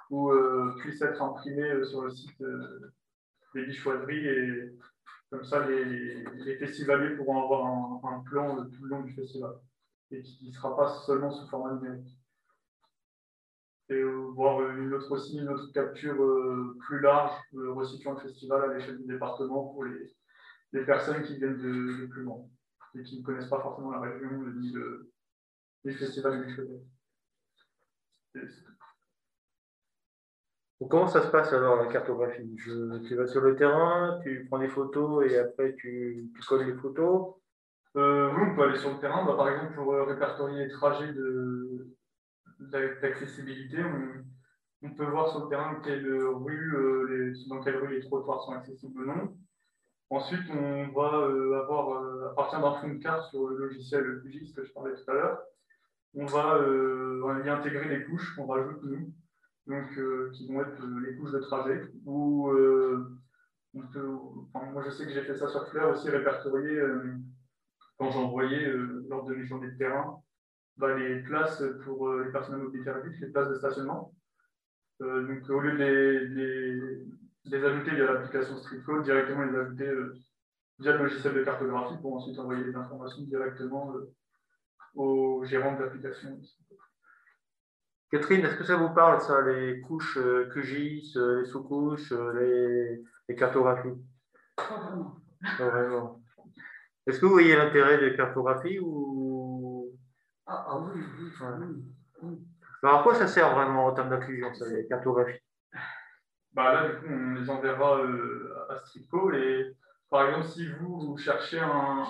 [0.09, 2.91] ou euh, puisse être imprimé euh, sur le site euh,
[3.53, 4.73] des bichoiseries et
[5.29, 7.65] comme ça les, les festivaliers pourront avoir
[8.13, 9.53] un, plan tout le long du festival
[10.11, 12.17] et qui ne sera pas seulement sous format numérique.
[13.89, 16.15] Et voir une autre aussi, une autre capture
[16.79, 20.15] plus large, resituant le festival à l'échelle du département pour les,
[20.73, 22.43] les, personnes qui viennent de, plus loin
[22.95, 25.11] et qui ne connaissent pas forcément la région ni le,
[25.83, 26.55] les festivals du
[30.89, 32.55] Comment ça se passe alors la cartographie?
[32.63, 37.35] Tu vas sur le terrain, tu prends des photos et après tu, colles les photos?
[37.97, 39.25] Euh, Oui, on peut aller sur le terrain.
[39.25, 41.13] Bah, par exemple, pour euh, répertorier les trajets
[43.01, 43.83] d'accessibilité,
[44.81, 48.53] on, peut voir sur le terrain quelle rue, euh, dans quelle rue les trottoirs sont
[48.53, 49.37] accessibles ou non.
[50.09, 51.27] Ensuite, on va
[51.59, 55.11] avoir, à partir d'un fond de carte sur le logiciel QGIS que je parlais tout
[55.11, 55.39] à l'heure,
[56.15, 59.13] on va y intégrer les couches qu'on rajoute nous
[59.69, 61.81] donc, euh, qui vont être euh, les couches de trajet.
[62.05, 63.07] Ou, euh,
[63.73, 66.81] moi, je sais que j'ai fait ça sur Fleur aussi, répertorier,
[67.97, 68.73] quand j'envoyais
[69.07, 70.19] lors de mes journées de terrain,
[70.77, 72.91] bah, les places pour les personnes à mobilité
[73.21, 74.15] les places de stationnement.
[75.01, 77.05] Euh, donc, au lieu de
[77.45, 80.15] ajouter via l'application StreetCode, directement les ajouter euh,
[80.79, 84.13] via le logiciel de cartographie pour ensuite envoyer les informations directement euh,
[84.95, 86.39] aux gérants de l'application.
[88.11, 90.17] Catherine, est-ce que ça vous parle, ça, les couches
[90.53, 94.01] QGIS, les sous-couches, les, les, cartographies?
[94.55, 96.21] Pas vraiment.
[97.05, 99.95] Est-ce que vous voyez l'intérêt des cartographies ou...
[100.47, 101.31] Ah, ah oui, oui,
[102.23, 102.39] oui.
[102.81, 105.38] Alors, à quoi ça sert vraiment en termes d'inclusion, ça, les cartographies?
[106.53, 109.31] Bah Là, du coup, on les enverra euh, à Strico.
[109.33, 109.75] Et
[110.09, 112.05] par exemple, si vous, cherchez un,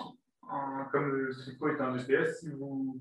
[0.91, 2.99] comme Strico est un GPS, si vous,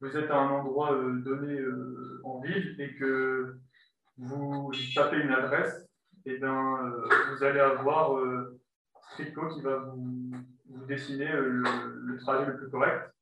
[0.00, 3.58] vous êtes à un endroit euh, donné euh, en ville et que
[4.16, 5.88] vous tapez une adresse,
[6.24, 6.92] et eh bien,
[7.30, 8.16] vous allez avoir
[9.10, 10.30] Strico qui va vous,
[10.86, 13.12] dessiner le, trajet le plus correct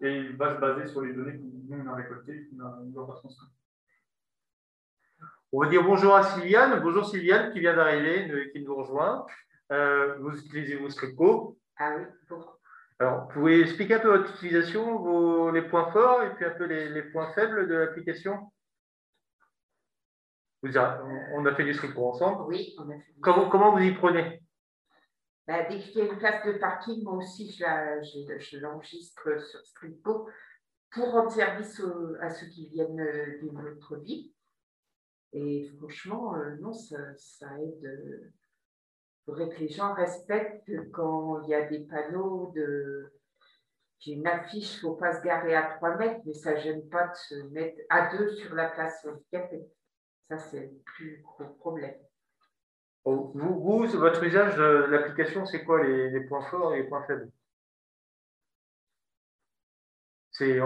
[0.00, 3.16] et il va se baser sur les données que nous on a récoltées qu'on a,
[3.16, 3.52] transcrites.
[5.50, 6.78] On va dire bonjour à Sylviane.
[6.80, 9.24] Bonjour Sylviane qui vient d'arriver, qui nous rejoint.
[9.72, 12.36] Euh, vous utilisez vos Strico Ah oui.
[12.98, 16.50] Alors, vous pouvez expliquer un peu votre utilisation, vos, les points forts et puis un
[16.50, 18.52] peu les, points faibles de l'application?
[20.62, 22.42] On a fait du Strico ensemble.
[22.48, 23.14] Oui, on a fait.
[23.22, 24.42] Comment, comment vous y prenez?
[25.46, 30.28] Bah, dès qu'il y a une place de parking, moi aussi, je l'enregistre sur Stripo
[30.90, 31.80] pour rendre service
[32.20, 34.34] à ceux qui viennent euh, d'une autre vie.
[35.32, 36.98] Et franchement, euh, non, ça,
[37.60, 38.32] aide.
[39.20, 43.12] Il faudrait que les gens respectent quand il y a des panneaux de.
[44.00, 46.60] J'ai une affiche, il ne faut pas se garer à 3 mètres, mais ça ne
[46.60, 49.66] gêne pas de se mettre à deux sur la place handicapée.
[50.28, 51.96] Ça, c'est le plus gros problème.
[53.04, 57.30] Vous, votre usage de l'application, c'est quoi les, points forts et les points faibles
[60.30, 60.60] C'est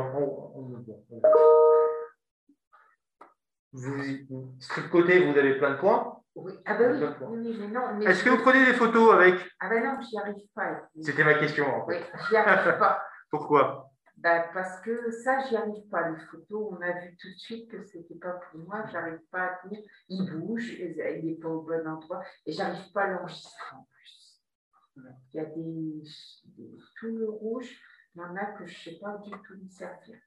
[3.72, 6.18] vous, strict côté, vous avez plein de points.
[6.34, 8.00] Oui, ah ben oui, mais non.
[8.00, 10.88] Est-ce que vous prenez des photos avec Ah ben non, j'y arrive pas.
[11.00, 11.66] C'était ma question.
[11.66, 12.00] En fait.
[12.00, 13.02] Oui, j'y arrive pas.
[13.30, 13.90] Pourquoi?
[14.16, 16.08] Ben, Parce que ça, j'y arrive pas.
[16.10, 18.84] Les photos, on a vu tout de suite que c'était pas pour moi.
[18.90, 19.80] J'arrive pas à tenir.
[20.08, 22.22] Il bouge, il n'est pas au bon endroit.
[22.46, 24.42] Et j'arrive pas à l'enregistrer en plus.
[24.96, 26.02] Il y a des,
[26.44, 27.78] des tout rouges.
[28.14, 30.18] Il y en a que je ne sais pas du tout me servir.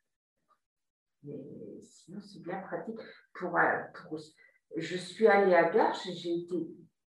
[1.25, 2.99] Mais sinon, c'est bien pratique.
[3.33, 4.19] Pour, euh, pour,
[4.77, 6.67] je suis allée à Garches et j'ai été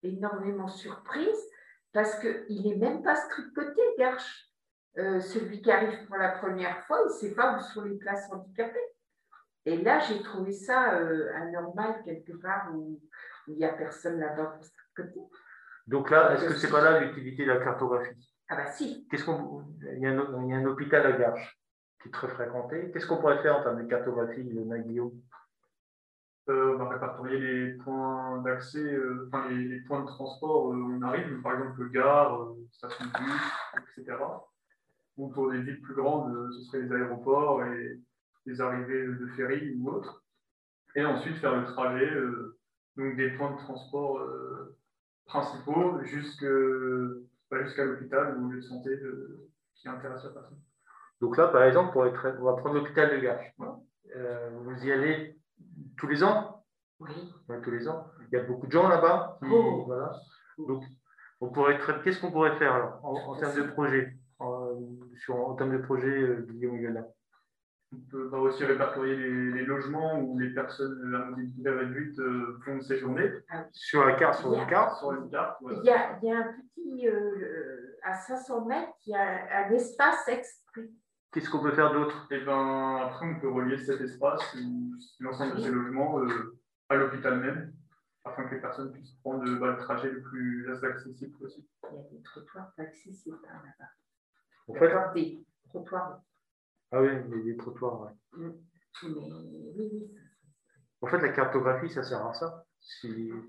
[0.03, 1.39] énormément surprise
[1.93, 3.16] parce qu'il n'est même pas
[3.55, 4.47] côté Garches.
[4.99, 7.97] Euh, celui qui arrive pour la première fois, il ne sait pas où sont les
[7.97, 8.78] places handicapées.
[9.65, 13.01] Et là, j'ai trouvé ça euh, anormal quelque part où,
[13.47, 14.66] il n'y a personne là-bas pour
[14.97, 15.20] côté.
[15.87, 18.35] Donc là, est-ce que c'est pas là l'utilité de la cartographie?
[18.49, 19.07] Ah bah si.
[19.09, 19.65] Qu'est-ce qu'on
[19.97, 21.60] il, y a un, il y a un hôpital à Garches
[22.01, 22.91] qui est très fréquenté.
[22.93, 25.13] Qu'est-ce qu'on pourrait faire en termes de cartographie, de Guillaume
[26.49, 31.41] euh, bah, répertorier les points d'accès, euh, enfin les, points de transport où on arrive,
[31.43, 34.17] par exemple gare, station de bus, etc
[35.21, 38.01] ou pour des villes plus grandes, euh, ce serait les aéroports et
[38.47, 40.25] les arrivées de ferry ou autres.
[40.97, 42.59] Et ensuite faire le trajet euh,
[42.97, 44.77] donc des points de transport euh,
[45.27, 48.99] principaux bah, jusqu'à l'hôpital ou le santé
[49.75, 50.61] qui intéresse la personne.
[51.21, 53.41] Donc là, par exemple, pour être, on va prendre l'hôpital de Gare.
[54.65, 55.39] vous y allez
[55.97, 56.65] tous les ans
[56.99, 57.33] Oui.
[57.63, 58.07] tous les ans.
[58.33, 59.39] Il y a beaucoup de gens là-bas.
[59.51, 59.85] Oh.
[59.87, 60.13] Voilà.
[60.59, 60.85] Donc,
[61.41, 64.21] on pourrait qu'est-ce qu'on pourrait faire alors, en termes de projet
[65.17, 67.05] sur, en termes de projet, euh, Guillaume
[67.93, 73.31] On peut aussi répertorier les, logements où les personnes à mobilité réduite euh, font séjourner.
[73.51, 74.99] Ah sur la carte, sur une carte.
[74.99, 78.93] Sur une carte il, y a, il, y a, un petit, euh, à 500 mètres,
[79.07, 80.89] il y a un espace exprès.
[81.32, 82.27] Qu'est-ce qu'on peut faire d'autre?
[82.31, 86.20] Et eh ben, après, on peut relier cet espace ou l'ensemble de ces logements
[86.89, 87.73] à l'hôpital même,
[88.24, 91.69] afin que les personnes puissent prendre bah, le trajet le plus accessible possible.
[91.90, 93.90] Il y a des trottoirs pas accessibles hein, là-bas.
[94.66, 96.20] En fait, des trottoirs.
[96.90, 98.51] Ah oui, des, trottoirs, mm.
[101.02, 102.65] En fait, la cartographie, ça sert à ça?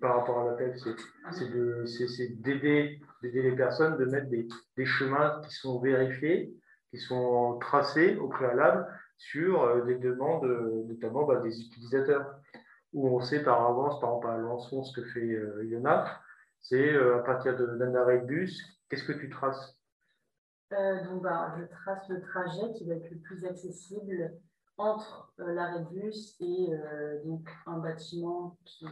[0.01, 6.53] par rapport à l'appel, c'est d'aider les personnes, de mettre des, chemins qui sont vérifiés,
[6.91, 8.87] qui sont tracés au préalable
[9.17, 10.45] sur euh, des demandes,
[10.87, 12.35] notamment bah, des utilisateurs,
[12.93, 15.63] où on sait par avance, par exemple à ce que fait euh,
[16.61, 19.77] c'est euh, à partir d'un arrêt de bus, qu'est-ce que tu traces?
[20.73, 24.33] Euh, donc, bah, je trace le trajet qui va être le plus accessible
[24.77, 28.85] entre euh, l'arrêt de bus et euh, donc, un bâtiment qui,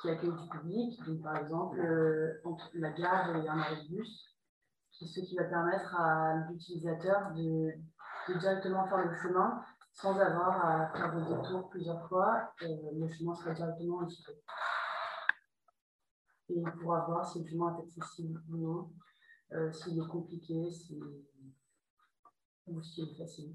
[0.00, 0.98] qui, accueille du public.
[1.06, 4.37] Donc, par exemple, entre la gare et un arrêt de bus,
[5.06, 7.72] ce qui va permettre à l'utilisateur de,
[8.28, 9.62] de, directement faire le chemin
[9.92, 12.52] sans avoir à faire des détours plusieurs fois.
[12.60, 14.32] le chemin sera directement enregistré.
[16.50, 18.90] Et il pourra voir si le chemin est accessible ou non,
[19.52, 21.00] euh, s'il est compliqué, si...
[22.66, 23.54] ou s'il est facile.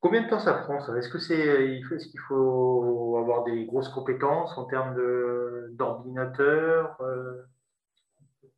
[0.00, 0.96] Combien de temps ça prend ça?
[0.96, 4.96] Est-ce que c'est, est-ce qu'il faut avoir des grosses compétences en termes
[5.72, 6.98] d'ordinateur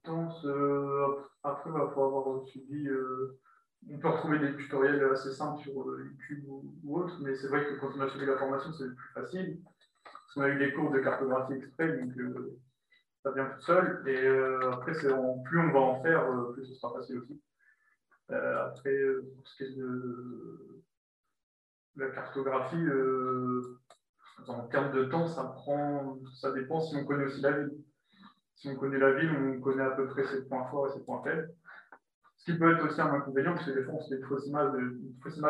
[0.09, 0.29] euh...
[0.45, 2.89] euh, Après, il va falloir avoir suivi.
[2.89, 3.39] Euh,
[3.91, 7.81] on peut retrouver des tutoriels assez simples sur YouTube ou, autre, mais c'est vrai que
[7.81, 9.61] quand on a suivi la formation, c'est plus facile.
[10.05, 12.13] Parce qu'on a eu des cours de cartographie exprès, donc
[13.25, 14.05] ça vient tout seul.
[14.07, 14.29] Et
[14.73, 15.13] après, c'est
[15.45, 17.41] plus on va en faire, plus ce sera facile aussi.
[18.29, 18.97] après,
[19.35, 19.77] pour ce qui est
[21.97, 23.79] de la cartographie, euh,
[24.49, 27.85] en termes de temps, ça prend, ça dépend si on connaît aussi la ville.
[28.63, 31.05] Si on connaît la ville, on connaît à peu près ses points forts et ses
[31.05, 31.51] points faibles.
[32.37, 34.27] Ce qui peut être aussi un inconvénient, parce que des fois, on se fait une
[34.27, 34.73] fausse image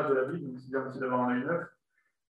[0.08, 1.68] de, la ville, donc c'est bien aussi d'avoir un œil neuf.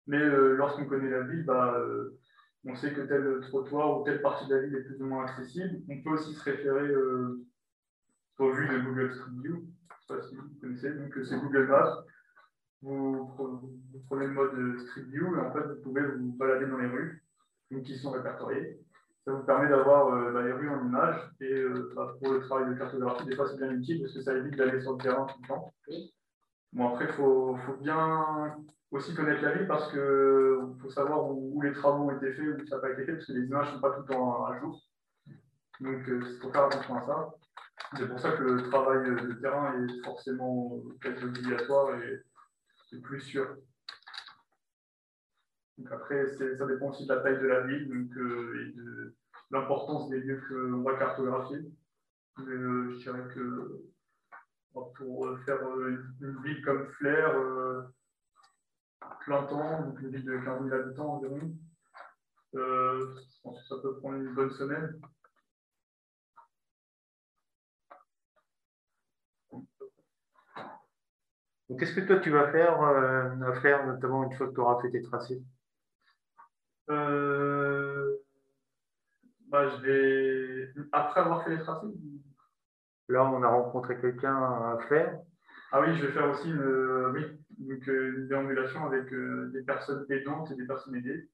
[0.07, 2.19] Mais euh, lorsqu'on connaît la ville, bah, euh,
[2.65, 5.23] on sait que tel trottoir ou telle partie de la ville est plus ou moins
[5.23, 5.79] accessible.
[5.87, 9.65] On peut aussi se référer aux vues de Google Street View.
[10.07, 12.03] Je ne sais pas si vous connaissez, donc c'est Google Maps
[12.81, 13.33] vous,
[14.07, 17.23] prenez le mode Street View et en fait, vous pouvez vous balader dans les rues
[17.83, 18.79] qui sont répertoriées.
[19.25, 22.41] Ça vous permet d'avoir euh, bah, les rues en images et euh, bah, pour le
[22.41, 24.97] travail de cartographie, des fois c'est bien utile parce que ça évite d'aller sur le
[24.99, 25.73] terrain tout le temps.
[26.73, 28.55] Bon, après, il faut, faut, bien
[28.91, 29.99] aussi connaître la ville parce qu'il
[30.81, 33.25] faut savoir où, les travaux ont été faits où ça n'a pas été fait parce
[33.25, 34.79] que les images ne sont pas tout le temps à jour.
[35.79, 37.33] Donc, il euh, faut faire attention à ça.
[37.97, 42.21] C'est pour ça que le travail de terrain est forcément quasi obligatoire et
[42.89, 43.57] c'est plus sûr.
[45.77, 49.15] Donc après, ça dépend aussi de la taille de la ville donc, euh, et de
[49.51, 51.59] l'importance des lieux qu'on va cartographier.
[52.37, 53.81] Mais euh, je dirais que
[54.73, 57.83] pour faire une ville comme Flair, euh,
[59.21, 61.55] plein temps, une ville de 15 000 habitants environ,
[62.53, 64.99] je pense que ça peut prendre une bonne semaine.
[71.77, 74.81] Qu'est-ce que toi tu vas faire euh, à faire, notamment une fois que tu auras
[74.81, 75.43] fait tes tracés?
[76.89, 78.17] Euh,
[79.47, 80.73] bah, je vais...
[80.91, 81.87] Après avoir fait les tracés
[83.07, 85.19] Là, on a rencontré quelqu'un à faire.
[85.71, 87.21] Ah oui, je vais faire aussi une, oui,
[87.59, 91.29] donc, une déambulation avec euh, des personnes aidantes et des personnes aidées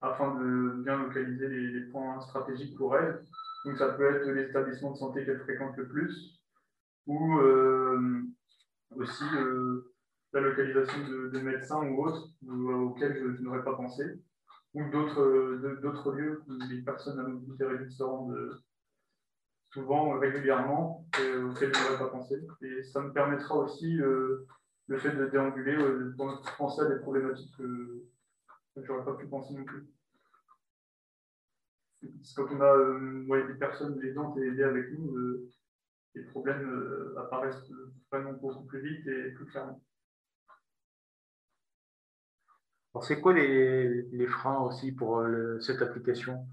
[0.00, 3.20] afin de bien localiser les, les, points stratégiques pour elles.
[3.64, 6.40] Donc ça peut être les établissements de santé qu'elles fréquentent le plus
[7.06, 7.40] ou
[8.96, 9.92] aussi euh,
[10.32, 14.04] la localisation de, médecins ou autres euh, auxquels je, n'aurais pas pensé,
[14.74, 18.60] ou d'autres euh, lieux où les personnes réduite se rendent
[19.72, 22.36] souvent, régulièrement, et auxquels je n'aurais pas pensé.
[22.62, 24.46] Et ça me permettra aussi le
[24.98, 26.14] fait de déambuler, de
[26.56, 28.04] penser à des problématiques que,
[28.76, 29.86] je n'aurais pas pu penser non plus.
[32.36, 35.16] Quand on a des personnes aidantes et aidées avec nous,
[36.18, 37.70] les problèmes euh, apparaissent
[38.10, 39.80] vraiment beaucoup plus vite et plus clairement.
[43.04, 46.46] C'est quoi les, freins aussi pour euh, cette application?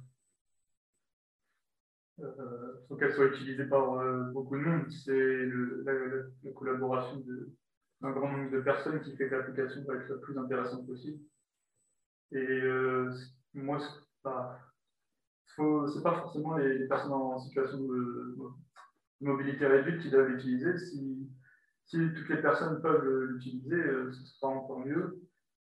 [2.19, 4.89] Euh, faut qu'elle soit utilisée par euh, beaucoup de monde.
[4.89, 5.45] C'est
[5.85, 7.23] la, collaboration
[8.01, 11.19] d'un grand nombre de personnes qui fait que l'application va être la plus intéressante possible.
[12.31, 12.61] Et
[13.53, 14.59] moi, ce n'est pas,
[16.03, 18.35] pas, forcément les, personnes en situation de,
[19.22, 20.77] mobilité réduite qui doivent l'utiliser.
[20.77, 21.30] Si,
[21.85, 25.22] si, toutes les personnes peuvent l'utiliser, euh, ce sera encore mieux.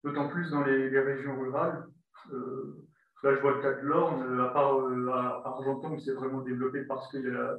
[0.06, 1.84] D'autant plus dans les, régions rurales.
[2.32, 2.78] Euh,
[3.24, 6.42] là, je vois le cas de l'Orne, à part euh, à, Argenton, où c'est vraiment
[6.42, 7.58] développé parce qu'il y a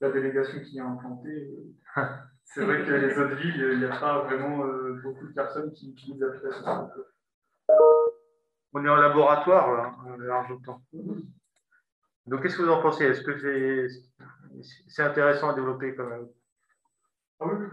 [0.00, 1.50] la, délégation qui est implantée.
[2.44, 4.64] c'est vrai que les autres villes, il n'y a pas vraiment
[5.02, 6.88] beaucoup de personnes qui utilisent l'application.
[8.72, 9.94] On est en laboratoire, là,
[10.30, 10.80] à Argenton.
[12.26, 13.04] Donc, qu'est-ce que vous en pensez?
[13.04, 13.88] Est-ce que
[14.88, 16.26] c'est intéressant à développer quand même?
[17.38, 17.66] Ah oui,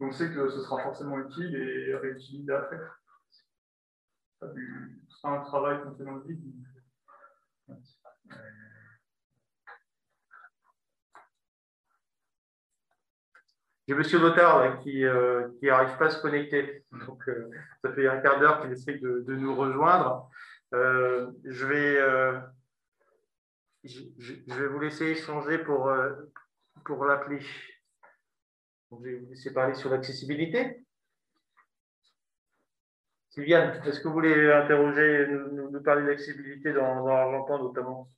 [0.00, 2.78] on sait que ce sera forcément utile et réutilisé après.
[4.40, 6.54] C'est un travail qu'on fait dans le vide.
[13.88, 14.02] J'ai M.
[14.20, 16.84] Lotard qui n'arrive euh, pas à se connecter.
[17.06, 17.48] Donc, euh,
[17.82, 20.30] ça fait un quart d'heure qu'il essaie de, nous rejoindre.
[20.74, 21.98] Euh, je vais
[23.84, 25.90] je, vais vous laisser échanger pour,
[26.84, 27.06] pour
[28.90, 30.84] Je vais vous laisser parler sur l'accessibilité.
[33.28, 38.08] Sylviane, est-ce que vous voulez interroger, nous, parler d'accessibilité dans, dans l'Argentin notamment?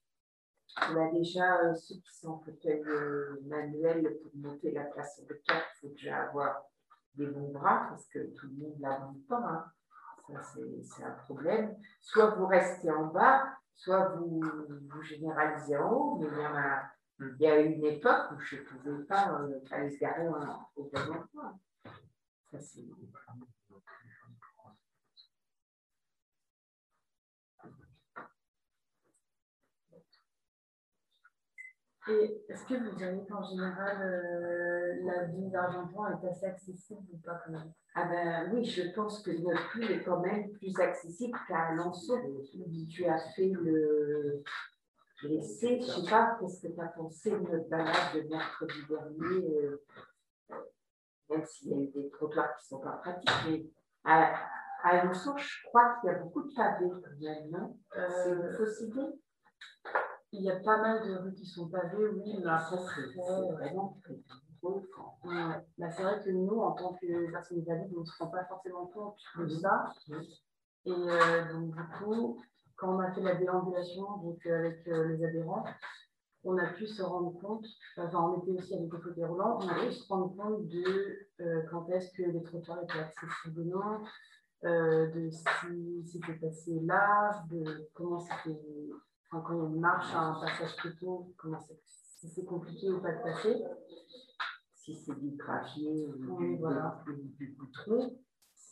[0.92, 2.80] On a déjà euh, ceux qui sont en fauteuil
[3.46, 6.62] manuel pour monter la place le 4, il faut déjà avoir
[7.14, 9.36] des bons bras, parce que tout le monde ne l'abonde pas.
[9.36, 9.64] Hein.
[10.28, 10.42] Ça,
[10.84, 11.76] c'est un problème.
[12.00, 16.90] Soit vous restez en bas, soit vous, vous généralisez en haut, mais il y, a,
[17.20, 20.84] il y a une époque où je ne pouvais pas euh, aller se garer au
[20.84, 21.58] bon endroit.
[22.50, 22.84] Ça, c'est
[32.08, 37.18] Et est-ce que vous diriez qu'en général, euh, la ville d'Argenton est assez accessible ou
[37.18, 37.72] pas quand même?
[37.94, 42.18] Ah ben oui, je pense que notre ville est quand même plus accessible qu'à Alençon.
[42.88, 44.42] Tu as fait le
[45.22, 49.56] je ne sais pas, qu'est-ce que tu as pensé de notre balade de mercredi dernier,
[49.56, 49.84] euh,
[51.28, 53.66] même s'il y a eu des trottoirs qui ne sont pas pratiques, mais
[54.04, 54.34] à,
[54.82, 57.78] Alençon, je crois qu'il y a beaucoup de pavés quand même, non?
[57.98, 59.20] Euh, C'est une fausse idée
[60.32, 63.98] il y a pas mal de rues qui sont pavées, oui, mais après, c'est vraiment
[64.02, 64.14] très
[65.78, 68.44] bah, c'est vrai que nous, en tant que personnes valides, on ne se rend pas
[68.44, 69.50] forcément compte de mhm.
[69.50, 69.92] ça.
[70.84, 72.42] Et euh, donc, du coup,
[72.80, 75.64] quand on a fait la déambulation donc, euh, avec euh, les adhérents,
[76.42, 77.66] on a pu se rendre compte,
[77.98, 81.28] enfin, on était aussi avec les fauteuils roulants, on a pu se rendre compte de
[81.70, 84.00] quand est-ce que les trottoirs étaient accessibles ou non,
[84.62, 88.58] de si c'était passé là, de comment c'était
[89.30, 91.60] quand il y a une marche un passage plutôt, comment
[92.20, 93.62] si c'est compliqué ou pas de passer.
[94.74, 97.02] Si c'est du gravier ou du, voilà.
[97.38, 98.18] du, goudron,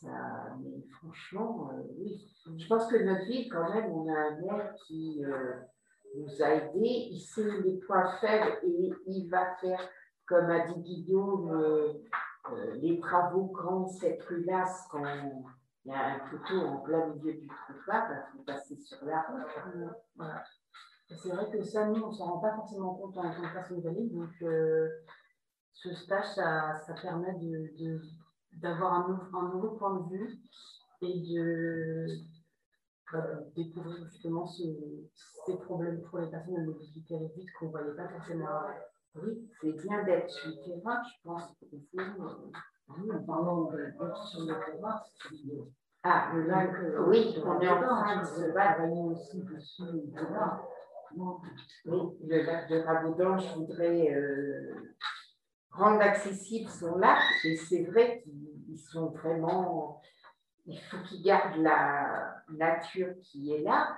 [0.02, 2.24] mais franchement, euh, oui.
[2.56, 5.54] Je pense que notre ville, quand même, on a un maire qui euh,
[6.16, 7.08] nous a aidés.
[7.10, 9.80] Il sait les points faibles et il va faire,
[10.26, 15.04] comme a dit Guillaume, euh, les travaux grands cette rue-là, quand
[15.84, 19.22] il y a un couteau en plein milieu du trottoir, il faut passer sur la
[19.22, 19.92] route.
[20.16, 20.44] Voilà.
[21.16, 23.52] C'est vrai que ça, nous, on ne s'en rend pas forcément compte en tant que
[23.52, 24.12] personne valide.
[24.12, 24.30] Donc,
[25.72, 28.00] ce stage, ça, ça permet de,
[28.62, 30.38] un, un, nouveau point de vue
[31.02, 32.06] et de
[33.54, 34.62] découvrir justement ce,
[35.46, 38.46] ces problèmes pour les personnes à mobilité réduite qu'on ne voyait pas forcément
[39.14, 41.54] Oui, c'est bien d'être sur le terrain, je pense.
[41.62, 45.00] Oui, en parlant d'être sur le terrain,
[46.04, 49.82] ah, le oui, on est en train de se battre aussi dessus.
[51.86, 54.74] Oui, le lac de Rabaudan, je voudrais euh,
[55.70, 58.22] rendre accessible son lac, et c'est vrai
[58.78, 60.00] qu'ils sont vraiment.
[60.66, 63.96] Il faut qu'ils gardent la nature qui est là,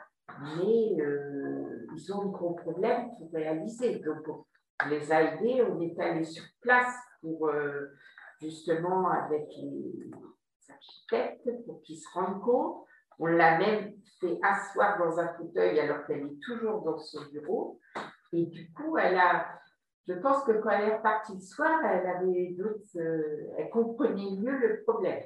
[0.57, 3.99] mais euh, ils ont un gros problème pour réaliser.
[3.99, 7.89] Donc, on les a aidés, on est allé sur place pour euh,
[8.41, 10.11] justement avec les
[10.69, 12.85] architectes pour qu'ils se rendent compte.
[13.19, 17.81] On l'a même fait asseoir dans un fauteuil alors qu'elle est toujours dans son bureau.
[18.33, 19.61] Et du coup, elle a,
[20.09, 24.37] je pense que quand elle est repartie le soir, elle avait d'autres, euh, elle comprenait
[24.37, 25.23] mieux le problème.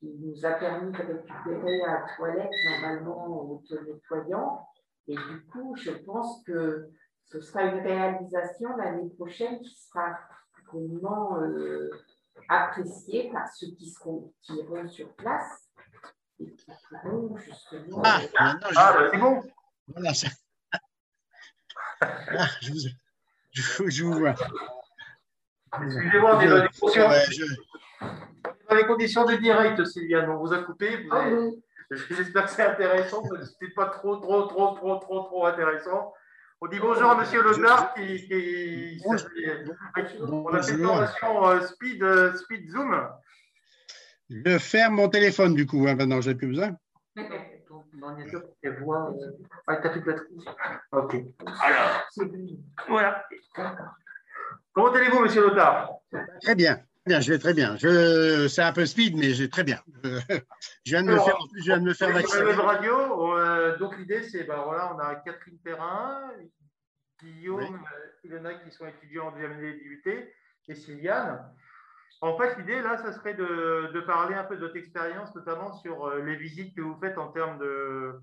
[0.00, 4.66] Ce qui nous a permis de récupérer la toilette normalement auto-nettoyant.
[5.06, 6.88] Et du coup, je pense que
[7.24, 10.18] ce sera une réalisation l'année prochaine qui sera
[10.72, 11.90] vraiment euh,
[12.48, 15.68] appréciée par ceux qui seront qui iront sur place
[18.04, 19.42] ah, ah, bah, c'est bon.
[19.88, 20.28] Voilà, ça.
[22.00, 22.78] Ah, je vous,
[23.86, 24.34] je, vous vois.
[25.82, 27.44] Excusez-moi, on est dans les conditions, je...
[28.68, 30.30] dans les conditions de direct, Sylviane.
[30.30, 31.04] On vous a coupé.
[31.04, 31.50] Vous avez...
[32.10, 36.12] J'espère que c'est intéressant, mais ce n'était pas trop, trop, trop, trop, trop, trop intéressant.
[36.60, 37.40] On dit bonjour à M.
[37.40, 43.08] Lotard qui, qui, on a fait une formation euh, speed, euh, speed Zoom.
[44.28, 46.20] Je ferme mon téléphone du coup, hein, maintenant,
[48.26, 49.14] je plus besoin.
[50.92, 51.16] Ok.
[51.60, 52.08] Alors,
[52.88, 53.24] voilà.
[54.72, 55.90] Comment allez-vous, monsieur Lothar?
[56.42, 56.80] Très bien.
[57.06, 57.76] Bien, je vais très bien.
[57.76, 59.80] Je, c'est un peu speed, mais j'ai très bien.
[60.04, 60.20] Je,
[60.84, 62.52] viens de me faire, je viens de me faire vacciner.
[62.52, 63.34] radio.
[63.38, 66.30] Euh, donc l'idée, c'est, ben voilà, on a Catherine Perrin,
[67.22, 68.30] Guillaume, oui.
[68.30, 70.02] Ilona qui sont étudiants en deuxième année d'IUT
[70.68, 71.50] et Sylviane.
[72.20, 76.06] En fait, l'idée, là, ça serait de, parler un peu de votre expérience, notamment sur
[76.06, 78.14] euh, les visites que vous faites en termes de,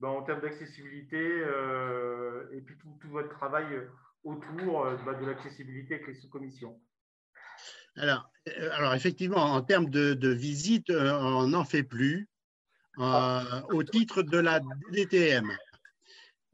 [0.00, 3.66] ben, en termes d'accessibilité euh, et puis tout, votre travail
[4.24, 6.80] autour euh, ben, de l'accessibilité avec les sous-commissions.
[7.96, 8.30] Alors,
[8.72, 12.28] alors, effectivement, en termes de, de visites, on n'en fait plus
[12.96, 14.60] au titre de la
[14.92, 15.50] DTM.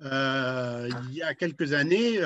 [0.00, 2.18] il y a quelques années,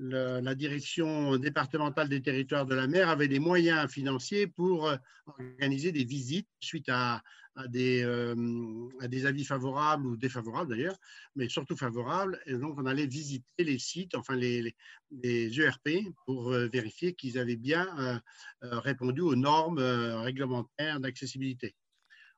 [0.00, 4.96] la direction départementale des territoires de la mer avait des moyens financiers pour euh,
[5.26, 7.22] organiser des visites suite à,
[7.68, 10.96] des, euh, avis favorables ou défavorables d'ailleurs,
[11.36, 12.40] mais surtout favorables.
[12.46, 14.74] Et donc, on allait visiter les sites, enfin les,
[15.22, 15.90] ERP,
[16.24, 18.20] pour euh, vérifier qu'ils avaient bien
[18.62, 21.74] répondu aux normes réglementaires d'accessibilité.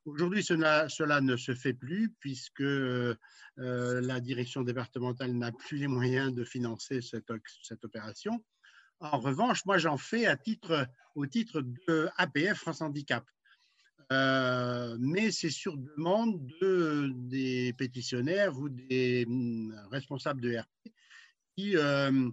[0.04, 3.14] Aujourd'hui, cela, ne se fait plus puisque euh,
[3.56, 7.30] la direction départementale n'a plus les moyens de financer cette,
[7.84, 8.44] opération.
[8.98, 10.26] En revanche, moi, j'en fais
[11.14, 13.24] au titre de APF France Handicap.
[14.10, 20.92] Euh, mais c'est sur demande de, des pétitionnaires ou des hum, responsables de RP
[21.56, 22.30] qui, euh,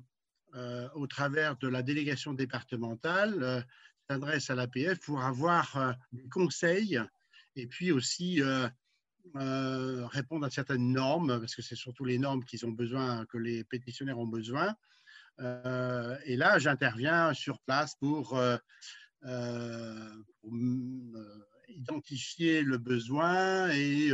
[0.95, 3.65] au travers de la délégation départementale,
[4.09, 6.99] s'adressent à l'APF pour avoir des conseils
[7.59, 8.67] et puis aussi euh,
[9.35, 13.37] euh, répondre à certaines normes, parce que c'est surtout les normes qu'ils ont besoin, que
[13.37, 14.75] les pétitionnaires ont besoin.
[15.39, 18.39] Euh, et là, j'interviens sur place pour,
[21.67, 24.11] identifier le besoin et,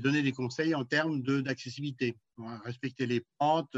[0.00, 2.16] donner des conseils en termes d'accessibilité.
[2.64, 3.76] Respecter les pentes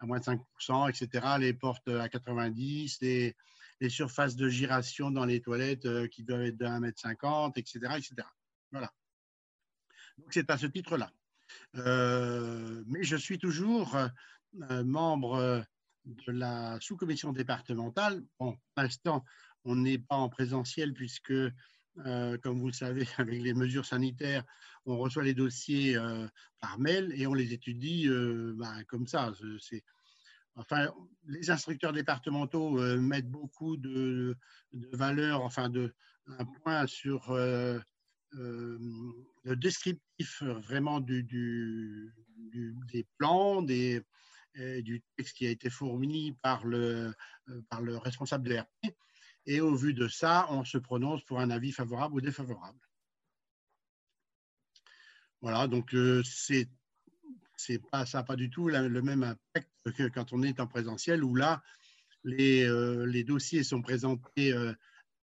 [0.00, 3.36] à moins de 5%, etc., les portes à 90, les,
[3.80, 8.28] les surfaces de giration dans les toilettes qui doivent être de 1,50 m, etc., etc.
[8.72, 8.92] Voilà.
[10.18, 11.10] Donc c'est à ce titre-là.
[11.76, 15.64] Euh, mais je suis toujours euh, membre
[16.04, 18.22] de la sous-commission départementale.
[18.38, 19.24] Bon, pour l'instant,
[19.64, 24.44] on n'est pas en présentiel puisque, euh, comme vous le savez, avec les mesures sanitaires,
[24.86, 25.98] on reçoit les dossiers
[26.60, 29.32] par mail et on les étudie ben, comme ça.
[30.54, 30.90] enfin,
[31.26, 34.34] les instructeurs départementaux mettent beaucoup de,
[34.72, 35.94] de valeur, enfin, de,
[36.38, 37.36] un point sur
[38.34, 38.78] euh,
[39.44, 41.22] le descriptif vraiment du,
[42.92, 44.02] des plans, des,
[44.54, 47.14] du texte qui a été fourni par le,
[47.48, 48.96] euh, par le responsable de l'ERP.
[49.46, 52.78] Et au vu de ça, on se prononce pour un avis favorable ou défavorable.
[55.40, 56.68] Voilà, donc euh, c'est
[57.90, 61.24] pas ça n'a pas du tout le même impact que quand on est en présentiel
[61.24, 61.62] où là
[62.24, 62.68] les,
[63.06, 64.52] les dossiers sont présentés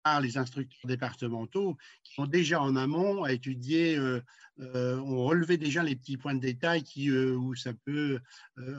[0.02, 4.20] par les instructeurs départementaux qui sont déjà en amont à étudier, euh,
[4.60, 8.20] euh, ont relevé déjà les petits points de détail qui, euh, où ça peut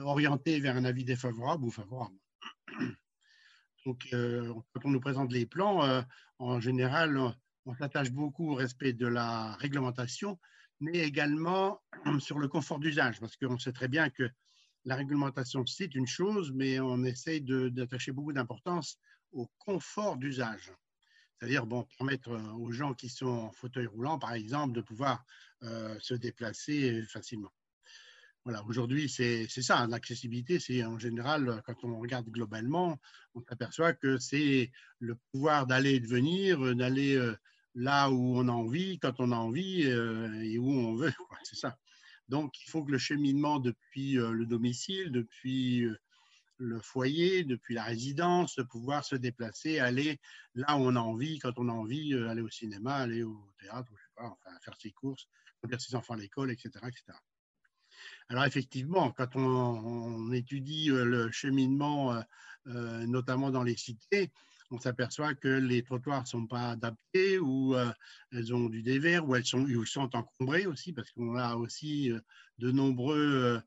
[0.02, 2.16] orienter vers un avis défavorable ou favorable.
[3.86, 6.02] Donc, quand on nous présente les plans,
[6.38, 7.20] en général,
[7.66, 10.38] on s'attache beaucoup au respect de la réglementation,
[10.80, 11.82] mais également
[12.18, 14.30] sur le confort d'usage, parce qu'on sait très bien que
[14.86, 18.98] la réglementation, c'est une chose, mais on essaye d'attacher beaucoup d'importance
[19.32, 20.72] au confort d'usage
[21.38, 25.24] c'est-à-dire bon, permettre euh, aux gens qui sont en fauteuil roulant, par exemple, de pouvoir
[25.62, 27.52] euh, se déplacer facilement.
[28.44, 32.98] Voilà, aujourd'hui, c'est ça, l'accessibilité, c'est en général, quand on regarde globalement,
[33.34, 37.34] on s'aperçoit que c'est le pouvoir d'aller et de venir, d'aller euh,
[37.74, 41.12] là où on a envie, quand on a envie et où on veut,
[41.42, 41.78] c'est ça.
[42.28, 45.86] Donc, il faut que le cheminement depuis le domicile, depuis
[46.58, 50.20] le foyer, depuis la résidence, de pouvoir se déplacer, aller
[50.54, 53.52] là où on a envie, quand on a envie, euh, aller au cinéma, aller au
[53.58, 55.28] théâtre, enfin, faire ses courses,
[55.60, 57.18] conduire ses enfants à l'école, etc., etc.
[58.28, 62.22] Alors effectivement, quand on, étudie euh, le cheminement,
[62.66, 64.30] euh, notamment dans les cités,
[64.70, 67.76] on s'aperçoit que les trottoirs ne sont pas adaptés ou
[68.32, 72.10] elles ont du dévers ou elles sont, ou sont encombrées aussi parce qu'on a aussi
[72.58, 73.62] de nombreux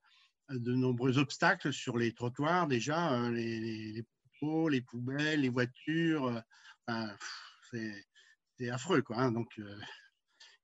[0.49, 3.59] de nombreux obstacles sur les trottoirs déjà, hein, les,
[3.91, 4.05] les,
[4.39, 6.41] poteaux, les poubelles, les voitures.
[6.89, 7.07] Euh,
[8.57, 9.17] c'est affreux, quoi.
[9.17, 9.31] Hein.
[9.31, 9.79] donc, euh,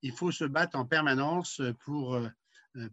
[0.01, 2.29] il faut se battre en permanence pour euh,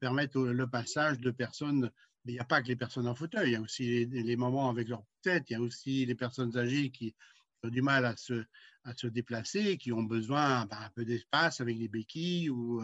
[0.00, 1.90] permettre le passage de personnes.
[2.24, 4.36] Mais il n'y a pas que les personnes en fauteuil, il y a aussi les,
[4.36, 7.14] moments avec leur tête, il y a aussi les personnes âgées qui
[7.64, 8.44] ont du mal à se,
[8.84, 12.82] à se déplacer, qui ont besoin ben, un peu d'espace avec les béquilles ou,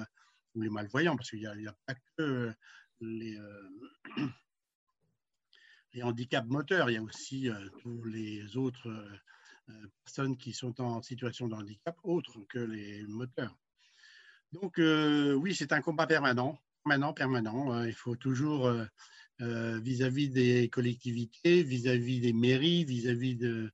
[0.54, 2.54] ou les malvoyants, parce qu'il n'y a, a, pas que
[3.00, 3.68] les, euh,
[5.94, 10.80] les handicaps moteurs, il y a aussi euh, tous les autres euh, personnes qui sont
[10.80, 13.56] en situation de handicap autres que les moteurs.
[14.52, 17.82] Donc oui, c'est un combat permanent, permanent, permanent.
[17.82, 18.72] il faut toujours
[19.40, 23.72] vis-à-vis des collectivités, vis-à-vis des mairies, vis-à-vis de...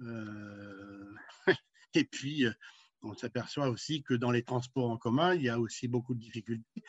[1.94, 2.46] et puis,
[3.02, 6.20] on s'aperçoit aussi que dans les transports en commun, il y a aussi beaucoup de
[6.20, 6.82] difficultés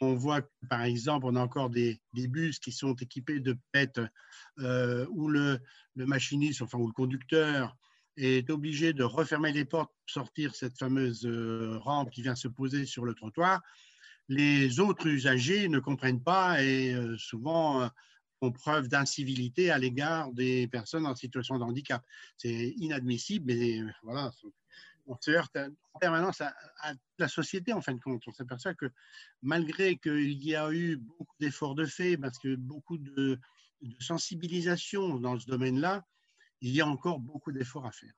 [0.00, 4.00] on voit par exemple, on a encore des, bus qui sont équipés de PET
[4.58, 5.60] euh, où le,
[5.96, 7.76] machiniste, enfin, ou le conducteur
[8.16, 12.48] est obligé de refermer les portes pour sortir cette fameuse euh, rampe qui vient se
[12.48, 13.60] poser sur le trottoir.
[14.28, 17.88] Les autres usagers ne comprennent pas et euh, souvent
[18.40, 22.04] font preuve d'incivilité à l'égard des personnes en situation de handicap.
[22.36, 24.32] C'est inadmissible, mais voilà,
[25.06, 25.56] on se heurte
[25.94, 26.54] en permanence à,
[27.18, 28.22] la société, en fin de compte.
[28.26, 28.90] On s'aperçoit que
[29.42, 33.38] malgré qu'il y a eu beaucoup d'efforts de fait, parce que beaucoup de,
[33.98, 36.04] sensibilisation dans ce domaine-là,
[36.60, 38.12] il y a encore beaucoup d'efforts à faire.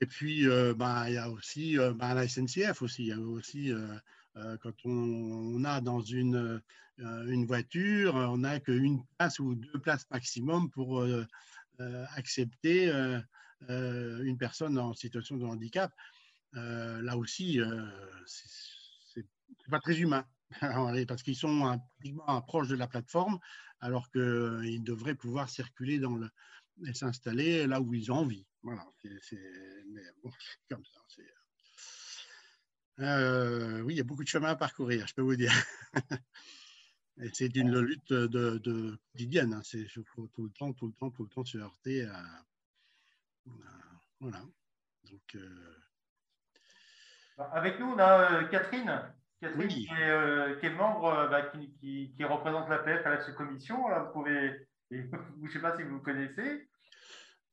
[0.00, 3.04] Et puis, euh, bah, il y a aussi euh, bah, la SNCF aussi.
[3.04, 6.60] Il y a aussi, euh, quand on, a dans une,
[6.98, 11.06] une voiture, on n'a qu'une place ou deux places maximum pour
[12.16, 12.90] accepter
[13.68, 15.92] une personne en situation de handicap,
[16.56, 17.84] euh, là aussi, euh,
[18.26, 19.26] c'est
[19.70, 20.26] pas très humain.
[21.08, 23.38] parce qu'ils sont pratiquement proches de la plateforme,
[23.80, 26.30] alors qu'ils devraient pouvoir circuler dans le,
[26.86, 28.46] et s'installer là où ils ont envie.
[28.62, 28.86] Voilà,
[29.20, 29.38] c'est
[30.70, 31.00] comme ça.
[33.82, 35.52] oui, il y a beaucoup de chemin à parcourir, je peux vous dire.
[37.32, 39.54] c'est une lutte de, de quotidienne.
[39.54, 39.62] Hein.
[40.14, 42.44] Faut tout le temps, tout le temps, tout le temps se heurter à,
[44.20, 44.38] voilà.
[45.10, 45.76] Donc, euh,
[47.36, 49.12] bah, Avec nous, on a euh, Catherine.
[49.40, 51.74] Catherine qui, est, euh, qui, est, membre, bah, qui,
[52.14, 53.76] qui, représente l'APF à la sous-commission.
[53.76, 56.68] Vous pouvez, je ne sais pas si vous connaissez.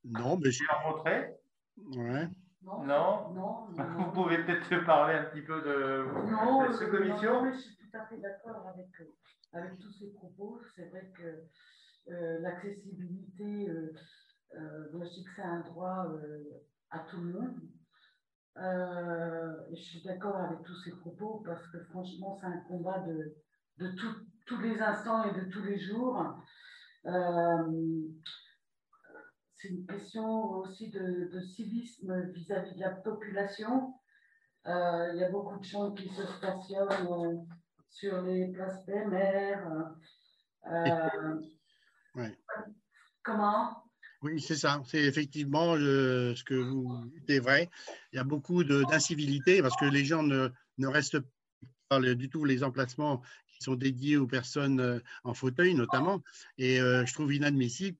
[0.05, 0.63] Non, mais je.
[0.69, 1.35] rencontré.
[1.77, 2.27] Ouais.
[2.63, 7.43] Non, non, non, Vous pouvez peut-être parler un petit peu de, non, de cette commission.
[7.43, 8.87] Non, je suis tout à fait d'accord avec,
[9.51, 10.61] avec tous ces propos.
[10.75, 11.43] C'est vrai que
[12.07, 13.93] l'accessibilité, euh,
[14.53, 16.43] je dis que c'est un droit euh,
[16.89, 17.59] à tout le monde.
[18.57, 23.35] Euh, je suis d'accord avec tous ces propos parce que franchement, c'est un combat de,
[23.77, 23.91] de
[24.45, 26.35] tous les instants et de tous les jours.
[29.55, 33.93] c'est une question aussi de, de civisme vis-à-vis de la population.
[34.65, 37.47] Il y a beaucoup de gens qui se stationnent
[37.89, 39.63] sur les places PMR.
[43.23, 43.80] Comment?
[44.21, 44.81] Oui, c'est ça.
[44.85, 47.69] C'est effectivement ce que vous dites est vrai.
[48.13, 51.19] Il y a beaucoup d'incivilité parce que les gens ne, ne restent
[51.89, 56.21] pas du tout les emplacements qui sont dédiés aux personnes euh, en fauteuil notamment.
[56.57, 57.97] Et euh, je trouve inadmissible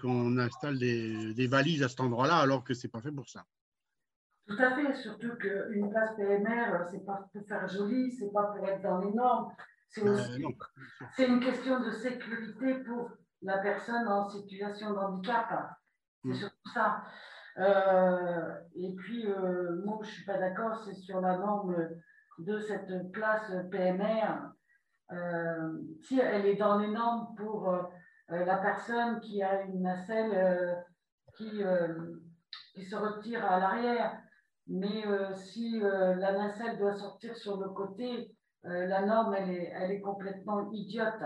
[0.00, 3.28] qu'on installe des, des, valises à cet endroit-là alors que ce n'est pas fait pour
[3.28, 3.44] ça.
[4.46, 8.66] Tout à fait, surtout qu'une place PMR, c'est pas pour faire joli, c'est pas pour
[8.66, 9.52] être dans les normes.
[9.90, 13.10] C'est euh, une question de sécurité pour
[13.42, 15.70] la personne en situation de handicap.
[16.22, 16.34] C'est mm.
[16.34, 17.02] surtout ça.
[17.58, 21.76] Euh, et puis, euh, moi, je ne suis pas d'accord, c'est sur la norme
[22.38, 24.50] de cette place PMR.
[25.12, 27.76] Euh, si elle est dans les normes pour
[28.28, 30.84] la personne qui a une nacelle
[31.36, 31.62] qui,
[32.74, 34.22] qui se retire à l'arrière,
[34.68, 35.02] mais
[35.34, 40.70] si la nacelle doit sortir sur le côté, la norme, elle est, elle est complètement
[40.70, 41.24] idiote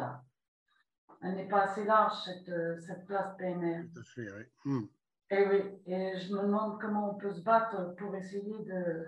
[1.24, 3.84] elle n'est pas assez large, cette, euh, cette place PMR.
[3.94, 4.44] Tout à fait, oui.
[4.64, 4.84] Hmm.
[5.30, 9.06] Et oui, et je me demande comment on peut se battre pour essayer de.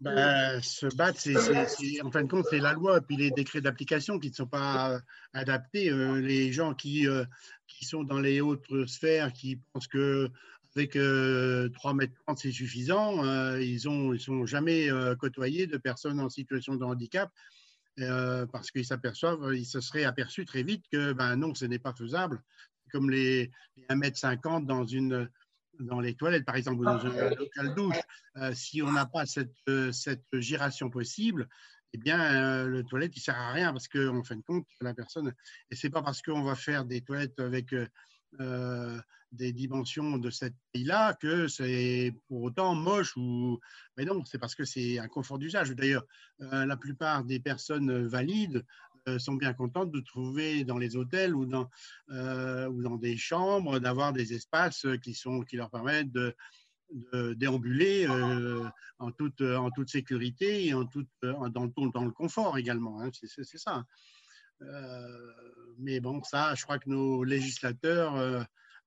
[0.00, 3.60] Ben, se battre, c'est, en fin de compte, c'est la loi, et puis les décrets
[3.60, 5.00] d'application qui ne sont pas
[5.32, 5.90] adaptés.
[5.90, 7.24] Euh, les gens qui, euh,
[7.68, 10.28] qui sont dans les autres sphères, qui pensent que
[10.74, 13.22] avec 3 mètres 30, c'est suffisant,
[13.58, 14.88] ils n'ont ils sont jamais
[15.20, 17.30] côtoyés de personnes en situation de handicap
[18.00, 21.78] euh, parce qu'ils s'aperçoivent, ils se seraient aperçus très vite que ben non, ce n'est
[21.78, 22.42] pas faisable.
[22.90, 23.50] Comme les,
[23.90, 25.30] 1m50 dans, une,
[25.80, 28.00] dans les toilettes, par exemple, ou dans un local douche,
[28.36, 31.48] euh, si on n'a pas cette, euh, cette giration possible,
[31.94, 35.34] eh bien, le toilette, il sert à rien parce qu'en fin de compte, la personne,
[35.70, 37.74] et c'est pas parce qu'on va faire des toilettes avec
[38.40, 38.98] euh,
[39.30, 43.58] des dimensions de cette taille-là que c'est pour autant moche ou
[43.96, 46.04] mais non c'est parce que c'est un confort d'usage d'ailleurs
[46.42, 48.62] euh, la plupart des personnes valides
[49.08, 51.70] euh, sont bien contentes de trouver dans les hôtels ou dans
[52.10, 56.34] ou dans des chambres d'avoir des espaces qui sont qui leur permettent de,
[57.34, 58.06] déambuler
[58.98, 63.00] en, toute, en toute sécurité et en toute, dans, le, dans le confort également.
[63.00, 63.86] Hein, c'est ça.
[64.62, 65.32] Euh,
[65.78, 68.42] mais bon, ça, je crois que nos législateurs euh,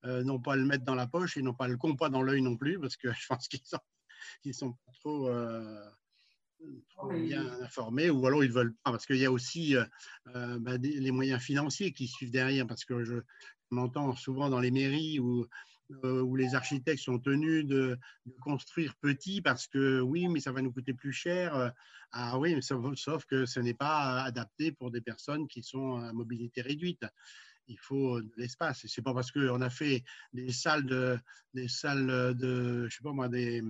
[0.06, 2.22] euh, n'ont pas à le mettre dans la poche et n'ont pas le compas dans
[2.22, 3.80] l'œil non plus, parce que je pense qu'ils sont,
[4.52, 5.30] sont pas trop,
[7.12, 9.76] bien informés, ou alors ils ne veulent pas, parce qu'il y a aussi
[10.26, 13.16] bah, les moyens financiers qui suivent derrière, parce que je
[13.72, 15.46] m'entends souvent dans les mairies où
[16.04, 17.98] où les architectes sont tenus de,
[18.42, 21.72] construire petit parce que oui, mais ça va nous coûter plus cher.
[22.12, 26.14] Ah oui, mais sauf, que ce n'est pas adapté pour des personnes qui sont à
[26.14, 27.06] mobilité réduite.
[27.68, 28.86] Il faut de l'espace.
[28.86, 30.04] Et c'est pas parce qu'on a fait
[30.34, 31.20] des salles de,
[31.54, 33.64] des salles de, je sais pas moi, des,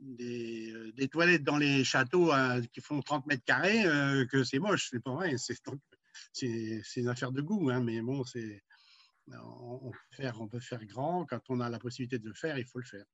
[0.00, 2.32] des, toilettes dans les châteaux
[2.72, 4.88] qui font 30 mètres carrés euh, que c'est moche.
[4.90, 5.36] C'est pas vrai.
[6.32, 8.62] c'est une affaire de goût, hein, mais bon, c'est
[9.32, 9.90] on,
[10.48, 11.26] peut faire, grand.
[11.26, 13.04] Quand on a la possibilité de le faire, il faut le faire.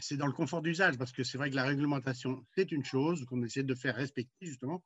[0.00, 3.24] C'est dans le confort d'usage, parce que c'est vrai que la réglementation, c'est une chose
[3.26, 4.82] qu'on essaie de faire respecter, justement.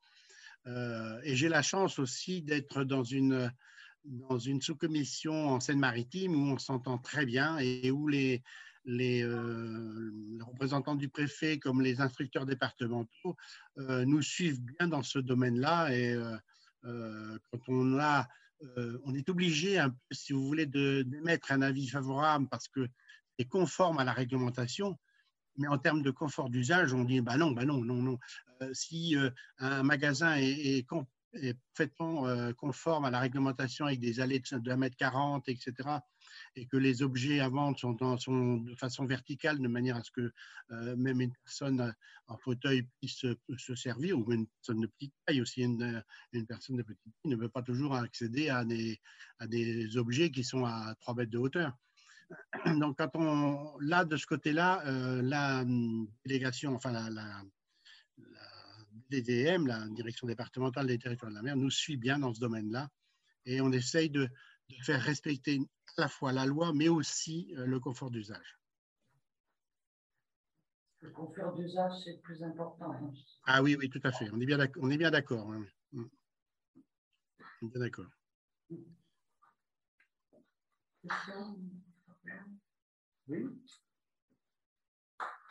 [0.67, 3.53] Euh, et j'ai la chance aussi d'être dans une,
[4.05, 8.43] dans une sous-commission en Seine-Maritime où on s'entend très bien et où les,
[8.85, 13.37] les, euh, représentants du préfet comme les instructeurs départementaux
[13.79, 15.95] euh, nous suivent bien dans ce domaine-là.
[15.97, 16.17] Et
[16.83, 18.29] quand on a
[18.77, 22.89] euh, on est obligé, si vous voulez, d'émettre un avis favorable parce que
[23.39, 24.99] c'est conforme à la réglementation.
[25.57, 28.19] Mais en termes de confort d'usage, on dit bah non, bah non, non, non.
[28.63, 30.87] Euh, si euh, un magasin est, est,
[31.35, 35.99] est parfaitement conforme à la réglementation avec des allées de 1m40, etc.,
[36.57, 40.33] et que les objets à vendre sont, de façon verticale, de manière à ce que
[40.71, 41.95] euh, même une personne
[42.27, 43.25] en fauteuil puisse
[43.57, 46.03] se servir, ou une personne de petite taille aussi, une,
[46.47, 50.95] personne de petite taille ne peut pas toujours accéder à des, objets qui sont à
[51.01, 51.77] 3 mètres de hauteur.
[52.67, 52.99] Donc,
[53.81, 55.65] là, de ce côté-là, euh, la
[56.25, 57.43] délégation, enfin, la,
[59.11, 62.89] DDM, la Direction départementale des territoires de la mer, nous suit bien dans ce domaine-là
[63.45, 64.29] et on essaye de,
[64.71, 65.61] de faire respecter
[65.97, 68.59] à la fois la loi, mais aussi euh, le confort d'usage.
[71.01, 72.93] Le confort d'usage, c'est le plus important.
[72.93, 73.13] Hein.
[73.45, 74.31] Ah oui, oui, tout à fait.
[74.33, 74.83] On est bien d'accord.
[74.85, 75.49] On est bien d'accord.
[75.93, 76.05] Mm.
[77.61, 78.07] On est bien d'accord.
[83.29, 83.47] Oui.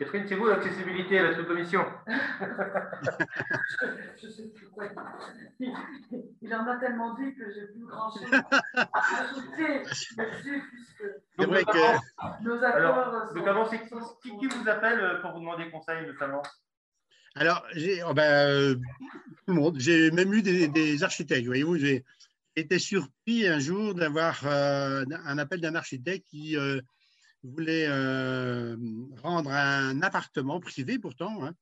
[0.02, 2.16] Catherine, c'est vous l'accessibilité à la sous-commission Je
[4.26, 4.86] ne sais plus quoi
[5.60, 8.64] Il en a tellement dit que j'ai plus grand-chose à
[9.22, 10.16] ajouter dessus,
[10.72, 11.04] puisque
[11.38, 12.44] c'est vrai que...
[12.44, 13.36] nos accords sont...
[13.36, 13.82] Notamment, c'est
[14.24, 16.42] qui, qui vous appelle euh, pour vous demander conseil, notamment?
[17.36, 18.74] Alors, j'ai oh ben, euh,
[19.46, 19.76] tout le monde.
[19.78, 21.46] J'ai même eu des, architectes.
[21.46, 22.04] Voyez-vous, j'ai
[22.56, 26.58] été surpris un jour d'avoir euh, un appel d'un architecte qui
[27.44, 28.78] voulait euh,
[29.22, 31.56] rendre un appartement privé pourtant, hein,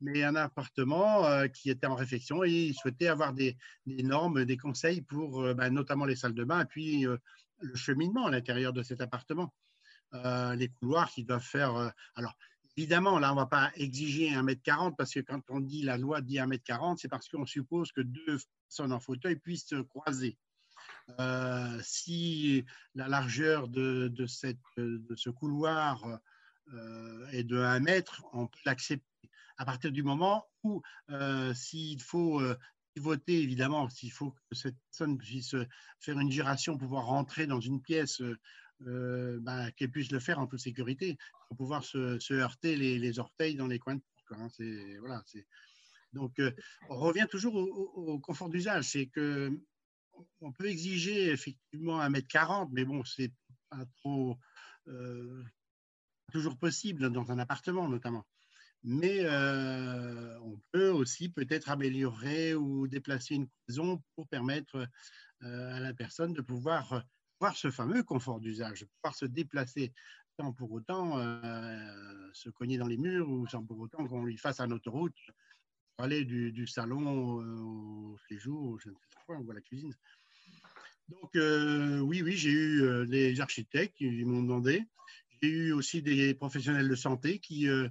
[0.00, 4.56] mais un appartement euh, qui était en réflexion et il souhaitait avoir des, normes, des
[4.56, 8.72] conseils pour euh, ben, notamment les salles de bain et puis le cheminement à l'intérieur
[8.72, 9.52] de cet appartement.
[10.12, 11.92] les couloirs qui doivent faire.
[12.14, 12.34] alors,
[12.76, 16.20] évidemment, là, on ne va pas exiger 1m40 parce que quand on dit la loi
[16.20, 18.38] dit 1m40, c'est parce qu'on suppose que deux
[18.68, 20.38] personnes en fauteuil puissent se croiser.
[21.20, 22.64] Euh, si
[22.94, 26.20] la largeur de, ce couloir
[26.72, 29.04] euh, est de 1 mètre, on peut l'accepter.
[29.58, 32.42] À partir du moment où, euh, s'il faut
[32.96, 35.54] voter, évidemment, s'il faut que cette personne puisse
[36.00, 38.20] faire une giration, pouvoir rentrer dans une pièce,
[38.80, 41.16] ben, qu'elle puisse le faire en toute sécurité,
[41.48, 44.40] pour pouvoir se, heurter les, les, orteils dans les coins de porte.
[44.40, 44.48] Hein.
[45.00, 45.22] Voilà,
[46.12, 46.40] donc,
[46.88, 48.84] on revient toujours au, au confort d'usage.
[48.84, 49.58] C'est que
[50.40, 53.32] on peut exiger effectivement 1m40, mais bon, c'est
[53.70, 54.38] pas trop
[54.88, 55.42] euh,
[56.32, 58.26] toujours possible dans un appartement notamment.
[58.82, 64.86] Mais euh, on peut aussi peut-être améliorer ou déplacer une maison pour permettre
[65.42, 67.04] euh, à la personne de pouvoir
[67.40, 69.92] voir ce fameux confort d'usage, pouvoir se déplacer
[70.38, 71.18] sans pour autant
[72.34, 75.16] se cogner dans les murs ou sans pour autant qu'on lui fasse un autoroute
[75.98, 79.94] aller du, salon au séjour, je ne sais pas, ou à la cuisine.
[81.08, 84.82] Donc, euh, oui, oui, j'ai eu euh, des architectes qui m'ont demandé.
[85.40, 87.88] J'ai eu aussi des professionnels de santé qui euh,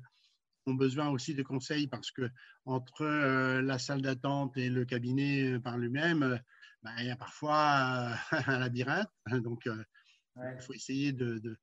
[0.66, 2.30] ont besoin aussi de conseils parce que
[2.66, 6.40] entre la salle d'attente et le cabinet par lui-même,
[6.84, 9.10] ben, il y a parfois un labyrinthe.
[9.32, 11.58] Donc, il faut essayer de,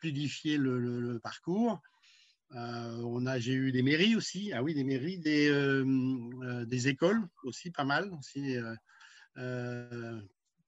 [0.00, 1.82] fluidifier le parcours.
[2.52, 5.84] Euh, on a, j'ai eu des mairies aussi, ah oui, des mairies, des, euh,
[6.42, 8.56] euh, écoles aussi, pas mal aussi.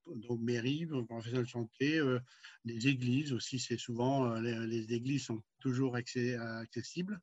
[0.06, 2.00] donc mairies, professionnels de santé,
[2.64, 7.20] des églises aussi, c'est souvent, les, églises sont toujours accessibles.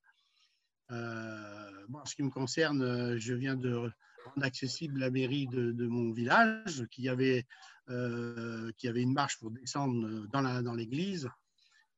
[0.90, 6.86] en ce qui me concerne, je viens de rendre accessible la mairie de, mon village,
[6.92, 7.46] qui avait,
[7.88, 11.30] qui avait une marche pour descendre dans l'église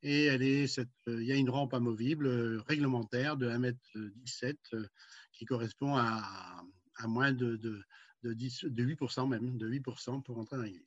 [0.06, 4.86] et elle est euh, il y a une rampe amovible euh, réglementaire de 1m17 euh,
[5.34, 6.22] qui correspond à,
[6.98, 7.82] à moins de, de,
[8.22, 10.86] de, 10, de 8% même, de 8% pour entrer dans l'église.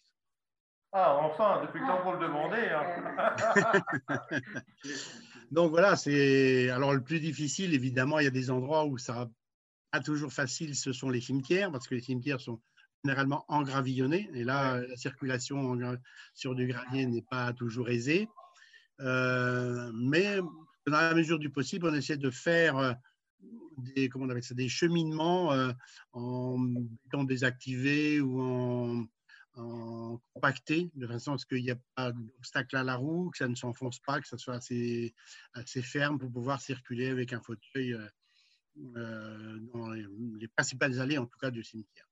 [0.92, 2.70] Ah, enfin, depuis le temps qu'on le demandait.
[2.70, 4.40] Hein.
[5.50, 6.70] Donc voilà, c'est.
[6.70, 9.28] Alors le plus difficile, évidemment, il y a des endroits où ça
[9.90, 12.60] pas toujours facile, ce sont les cimetières, parce que les cimetières sont
[13.04, 15.78] généralement engravillonnés, et là, la circulation
[16.34, 18.28] sur du gravier n'est pas toujours aisée.
[19.00, 20.38] Euh, mais
[20.86, 22.92] dans la mesure du possible, on essaie de faire, euh,
[23.78, 25.52] des, comment on ça, des cheminements
[26.12, 26.74] en
[27.06, 29.06] étant désactivés ou en,
[29.54, 33.38] en compacté, de façon à ce qu'il n'y ait pas d'obstacle à la roue, que
[33.38, 35.14] ça ne s'enfonce pas, que ça soit assez,
[35.52, 37.96] assez ferme pour pouvoir circuler avec un fauteuil
[38.74, 40.06] dans les,
[40.40, 42.07] les principales allées, en tout cas, du cimetière.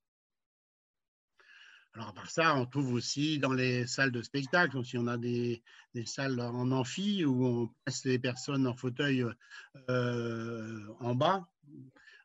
[1.97, 5.16] Alors, à part ça, on trouve aussi dans les salles de spectacle, aussi on a
[5.16, 5.62] des,
[6.05, 9.24] salles en amphi où on place les personnes en fauteuil
[9.89, 11.48] euh, en bas.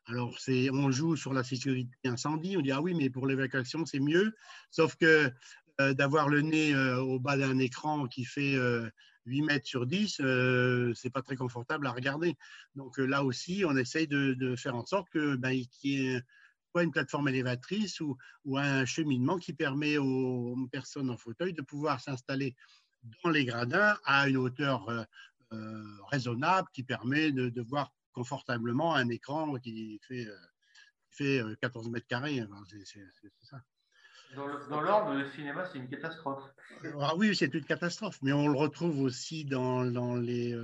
[0.04, 0.36] Alors,
[0.72, 2.54] on joue sur la sécurité incendie.
[2.58, 4.34] On dit, ah oui, mais pour l'évacuation, c'est mieux.
[4.70, 5.32] Sauf que
[5.80, 8.58] euh, d'avoir le nez euh, au bas d'un écran qui fait
[9.24, 10.20] 8 mètres sur 10,
[10.94, 12.36] c'est pas très confortable à regarder.
[12.74, 16.22] Donc là aussi, on essaye de, de faire en sorte que ben, qu'il y ait
[16.80, 22.00] une plateforme élévatrice ou, ou, un cheminement qui permet aux personnes en fauteuil de pouvoir
[22.00, 22.56] s'installer
[23.22, 25.04] dans les gradins à une hauteur euh,
[25.52, 30.36] euh, raisonnable qui permet de, de, voir confortablement un écran qui fait, euh,
[31.10, 32.42] fait 14 mètres carrés.
[32.84, 33.04] C'est
[33.42, 33.60] ça.
[34.34, 36.42] Dans l'ordre, le cinéma, c'est une catastrophe.
[36.98, 40.56] Ah oui, c'est une catastrophe, mais on le retrouve aussi dans, dans les,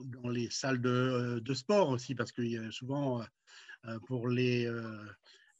[0.00, 3.24] dans les salles de, de, sport aussi, parce qu'il y a souvent euh,
[4.06, 5.04] pour les, euh,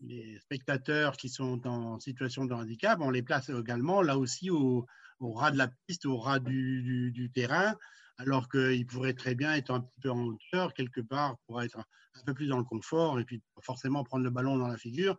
[0.00, 4.86] les, spectateurs qui sont en situation de handicap, on les place également là aussi au,
[5.20, 7.76] au ras de la piste, au ras du, du, terrain,
[8.18, 11.78] alors qu'ils pourraient très bien être un petit peu en hauteur quelque part pour être
[11.78, 15.18] un peu plus dans le confort et puis forcément prendre le ballon dans la figure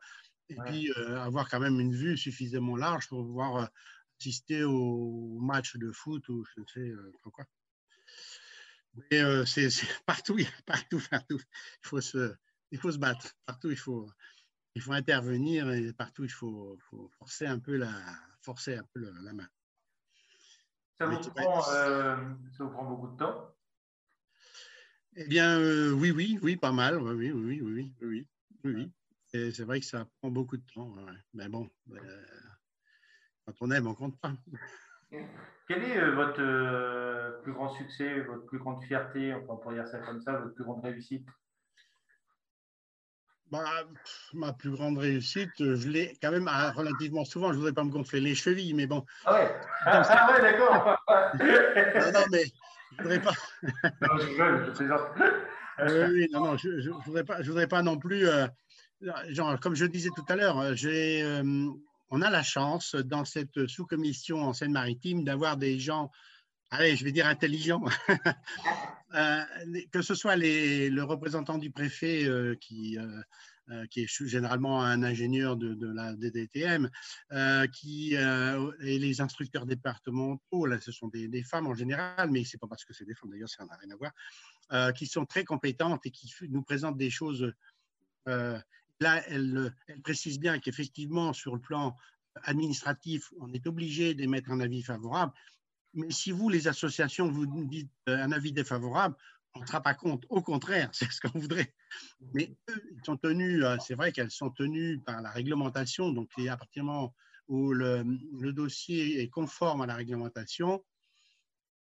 [0.49, 3.69] et puis euh, avoir quand même une vue suffisamment large pour pouvoir
[4.19, 6.93] assister au match de foot ou je ne sais
[7.31, 7.45] quoi.
[9.11, 9.67] Mais c'est
[10.05, 11.41] partout, partout, partout.
[11.83, 12.33] Il faut se,
[12.71, 13.33] il faut se battre.
[13.45, 14.09] Partout, il faut,
[14.75, 17.91] il faut intervenir et partout, il faut, faut forcer un peu la,
[18.41, 19.47] forcer un peu la main.
[20.97, 22.15] Ça vous, prend, euh,
[22.57, 23.53] ça vous, prend, beaucoup de temps?
[25.17, 27.01] Eh bien, euh, oui, oui, oui, pas mal.
[27.01, 28.27] Oui, oui, oui, oui, oui,
[28.63, 28.73] oui.
[28.75, 29.51] oui.
[29.51, 30.89] C'est vrai que ça prend beaucoup de temps.
[30.91, 31.11] Ouais.
[31.33, 32.25] Mais bon, euh,
[33.45, 34.33] quand on aime, on compte pas.
[35.67, 40.21] Quel est votre plus grand succès, votre plus grande fierté, on pourrait dire ça comme
[40.21, 41.27] ça, votre plus grande réussite?
[43.51, 43.63] Bah,
[44.33, 47.49] ma plus grande réussite, je l'ai quand même ah, relativement souvent.
[47.49, 49.05] Je ne voudrais pas me gonfler les chevilles, mais bon.
[49.25, 49.55] Ah ouais,
[49.85, 50.97] ah, ah ouais d'accord.
[51.09, 53.33] non, non, mais je ne voudrais pas.
[54.01, 54.83] non, je rigole, je
[55.83, 58.27] oui, non, non, je ne voudrais, pas, je voudrais pas non plus.
[58.27, 58.47] Euh,
[59.29, 61.69] genre, comme je disais tout à l'heure, euh, j'ai, euh,
[62.09, 66.11] on a la chance dans cette sous-commission en Seine-Maritime d'avoir des gens
[66.75, 67.83] allez, je vais dire intelligent,
[69.15, 69.43] euh,
[69.91, 75.57] que ce soit le représentant du préfet euh, qui, euh, qui est généralement un ingénieur
[75.57, 76.89] de, la DDTM,
[77.73, 82.67] qui, et les instructeurs départementaux, là ce sont des, femmes en général, mais c'est pas
[82.67, 86.05] parce que c'est des femmes d'ailleurs, ça n'a rien à voir, qui sont très compétentes
[86.05, 87.51] et qui nous présentent des choses.
[88.27, 91.95] là, elle, elle précise bien qu'effectivement, sur le plan
[92.43, 95.33] administratif, on est obligé d'émettre un avis favorable,
[95.95, 99.15] mais si vous, les associations, vous dites euh, un avis défavorable,
[99.55, 100.25] on ne sera pas compte.
[100.29, 101.73] Au contraire, c'est ce qu'on voudrait.
[102.33, 106.11] Mais eux, sont tenus, euh, c'est vrai qu'elles sont tenues par la réglementation.
[106.11, 107.15] Donc, à partir du moment
[107.47, 108.03] où le,
[108.39, 110.83] le, dossier est conforme à la réglementation,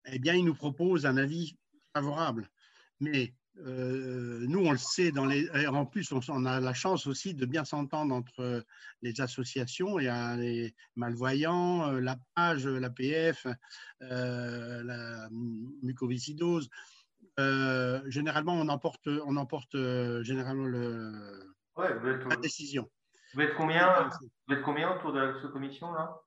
[0.07, 1.57] eh bien, ils nous proposent un avis
[1.95, 2.51] favorable.
[3.01, 7.35] Mais euh, nous, on le sait, dans les, en plus, on, a la chance aussi
[7.35, 8.65] de bien s'entendre entre
[9.03, 13.47] les associations, et les malvoyants, euh, la PAGE, l'APF,
[14.03, 15.29] euh, la
[15.83, 16.69] mucoviscidose.
[17.39, 19.77] Euh, généralement, on emporte, on emporte
[20.23, 22.91] généralement le, la décision.
[23.35, 24.09] Vous êtes, combien,
[24.49, 26.21] vous êtes combien autour de cette commission-là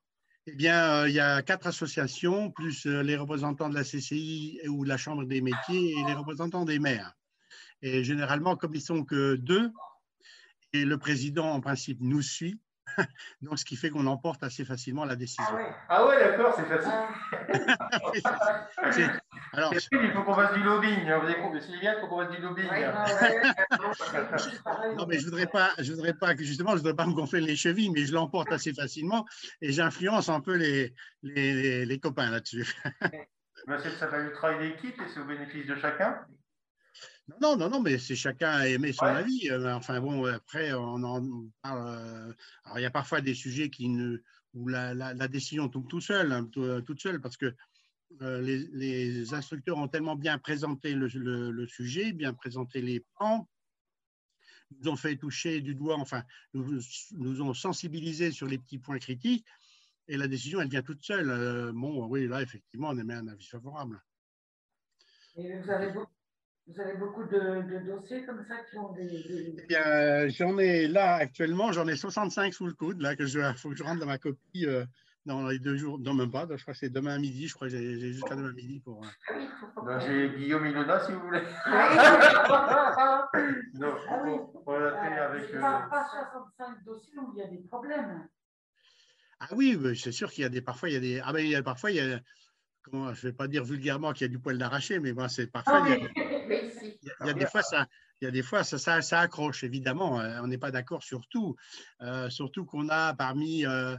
[0.47, 4.89] eh bien, il y a quatre associations, plus les représentants de la CCI ou de
[4.89, 7.13] la Chambre des métiers et les représentants des maires.
[7.81, 9.71] Et généralement, comme ils sont que deux,
[10.73, 12.59] et le président, en principe, nous suit,
[13.41, 15.43] donc ce qui fait qu'on emporte assez facilement la décision.
[15.47, 16.91] Ah ouais, ah ouais d'accord, c'est facile.
[19.55, 21.07] Alors, il faut qu'on fasse du lobbying.
[21.07, 21.19] Hein.
[21.19, 22.67] Vous avez compris, c'est bien, il faut qu'on fasse du lobbying.
[24.97, 27.41] non, mais je voudrais pas, je voudrais pas que justement, je voudrais pas me gonfler
[27.41, 29.25] les chevilles, mais je l'emporte assez facilement
[29.61, 32.73] et j'influence un peu les, les, les copains là-dessus.
[33.99, 36.19] ça fait du travail d'équipe et c'est au bénéfice de chacun.
[37.41, 39.49] Non, non, non, mais c'est chacun a aimé son avis.
[39.49, 41.87] Euh, enfin bon, après, on en parle.
[41.87, 42.33] Euh,
[42.65, 44.17] alors, il y a parfois des sujets qui ne,
[44.53, 47.53] où la, la, décision tombe tout seul, hein, euh, toute seule, parce que
[48.19, 53.47] les, les, instructeurs ont tellement bien présenté le, le, sujet, bien présenté les plans,
[54.79, 56.23] nous ont fait toucher du doigt, enfin,
[56.53, 56.79] nous,
[57.11, 59.45] nous ont sensibilisés sur les petits points critiques,
[60.07, 61.71] et la décision, elle vient toute seule.
[61.73, 64.01] bon, oui, là, effectivement, on émet un avis favorable.
[65.37, 66.11] Et vous avez beaucoup
[66.67, 69.55] Vous avez beaucoup de, dossiers comme ça qui ont des.
[69.57, 73.39] Eh bien, j'en ai là actuellement, j'en ai 65 sous le coude, là, que je
[73.53, 74.85] faut que je rentre dans ma copie euh,
[75.25, 77.55] dans les deux jours, non même pas, je crois que c'est demain à midi, je
[77.55, 79.03] crois que j'ai jusqu'à demain midi pour.
[79.03, 79.07] Euh,
[79.85, 81.41] ben, j'ai Guillaume Ilona si vous voulez.
[83.73, 84.31] non, ah oui.
[84.65, 85.53] on, l'a fait avec.
[85.53, 85.61] Euh...
[85.61, 86.07] Pas,
[86.57, 88.27] 65 dossiers où il y a des problèmes.
[89.39, 91.39] Ah oui, c'est sûr qu'il y a des parfois il y a des ah ben
[91.39, 92.19] il y a parfois il y a
[92.83, 95.47] comment je vais pas dire vulgairement qu'il y a du poil d'arraché, mais moi c'est
[95.47, 97.87] parfois il y a, il y a des fois ça
[98.21, 100.19] il y a des fois, ça, ça, ça accroche, évidemment.
[100.19, 101.55] Euh, on n'est pas d'accord sur tout.
[102.01, 103.95] Euh, surtout qu'on a parmi euh,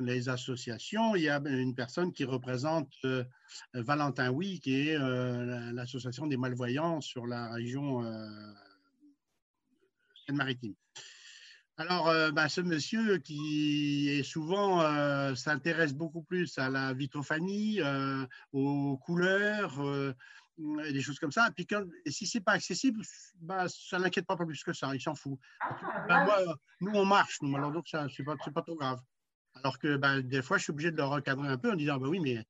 [0.00, 3.24] les associations, il y a une personne qui représente euh,
[3.74, 8.28] Valentin Oui, qui est euh, l'association des malvoyants sur la région euh,
[10.26, 10.74] Seine-Maritime.
[11.76, 17.80] Alors, ben, ce monsieur qui est souvent s'intéresse beaucoup plus à la vitrophanie,
[18.52, 19.80] aux couleurs,
[20.84, 21.48] et des choses comme ça.
[21.48, 23.00] Et puis, quand, et si c'est pas accessible,
[23.40, 25.38] ben, ça n'inquiète pas plus que ça, il s'en fout.
[25.62, 29.00] Ah, ben, nous, on marche, nous, alors donc, ça, c'est pas, pas trop grave.
[29.62, 31.98] Alors que ben, des fois, je suis obligé de le recadrer un peu en disant
[31.98, 32.44] ben oui, mais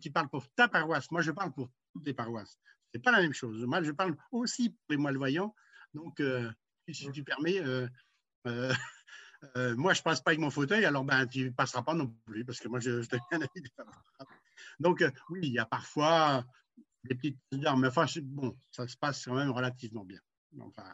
[0.00, 1.10] tu parles pour ta paroisse.
[1.10, 2.58] Moi, je parle pour toutes les paroisses.
[2.92, 3.64] Ce n'est pas la même chose.
[3.64, 5.54] Moi, je parle aussi pour les malvoyants.
[5.94, 6.50] Donc, euh,
[6.88, 7.88] si tu permets, euh,
[8.46, 8.72] euh,
[9.76, 12.08] moi, je ne passe pas avec mon fauteuil, alors ben, tu ne passeras pas non
[12.26, 13.62] plus, parce que moi, je, je un avis
[14.80, 16.44] Donc, oui, il y a parfois
[17.04, 20.20] des petites mais enfin, bon, ça se passe quand même relativement bien.
[20.60, 20.84] Enfin,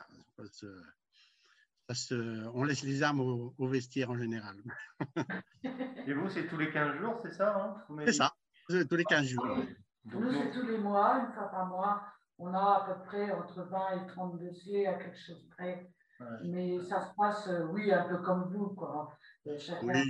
[2.55, 4.57] on laisse les armes au, vestiaire en général.
[6.07, 8.33] Et vous, c'est tous les 15 jours, c'est ça hein, C'est ça,
[8.69, 9.59] tous les 15 jours.
[10.05, 12.03] Nous, c'est tous les mois, une fois par mois.
[12.39, 15.89] On a à peu près entre 20 et 30 dossiers à quelque chose près.
[16.45, 18.69] Mais ça se passe, euh, oui, un peu comme vous.
[18.69, 19.17] Quoi.
[19.47, 20.05] Euh, chacun,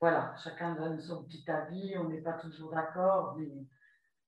[0.00, 3.48] Voilà, chacun donne son petit avis, on n'est pas toujours d'accord, mais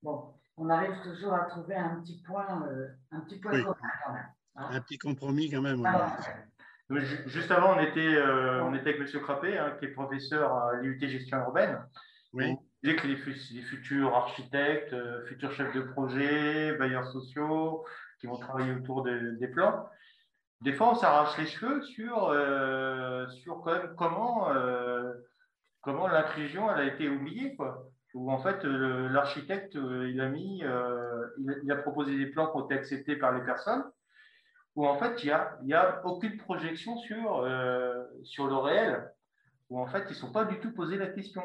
[0.03, 4.13] bon, on arrive toujours à trouver un petit point, euh, un petit point commun quand
[4.13, 4.29] même.
[4.57, 4.69] Hein.
[4.71, 5.83] Un petit compromis quand même.
[6.90, 9.20] Juste avant, on était, euh, on était avec M.
[9.20, 11.78] Crappé, hein, qui est professeur à l'IUT Gestion Urbaine.
[12.32, 12.56] Oui.
[12.82, 17.85] Il disait que les, futurs architectes, euh, futurs chefs de projet, bailleurs sociaux,
[18.20, 19.86] qui vont travailler autour des plans,
[20.62, 24.48] des fois, on s'arrache les cheveux sur, euh, sur quand même comment,
[25.82, 27.55] comment l'intrusion elle a été oubliée.
[27.55, 27.86] Quoi.
[28.15, 30.65] Où en fait, l'architecte, il a mis,
[31.62, 33.85] il a proposé des plans qui ont été acceptés par les personnes
[34.79, 39.11] où en fait, il n'y a, y a aucune projection sur, euh, sur le réel,
[39.71, 41.43] où en fait, ils ne sont pas du tout posé la question.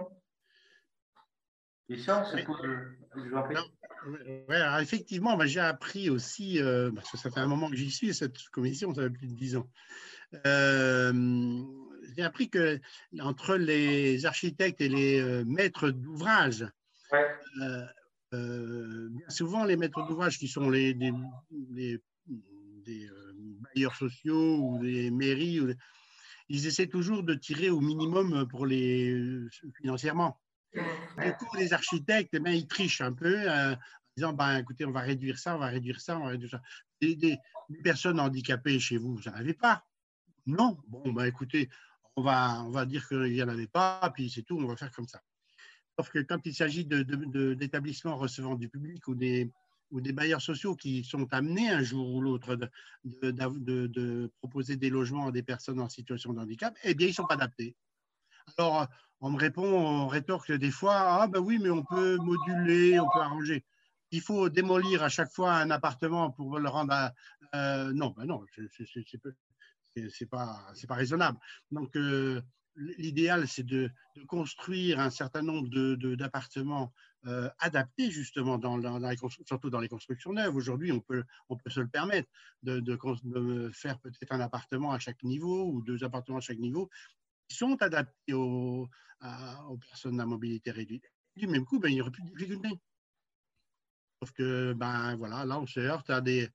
[1.90, 2.62] Et ça, on se pose.
[4.48, 8.14] Ouais, effectivement, j'ai appris aussi, euh, parce que ça fait un moment que j'y suis,
[8.14, 9.68] cette commission, ça fait plus de dix ans.
[10.46, 11.12] Euh,
[12.16, 12.80] j'ai appris que
[13.20, 16.68] entre les architectes et les maîtres d'ouvrage,
[17.12, 17.88] bien
[19.30, 20.94] souvent les maîtres d'ouvrage qui sont les,
[23.74, 25.60] bailleurs sociaux ou des mairies,
[26.50, 30.40] ils essaient toujours de tirer au minimum pour les euh, financièrement.
[30.74, 33.78] Du coup, les architectes, eh ben, ils trichent un peu euh, en
[34.18, 36.62] disant ben, écoutez, on va réduire ça, on va réduire ça, on va réduire ça.
[37.02, 37.38] Des,
[37.84, 39.86] personnes handicapées chez vous, vous n'en avez pas?
[40.46, 41.70] Non Bon, ben, écoutez,
[42.16, 44.76] on va, on va dire qu'il n'y en avait pas, puis c'est tout, on va
[44.76, 45.22] faire comme ça.
[45.98, 49.52] Sauf que quand il s'agit d'établissements de, recevant du public ou des,
[49.94, 52.70] ou des bailleurs sociaux qui sont amenés un jour ou l'autre de,
[53.32, 57.16] de, proposer des logements à des personnes en situation de handicap, eh bien, ils ne
[57.16, 57.76] sont pas adaptés.
[58.58, 58.88] Alors,
[59.22, 63.08] on me répond, on rétorque des fois, ah ben oui, mais on peut moduler, on
[63.10, 63.64] peut arranger.
[64.10, 67.14] Il faut démolir à chaque fois un appartement pour le rendre à...
[67.94, 68.44] non, ben non,
[70.10, 71.38] c'est pas, pas raisonnable.
[71.72, 72.42] Donc, euh,
[72.76, 73.92] l'idéal, c'est de,
[74.28, 75.70] construire un certain nombre
[76.16, 76.92] d'appartements
[77.26, 78.80] euh, adaptés justement, dans,
[79.46, 80.56] surtout dans les constructions neuves.
[80.56, 81.24] Aujourd'hui, on peut,
[81.68, 82.30] se le permettre
[82.64, 82.98] de,
[83.74, 86.90] faire peut-être un appartement à chaque niveau ou deux appartements à chaque niveau
[87.48, 88.90] qui sont adaptés aux,
[89.80, 91.06] personnes à mobilité réduite.
[91.38, 92.78] Du même coup, ben, il n'y aurait plus de difficultés.
[94.22, 96.50] Sauf que, ben, voilà, là, on se heurte à des...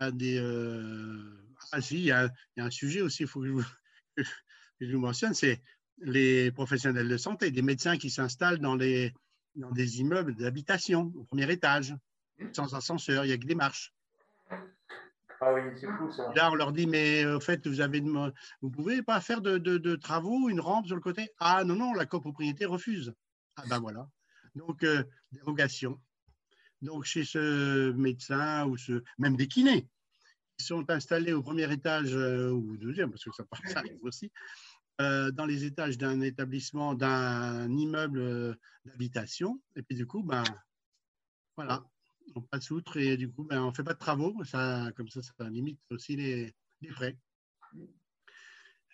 [0.00, 3.42] Euh, Ah si, il y, a, un sujet aussi, il faut
[4.16, 4.22] que
[4.80, 5.62] je vous mentionne, c'est
[5.98, 8.78] les professionnels de santé, des médecins qui s'installent dans,
[9.60, 11.94] dans des immeubles d'habitation au premier étage,
[12.52, 13.94] sans ascenseur, il n'y a que des marches.
[15.42, 16.32] Ah oui, c'est fou ça.
[16.34, 19.96] Là, on leur dit, mais au fait, vous avez, vous pouvez pas faire de, de,
[19.96, 21.30] travaux, une rampe sur le côté?
[21.38, 23.14] Ah non, non, la copropriété refuse.
[23.56, 24.06] Ah ben voilà.
[24.54, 25.98] Donc, euh, dérogation.
[26.82, 29.88] Donc, chez ce médecin ou ce, même des kinés,
[30.58, 34.02] qui sont installés au premier étage euh, ou au deuxième, parce que ça, ça arrive
[34.02, 34.30] aussi,
[35.00, 38.54] euh, dans les étages d'un établissement, d'un immeuble euh,
[38.84, 39.60] d'habitation.
[39.74, 40.44] Et puis du coup, ben,
[41.56, 41.82] voilà,
[42.34, 44.34] on passe outre et du coup, ben, on ne fait pas de travaux.
[44.44, 46.54] Ça, comme ça, ça limite aussi les,
[46.90, 47.16] frais.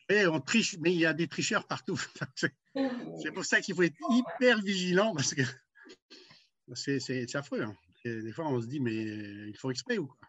[0.09, 2.01] Et on triche, mais il y a des tricheurs partout.
[3.23, 5.43] C'est pour ça qu'il faut être hyper vigilant parce que
[6.75, 7.63] c'est affreux.
[7.63, 7.77] Hein.
[8.05, 10.29] Des fois, on se dit, mais il faut exprès ou quoi?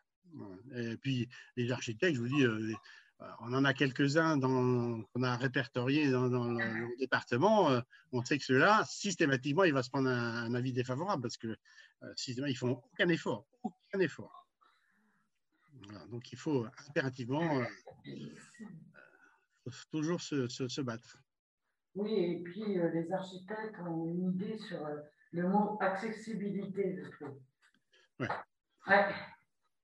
[0.76, 2.74] Et puis, les architectes, je vous dis, euh,
[3.39, 7.72] on en a quelques-uns qu'on a répertoriés dans, le, département.
[7.72, 7.81] Euh,
[8.11, 12.14] on sait que ceux-là, systématiquement, il va se prendre un, avis défavorable parce que euh,
[12.15, 13.45] systématiquement, ils font aucun effort.
[13.64, 14.48] Aucun effort.
[16.11, 17.64] donc, il faut impérativement
[19.91, 21.18] toujours se, se, battre.
[21.95, 24.80] Oui, et puis les architectes ont une idée sur
[25.31, 27.39] le mot accessibilité, je trouve.
[28.19, 28.30] Ouais.
[28.88, 29.14] ouais.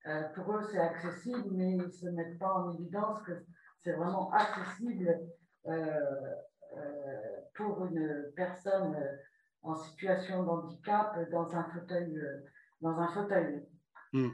[0.06, 3.32] Euh, pour eux, c'est accessible, mais ils ne se mettent pas en évidence que
[3.82, 5.18] c'est vraiment accessible
[5.66, 6.00] euh,
[6.76, 8.96] euh, pour une personne
[9.62, 12.20] en situation de handicap dans un fauteuil.
[12.82, 13.66] dans un fauteuil.
[14.12, 14.28] Mm.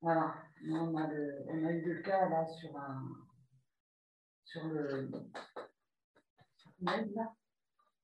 [0.00, 0.34] Voilà.
[0.70, 1.08] On a,
[1.48, 3.02] on a, eu le cas là sur un
[4.44, 5.10] sur le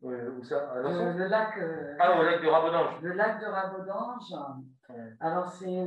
[0.03, 0.75] où ça?
[0.77, 1.55] Le, lac.
[1.99, 3.03] ah, au lac de Rabodange.
[3.03, 4.35] Le lac de Rabodange.
[5.21, 5.87] Alors, c'est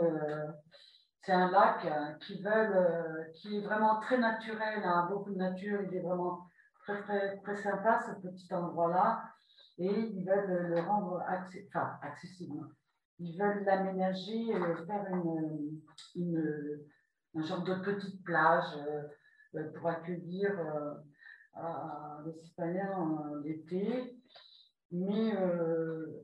[1.24, 5.38] c'est un lac euh, qui, veulent, euh, qui est vraiment très naturel, hein, beaucoup de
[5.38, 6.48] nature, il est vraiment
[6.84, 9.24] très, très, très sympa ce petit endroit-là.
[9.78, 11.24] Et ils veulent le rendre
[12.02, 12.68] accessible.
[13.20, 14.54] Ils veulent l'aménager,
[14.86, 15.82] faire une,
[16.16, 16.80] une,
[17.36, 18.78] un genre de petite plage
[19.56, 20.52] euh, pour accueillir
[22.26, 24.16] les citoyens l'été.
[24.92, 25.34] Mais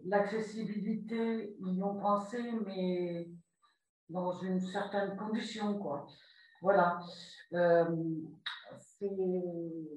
[0.06, 3.28] l'accessibilité, ils y ont pensé, mais
[4.10, 6.08] dans une certaine condition, quoi.
[6.62, 7.00] Voilà.
[7.54, 7.86] Euh,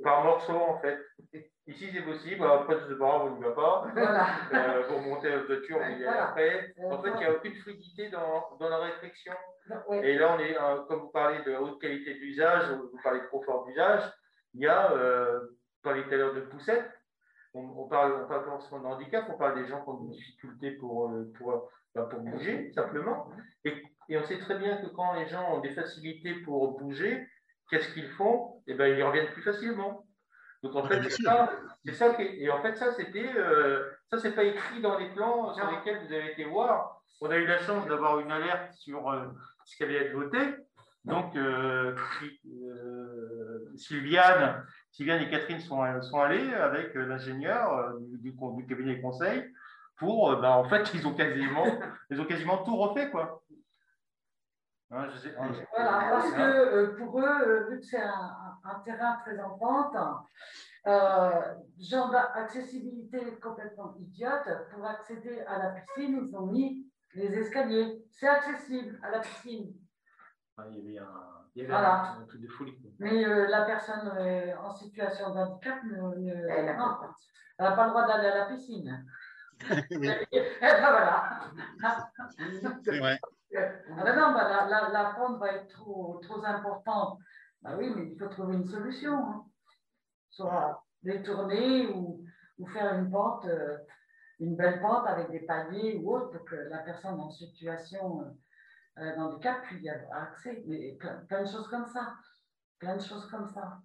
[0.03, 0.99] Par morceau, en fait.
[1.67, 2.45] Ici, c'est possible.
[2.45, 3.87] Après, sais pas, on n'y va pas.
[3.93, 4.27] Voilà.
[4.53, 6.75] Euh, pour monter la voiture, on y après.
[6.79, 9.33] Euh, en fait, il n'y a aucune fluidité dans, dans la réflexion.
[9.93, 10.57] Et là, on est,
[10.89, 14.03] comme vous parlez de haute qualité d'usage, vous parlez de confort d'usage,
[14.55, 16.91] il y a, euh, vous parlez tout à l'heure de poussette,
[17.55, 20.11] on, parle, on parle pas forcément de handicap, on parle des gens qui ont des
[20.11, 23.31] difficultés pour, pour, pour bouger, simplement.
[23.65, 27.27] Et et on sait très bien que quand les gens ont des facilités pour bouger,
[27.71, 28.63] qu'est-ce qu'ils font?
[28.67, 30.05] Eh bien, ils y reviennent plus facilement.
[30.63, 31.51] Donc en fait, c'est ça,
[31.93, 35.69] ça et en fait, ça, c'était, euh, ça, c'est pas écrit dans les plans sur
[35.71, 37.03] lesquels vous avez été voir.
[37.21, 39.27] On a eu la chance d'avoir une alerte sur euh,
[39.65, 40.39] ce qui allait être voté.
[41.05, 41.97] Donc, euh,
[43.75, 49.43] Sylviane, Sylviane et Catherine sont, sont allées avec l'ingénieur du, du, cabinet conseil
[49.97, 51.65] pour, ben, en fait, ils ont quasiment,
[52.11, 53.43] ils ont quasiment tout refait, quoi.
[54.95, 55.09] Hein,
[55.75, 59.97] voilà, parce que euh, pour eux, euh, vu que c'est un, terrain très en pente,
[60.87, 68.05] euh, genre d'accessibilité complètement idiote, pour accéder à la piscine, ils ont mis les escaliers.
[68.11, 69.73] C'est accessible à la piscine.
[70.59, 70.99] Ah, il y
[71.65, 72.79] avait un, truc de folie.
[72.99, 74.11] Mais la personne
[74.63, 79.07] en situation de handicap elle n'a pas le droit d'aller à la piscine.
[79.91, 80.27] Et ben
[80.61, 81.41] voilà.
[82.85, 83.19] C'est vrai.
[83.55, 87.19] Ah ben non, bah, la, la, pente va être trop, trop importante.
[87.61, 89.15] Bah oui, mais il faut trouver une solution.
[89.15, 89.47] Hein.
[90.31, 92.25] Soit détourner ou,
[92.59, 93.77] ou, faire une pente, euh,
[94.41, 98.25] une belle pente avec des paliers ou autre pour que la personne en situation
[98.99, 100.63] euh, d'handicap puisse y avoir accès.
[100.67, 100.97] Mais
[101.29, 102.15] plein, de choses comme ça.
[102.79, 103.81] Plein de choses comme ça.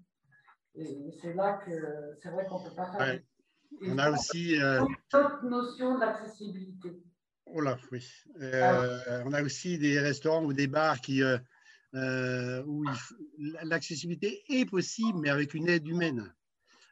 [0.76, 3.19] Et c'est là que c'est vrai qu'on ne peut pas faire.
[3.81, 4.61] On a aussi.
[4.61, 4.81] Euh...
[5.44, 7.02] Notion d'accessibilité.
[7.53, 8.06] Oh là, oui.
[8.41, 11.38] Euh, on a aussi des restaurants ou des bars qui, euh,
[11.95, 12.84] euh, où
[13.64, 16.34] l'accessibilité est possible, mais avec une aide humaine.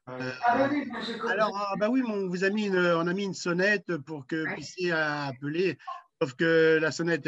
[0.07, 0.89] ah bah oui,
[1.29, 4.25] alors, ah bah oui, on vous a mis une, on a mis une sonnette pour
[4.27, 5.77] que vous puissiez appeler.
[6.21, 7.27] Sauf que la sonnette,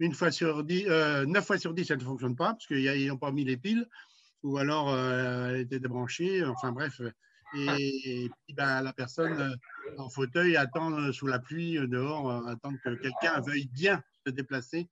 [0.00, 0.86] une fois sur dix,
[1.26, 3.86] neuf fois sur dix, ça ne fonctionne pas parce qu'ils n'ont pas mis les piles,
[4.42, 6.44] ou alors elle était débranchée.
[6.44, 7.00] Enfin bref,
[7.54, 12.46] et, puis ben, la personne euh, en fauteuil attend euh, sous la pluie euh, dehors,
[12.46, 14.88] attend que quelqu'un veuille bien se déplacer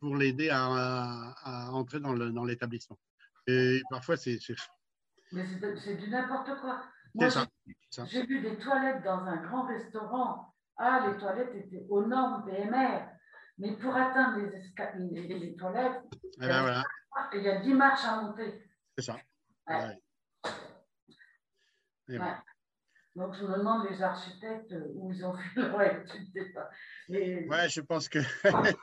[0.00, 2.98] pour l'aider à, entrer dans l'établissement.
[3.46, 4.38] Et parfois, c'est.
[5.32, 5.44] Mais
[5.76, 6.82] c'est du n'importe quoi.
[8.06, 10.54] J'ai vu des toilettes dans un grand restaurant.
[10.76, 13.08] Ah, les toilettes étaient aux normes PMR.
[13.58, 16.00] Mais pour atteindre les, les, toilettes,
[16.40, 16.82] eh ben,
[17.34, 18.62] il, y a 10 marches à monter.
[18.96, 19.16] C'est ça.
[23.16, 27.48] Donc, je me demande les architectes où ils ont fait leur étude.
[27.48, 28.18] Ouais, je pense que,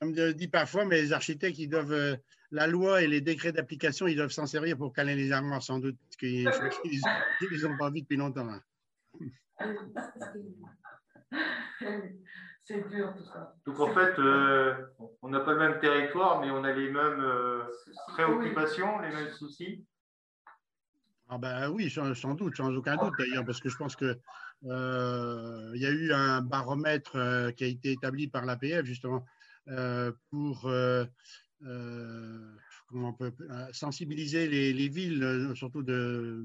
[0.00, 2.16] comme je dis parfois, mais les architectes, ils doivent, euh,
[2.50, 5.78] la loi et les décrets d'application, ils doivent s'en servir pour caler les armoires, sans
[5.78, 6.44] doute, parce qu'ils
[7.68, 8.48] n'ont pas vu depuis longtemps.
[8.48, 8.62] Hein.
[12.64, 13.54] c'est dur tout ça.
[13.66, 14.74] Donc en fait, euh,
[15.22, 17.64] on n'a pas le même territoire, mais on a les mêmes euh,
[18.08, 19.84] préoccupations, les mêmes soucis.
[21.28, 24.16] Ah ben oui, sans, sans doute, sans aucun doute d'ailleurs, parce que je pense que
[24.64, 29.24] euh, il y a eu un baromètre euh, qui a été établi par l'APF justement
[29.68, 30.70] euh, pour
[32.88, 33.32] comment on peut,
[33.72, 36.44] sensibiliser les, les villes, surtout de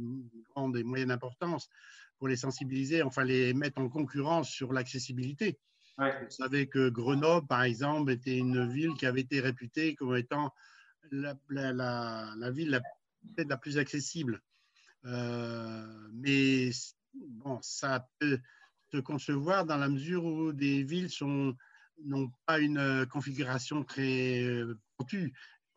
[0.50, 1.70] grande et moyenne importance,
[2.18, 5.60] pour les sensibiliser, enfin les mettre en concurrence sur l'accessibilité.
[5.98, 6.24] Ouais.
[6.24, 10.52] Vous savez que Grenoble, par exemple, était une ville qui avait été réputée comme étant
[11.12, 12.82] la, la- la- la ville la-
[13.36, 14.42] peut-être la plus accessible.
[15.06, 16.72] Euh, mais
[17.14, 18.40] bon, ça peut
[18.94, 21.56] se concevoir dans la mesure où des villes sont
[22.04, 25.34] n'ont pas une euh, configuration très euh, pentue.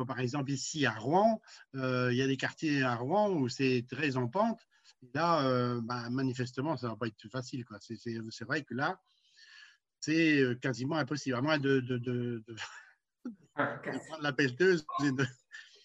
[0.07, 1.41] Par exemple, ici à Rouen,
[1.77, 4.61] euh, il y a des quartiers à Rouen où c'est très en pente.
[5.03, 7.65] Et là, euh, bah, manifestement, ça ne va pas être facile.
[7.81, 9.01] C'est- vrai que là,
[10.01, 12.57] c'est quasiment impossible, à moins de, de, de- de-
[13.25, 14.85] de prendre la pelleteuse.
[15.05, 15.27] et de-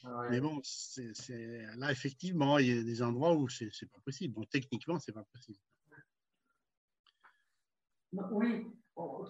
[0.03, 0.30] Ouais.
[0.30, 3.99] Mais bon, c'est- c'est- là, effectivement, il y a des endroits où c'est c'est pas
[3.99, 4.34] possible.
[4.34, 5.59] Bon, techniquement, c'est pas possible.
[8.13, 8.65] Oui,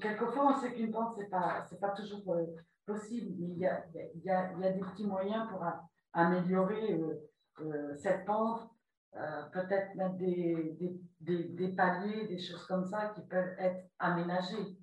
[0.02, 2.46] quelquefois on sait qu'une pente, ce n'est pas, c'est pas toujours euh,
[2.86, 3.86] possible, mais il y a,
[4.16, 7.30] il y, a, il y a des petits moyens pour a- améliorer euh,
[7.60, 8.70] euh, cette pente,
[9.16, 13.90] euh, peut-être mettre des, des, des, des paliers, des choses comme ça qui peuvent être
[14.00, 14.78] aménagées.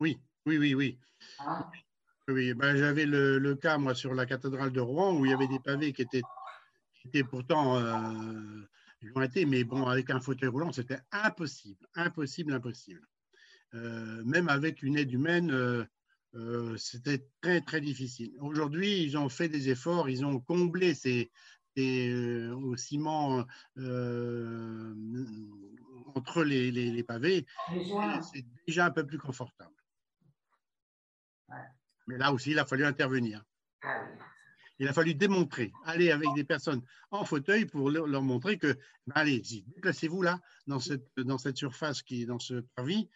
[0.00, 0.98] Oui, oui, oui, oui.
[1.38, 1.70] hein.
[2.28, 5.34] Oui, ben, j'avais le, le cas, moi, sur la cathédrale de Rouen, où il y
[5.34, 6.22] avait des pavés qui étaient,
[6.94, 8.62] qui étaient pourtant euh,
[9.00, 13.06] jointés, mais bon, avec un fauteuil roulant, c'était impossible, impossible, impossible.
[13.74, 15.84] Euh, même avec une aide humaine, euh,
[16.34, 18.36] euh, c'était très, très difficile.
[18.40, 21.30] Aujourd'hui, ils ont fait des efforts, ils ont comblé ces,
[21.78, 23.46] euh, au ciment
[23.78, 24.94] euh,
[26.16, 27.46] entre les, les- les pavés.
[28.22, 29.74] C'est déjà un peu plus confortable.
[31.48, 31.56] Ouais.
[32.06, 33.44] Mais là aussi, il a fallu intervenir.
[33.82, 34.04] Ah.
[34.78, 38.74] Il a fallu démontrer, aller avec des personnes en fauteuil pour leur, montrer que,
[39.06, 43.08] ben, allez-y, déplacez-vous là, dans cette, dans cette surface qui est dans ce parvis,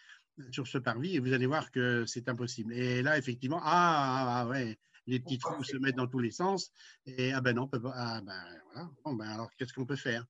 [0.52, 2.72] sur ce parvis, et vous allez voir que c'est impossible.
[2.72, 6.30] Et là, effectivement, ah, ah, ah, ouais, les petits trous se mettent dans tous les
[6.30, 6.72] sens,
[7.04, 8.42] et ah ben non, on peut pas, ah ben
[8.72, 10.24] voilà, bon ben alors qu'est-ce qu'on peut faire?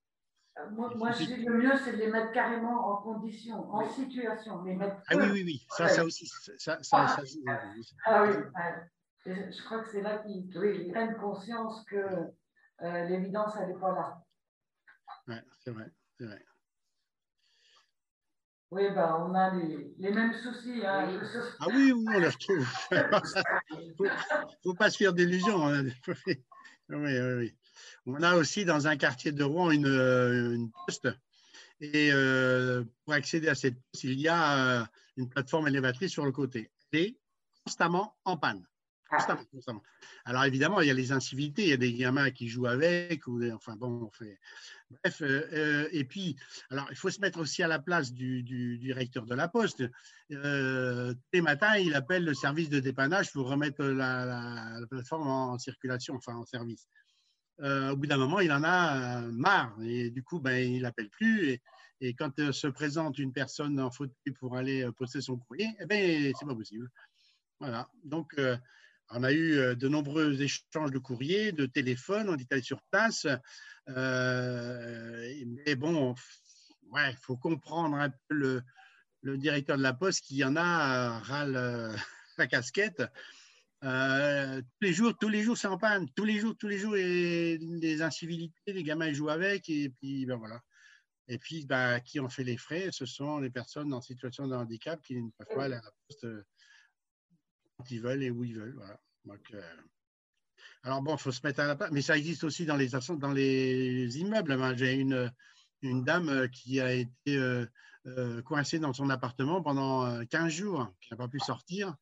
[0.69, 4.63] Moi, moi, je dis le mieux, c'est de les mettre carrément en condition, en situation,
[4.65, 4.97] les mettre.
[5.09, 7.23] Ah oui, oui, oui, ça, ça aussi, ça, ça, ça-
[8.07, 8.29] Ah oui,
[9.27, 9.51] ouais.
[9.53, 10.49] Je crois que c'est là qu'ils
[10.93, 14.23] prennent conscience que euh, l'évidence, elle n'est pas là.
[15.29, 16.45] ouais, c'est vrai, c'est vrai.
[18.71, 20.83] Oui, ben, on a les, les mêmes soucis.
[20.87, 21.19] Hein,
[21.59, 22.67] Ah oui, oui, on les retrouve.
[23.99, 24.11] faut,
[24.63, 25.67] faut pas se faire d'illusions.
[25.67, 25.85] hein.
[26.93, 27.57] Oui, oui, oui.
[28.07, 31.09] On a aussi dans un quartier de Rouen une, euh, une poste.
[31.81, 34.85] Et euh, pour accéder à cette poste, il y a euh,
[35.17, 36.71] une plateforme élévatrice sur le côté.
[36.93, 37.19] Elle est
[37.65, 38.67] constamment en panne.
[39.09, 39.83] Constamment, constamment.
[40.25, 43.27] Alors évidemment, il y a les incivilités, il y a des gamins qui jouent avec,
[43.27, 44.39] ou enfin bon, on fait.
[44.89, 46.37] Bref, euh, et puis,
[46.71, 48.45] alors il faut se mettre aussi à la place du,
[48.79, 49.83] directeur de la poste.
[50.31, 54.87] Euh, tous les matins, il appelle le service de dépannage pour remettre la, la- la
[54.87, 56.87] plateforme en, circulation, enfin en service.
[57.61, 60.83] Euh, au bout d'un moment, il en a euh, marre et du coup, ben, il
[60.83, 61.61] n'appelle plus.
[62.01, 65.87] Et, quand euh, se présente une personne en fauteuil pour aller poster son courrier, eh
[65.87, 66.89] ben, c'est pas possible.
[67.59, 67.89] Voilà.
[68.05, 68.35] Donc,
[69.11, 73.27] on a eu de nombreux échanges de courriers, de téléphones, on est allé sur place.
[73.87, 76.15] Mais bon,
[76.91, 78.63] ouais, il faut comprendre un peu le,
[79.23, 81.95] le directeur de la Poste qui en a râle euh,
[82.39, 83.03] la casquette.
[83.85, 86.09] Euh, tous les jours, tous les jours, c'est en panne.
[86.15, 89.89] Tous les jours, tous les jours, et des incivilités, les gamins ils jouent avec, et
[89.89, 90.61] puis ben voilà.
[91.29, 94.55] Et puis, ben, qui en fait les frais Ce sont les personnes en situation de
[94.55, 96.45] handicap qui ne peuvent pas aller à la poste euh,
[97.79, 98.75] quand ils veulent et où ils veulent.
[98.75, 99.01] Voilà.
[99.25, 99.77] Donc, euh,
[100.83, 101.93] alors bon, il faut se mettre à la place.
[101.93, 104.77] Mais ça existe aussi dans les, dans les immeubles.
[104.77, 105.33] J'ai une,
[105.83, 107.67] une dame qui a été
[108.07, 111.95] euh, coincée dans son appartement pendant euh, 15 jours, qui n'a pas pu sortir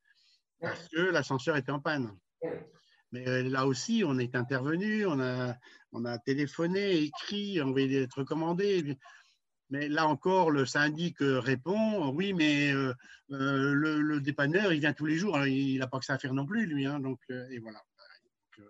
[0.61, 2.17] parce que l'ascenseur était en panne.
[3.13, 5.57] Mais euh, là aussi, on est intervenu, on a,
[5.93, 8.99] on a téléphoné, écrit, envoyé des lettres recommandées.
[9.71, 12.93] Mais là encore, le syndic euh, répond oui, mais euh,
[13.31, 15.37] euh, le, le dépanneur, il vient tous les jours.
[15.37, 16.87] Alors, il n'a pas que ça à faire non plus, lui.
[16.87, 17.83] hein, donc, euh, et voilà.
[18.59, 18.67] Donc,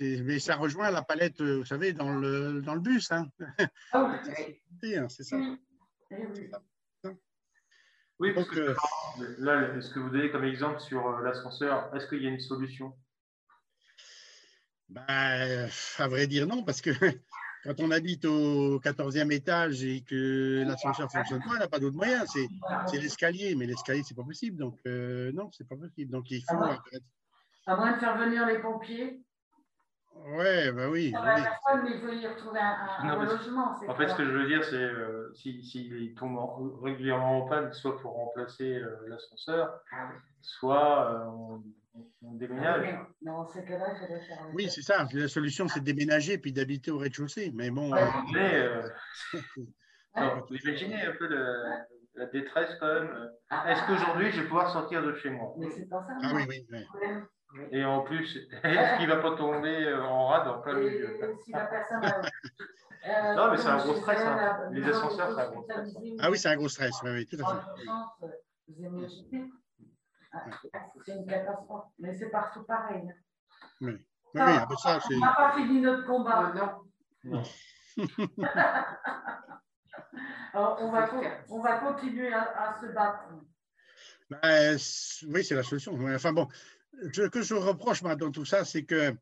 [0.00, 3.10] mais ça rejoint la palette, vous savez, dans le, dans le bus.
[3.12, 3.28] hein.
[3.92, 4.62] Ah C'est
[5.08, 5.36] c'est ça.
[6.10, 6.50] Eh
[8.20, 8.32] oui.
[8.34, 8.74] Parce Donc, que euh,
[9.38, 12.40] là, ce que vous donnez comme exemple sur euh, l'ascenseur, est-ce qu'il y a une
[12.40, 12.94] solution?
[14.88, 15.68] Ben,
[15.98, 16.90] à vrai dire, non, parce que
[17.64, 21.78] quand on habite au 14e étage et que l'ascenseur ne fonctionne pas, on n'a pas
[21.78, 22.24] d'autre moyen.
[22.26, 22.48] C'est
[22.98, 24.58] l'escalier, mais l'escalier, c'est pas possible.
[24.58, 26.10] Donc, euh, non, c'est pas possible.
[26.10, 26.62] Donc, il faut.
[27.66, 29.24] À moins de faire venir les pompiers?
[30.26, 31.12] Ouais, bah oui.
[31.12, 31.42] oui.
[31.42, 33.74] Personne, mais il faut y retrouver un, un logement.
[33.88, 36.38] En fait, ce que je veux dire, c'est euh, s'il si, si tombe
[36.82, 41.62] régulièrement en panne, soit pour remplacer euh, l'ascenseur, ah soit euh, on,
[42.22, 42.84] on, déménage.
[42.86, 44.48] Ah il faudrait faire.
[44.54, 45.06] Oui, c'est ça.
[45.12, 47.52] La solution, c'est de déménager puis d'habiter au rez-de-chaussée.
[47.54, 47.92] Mais bon.
[47.92, 48.88] Ouais, mais, euh,
[50.48, 51.62] vous imaginez un peu le,
[52.14, 53.30] la détresse quand même.
[53.50, 55.54] Ah, Est-ce qu'aujourd'hui, je vais pouvoir sortir de chez moi?
[55.58, 56.14] Mais c'est pas ça.
[56.22, 56.66] Ah oui, oui.
[56.70, 56.78] oui.
[57.70, 61.18] Et en plus, est-ce qu'il ne va pas tomber en rade en plein milieu?
[61.44, 62.02] Si la personne.
[63.06, 64.20] euh, Non, mais c'est un gros stress.
[64.20, 64.68] Hein.
[64.72, 65.96] Les ascenseurs, c'est un gros stress.
[66.20, 67.60] Ah oui, c'est un gros stress, oui, oui, tout à fait.
[68.68, 69.50] Vous imaginez
[71.04, 71.84] C'est une catastrophe.
[71.98, 73.02] Mais c'est partout pareil.
[73.80, 74.00] Oui, oui,
[74.34, 75.14] oui après ça, c'est...
[75.14, 76.52] On n'a pas fini notre combat.
[76.54, 76.84] non.
[77.24, 77.42] non.
[80.52, 81.10] Alors, on, va,
[81.48, 83.24] on va continuer à, à se battre.
[84.30, 84.76] Ben,
[85.28, 85.98] oui, c'est la solution.
[86.14, 86.48] Enfin bon,
[87.12, 89.14] ce que je reproche dans tout ça, c'est que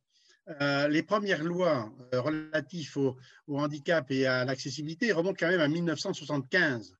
[0.48, 3.16] euh, les premières lois euh, relatives au,
[3.48, 6.96] handicap et à l'accessibilité remontent quand même à 1975.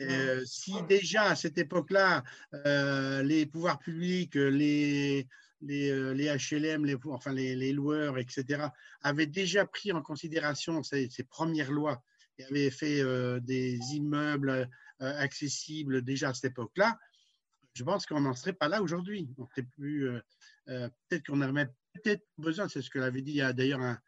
[0.00, 2.24] Euh, si déjà à cette époque-là,
[3.22, 5.26] les pouvoirs publics, les,
[5.60, 8.66] les, les HLM, les, enfin les, loueurs, etc.,
[9.02, 12.02] avaient déjà pris en considération ces, ces premières lois
[12.38, 13.02] et avaient fait
[13.42, 14.68] des immeubles
[14.98, 16.98] accessibles déjà à cette époque-là,
[17.74, 19.28] je pense qu'on n'en serait pas là aujourd'hui.
[20.66, 23.98] peut-être qu'on aurait peut-être besoin, c'est ce que l'avait dit d'ailleurs un,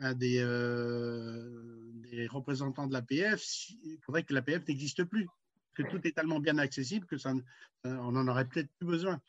[0.00, 3.44] un des, euh, des, représentants de l'APF,
[3.82, 5.28] il faudrait que l'APF n'existe plus,
[5.74, 7.32] que tout est tellement bien accessible que ça,
[7.84, 9.20] on en aurait peut-être plus besoin.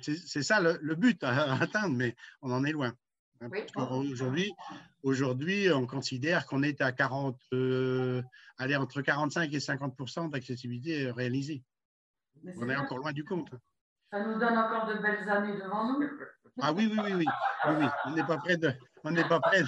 [0.00, 2.92] C'est ça le, but à, atteindre, mais on en est loin.
[3.40, 4.52] Hein, aujourd'hui,
[5.02, 7.38] aujourd'hui, on considère qu'on est à 40,
[8.58, 11.62] allez, entre 45 et 50% d'accessibilité réalisée
[12.56, 13.50] on est encore loin du compte.
[14.10, 16.08] Ça nous donne encore de belles années devant nous.
[16.60, 17.26] Ah oui, oui, oui, oui.
[17.68, 18.72] oui, On n'est pas prêt de.
[19.04, 19.62] On n'est pas prêt.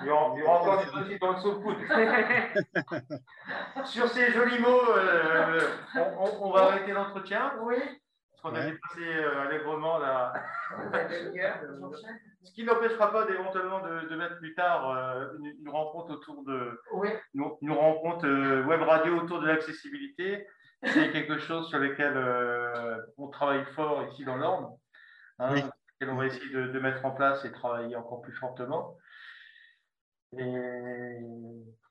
[0.00, 1.60] Il y aura encore des petits dans le saut
[3.84, 5.60] Sur ces jolis mots, euh,
[6.40, 7.52] on, va arrêter l'entretien.
[7.62, 7.76] Oui.
[8.30, 10.32] Parce qu'on a dépassé euh, allègrement la.
[12.44, 16.80] Ce qui n'empêchera pas éventuellement de, mettre plus tard euh, une, rencontre autour de.
[16.92, 17.08] Oui.
[17.34, 20.46] Une, rencontre euh, web radio autour de l'accessibilité.
[20.82, 24.76] C'est quelque chose sur lequel euh, on travaille fort ici dans l'Orne.
[25.38, 25.62] Hein, oui.
[26.08, 28.96] on va essayer de, mettre en place et travailler encore plus fortement.
[30.36, 30.44] Et,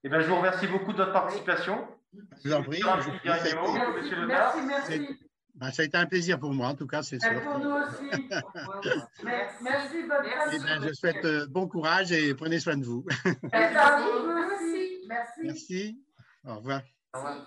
[0.03, 1.87] et ben, je vous remercie beaucoup de votre participation.
[2.13, 2.81] Je vous en prie.
[2.81, 5.19] monsieur Merci, merci.
[5.55, 7.41] Ben, ça a été un plaisir pour moi, en tout cas, c'est sûr.
[7.41, 8.29] Pour nous aussi.
[9.23, 13.03] Merci, bonne eh ben, Je souhaite euh, bon courage et prenez soin de vous.
[13.51, 15.07] Merci.
[15.07, 15.41] Merci.
[15.43, 16.03] Merci.
[16.45, 16.81] Au revoir.
[17.13, 17.45] Au revoir.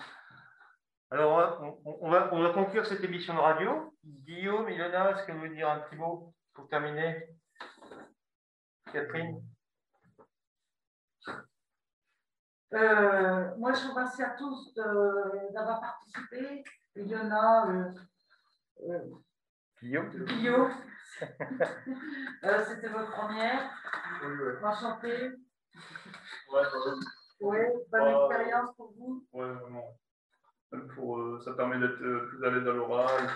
[1.13, 3.93] Alors, on, va, on va conclure cette émission de radio.
[4.05, 7.29] Guillaume, Ilona, est-ce que vous voulez dire un petit mot pour terminer?
[8.93, 9.43] Catherine?
[12.73, 16.63] Euh, Moi, je vous remercie à tous d'avoir participé.
[16.95, 17.69] Il y en a.
[17.69, 17.91] Euh,
[18.89, 19.11] euh,
[19.83, 20.11] Guillaume?
[20.27, 20.73] Guillaume.
[22.45, 23.69] euh, C'était votre première.
[24.23, 24.53] Oui, oui.
[24.63, 25.31] Enchanté.
[26.53, 26.63] Ouais,
[27.41, 27.59] oui,
[27.91, 29.27] bonne bah, expérience pour vous.
[29.33, 29.99] Oui, vraiment.
[30.95, 33.29] Pour, euh, ça permet d'être euh, plus à l'aise à l'oral.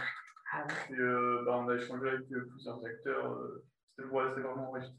[0.53, 0.67] Ah.
[0.91, 3.39] Et euh, bah, on a échangé avec plusieurs acteurs.
[3.97, 4.95] C'était ouais, vraiment enrichissant.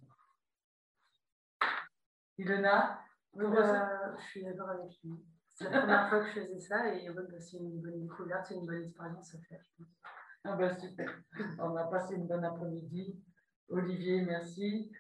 [2.38, 3.00] Ilona,
[3.38, 5.26] je suis d'accord avec lui.
[5.54, 8.46] C'est la première fois que je faisais ça et ouais, bah, c'est une bonne découverte,
[8.48, 9.62] c'est une bonne expérience à faire.
[10.44, 11.10] Ah bah super.
[11.60, 13.18] On a passé une bonne après-midi.
[13.70, 14.92] Olivier, merci.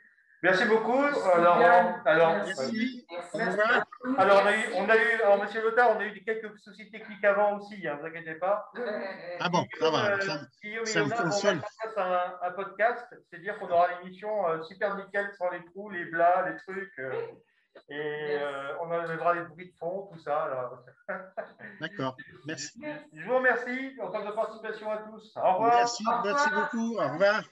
[0.41, 0.93] Merci beaucoup.
[0.93, 1.57] alors,
[2.05, 3.05] alors, merci.
[3.35, 3.81] Merci.
[4.17, 6.89] Alors, on a eu, on a eu alors, Monsieur Lothar, on a eu quelques soucis
[6.91, 8.71] techniques avant aussi, hein, ne vous inquiétez pas.
[9.39, 10.11] Ah bon, ça va.
[10.11, 14.61] Euh, ça, Guillaume ça et Lothar, on un, un podcast, c'est-à-dire qu'on aura l'émission euh,
[14.63, 16.99] super nickel sans les trous, les blas, les trucs.
[16.99, 17.11] Euh,
[17.89, 20.71] et euh, on enlèvera les bruits de fond, tout ça.
[21.81, 22.81] D'accord, merci.
[23.13, 25.33] Je vous remercie en tant de participation à tous.
[25.35, 25.75] Au revoir.
[25.75, 26.97] Merci, merci beaucoup.
[26.97, 27.43] Au revoir.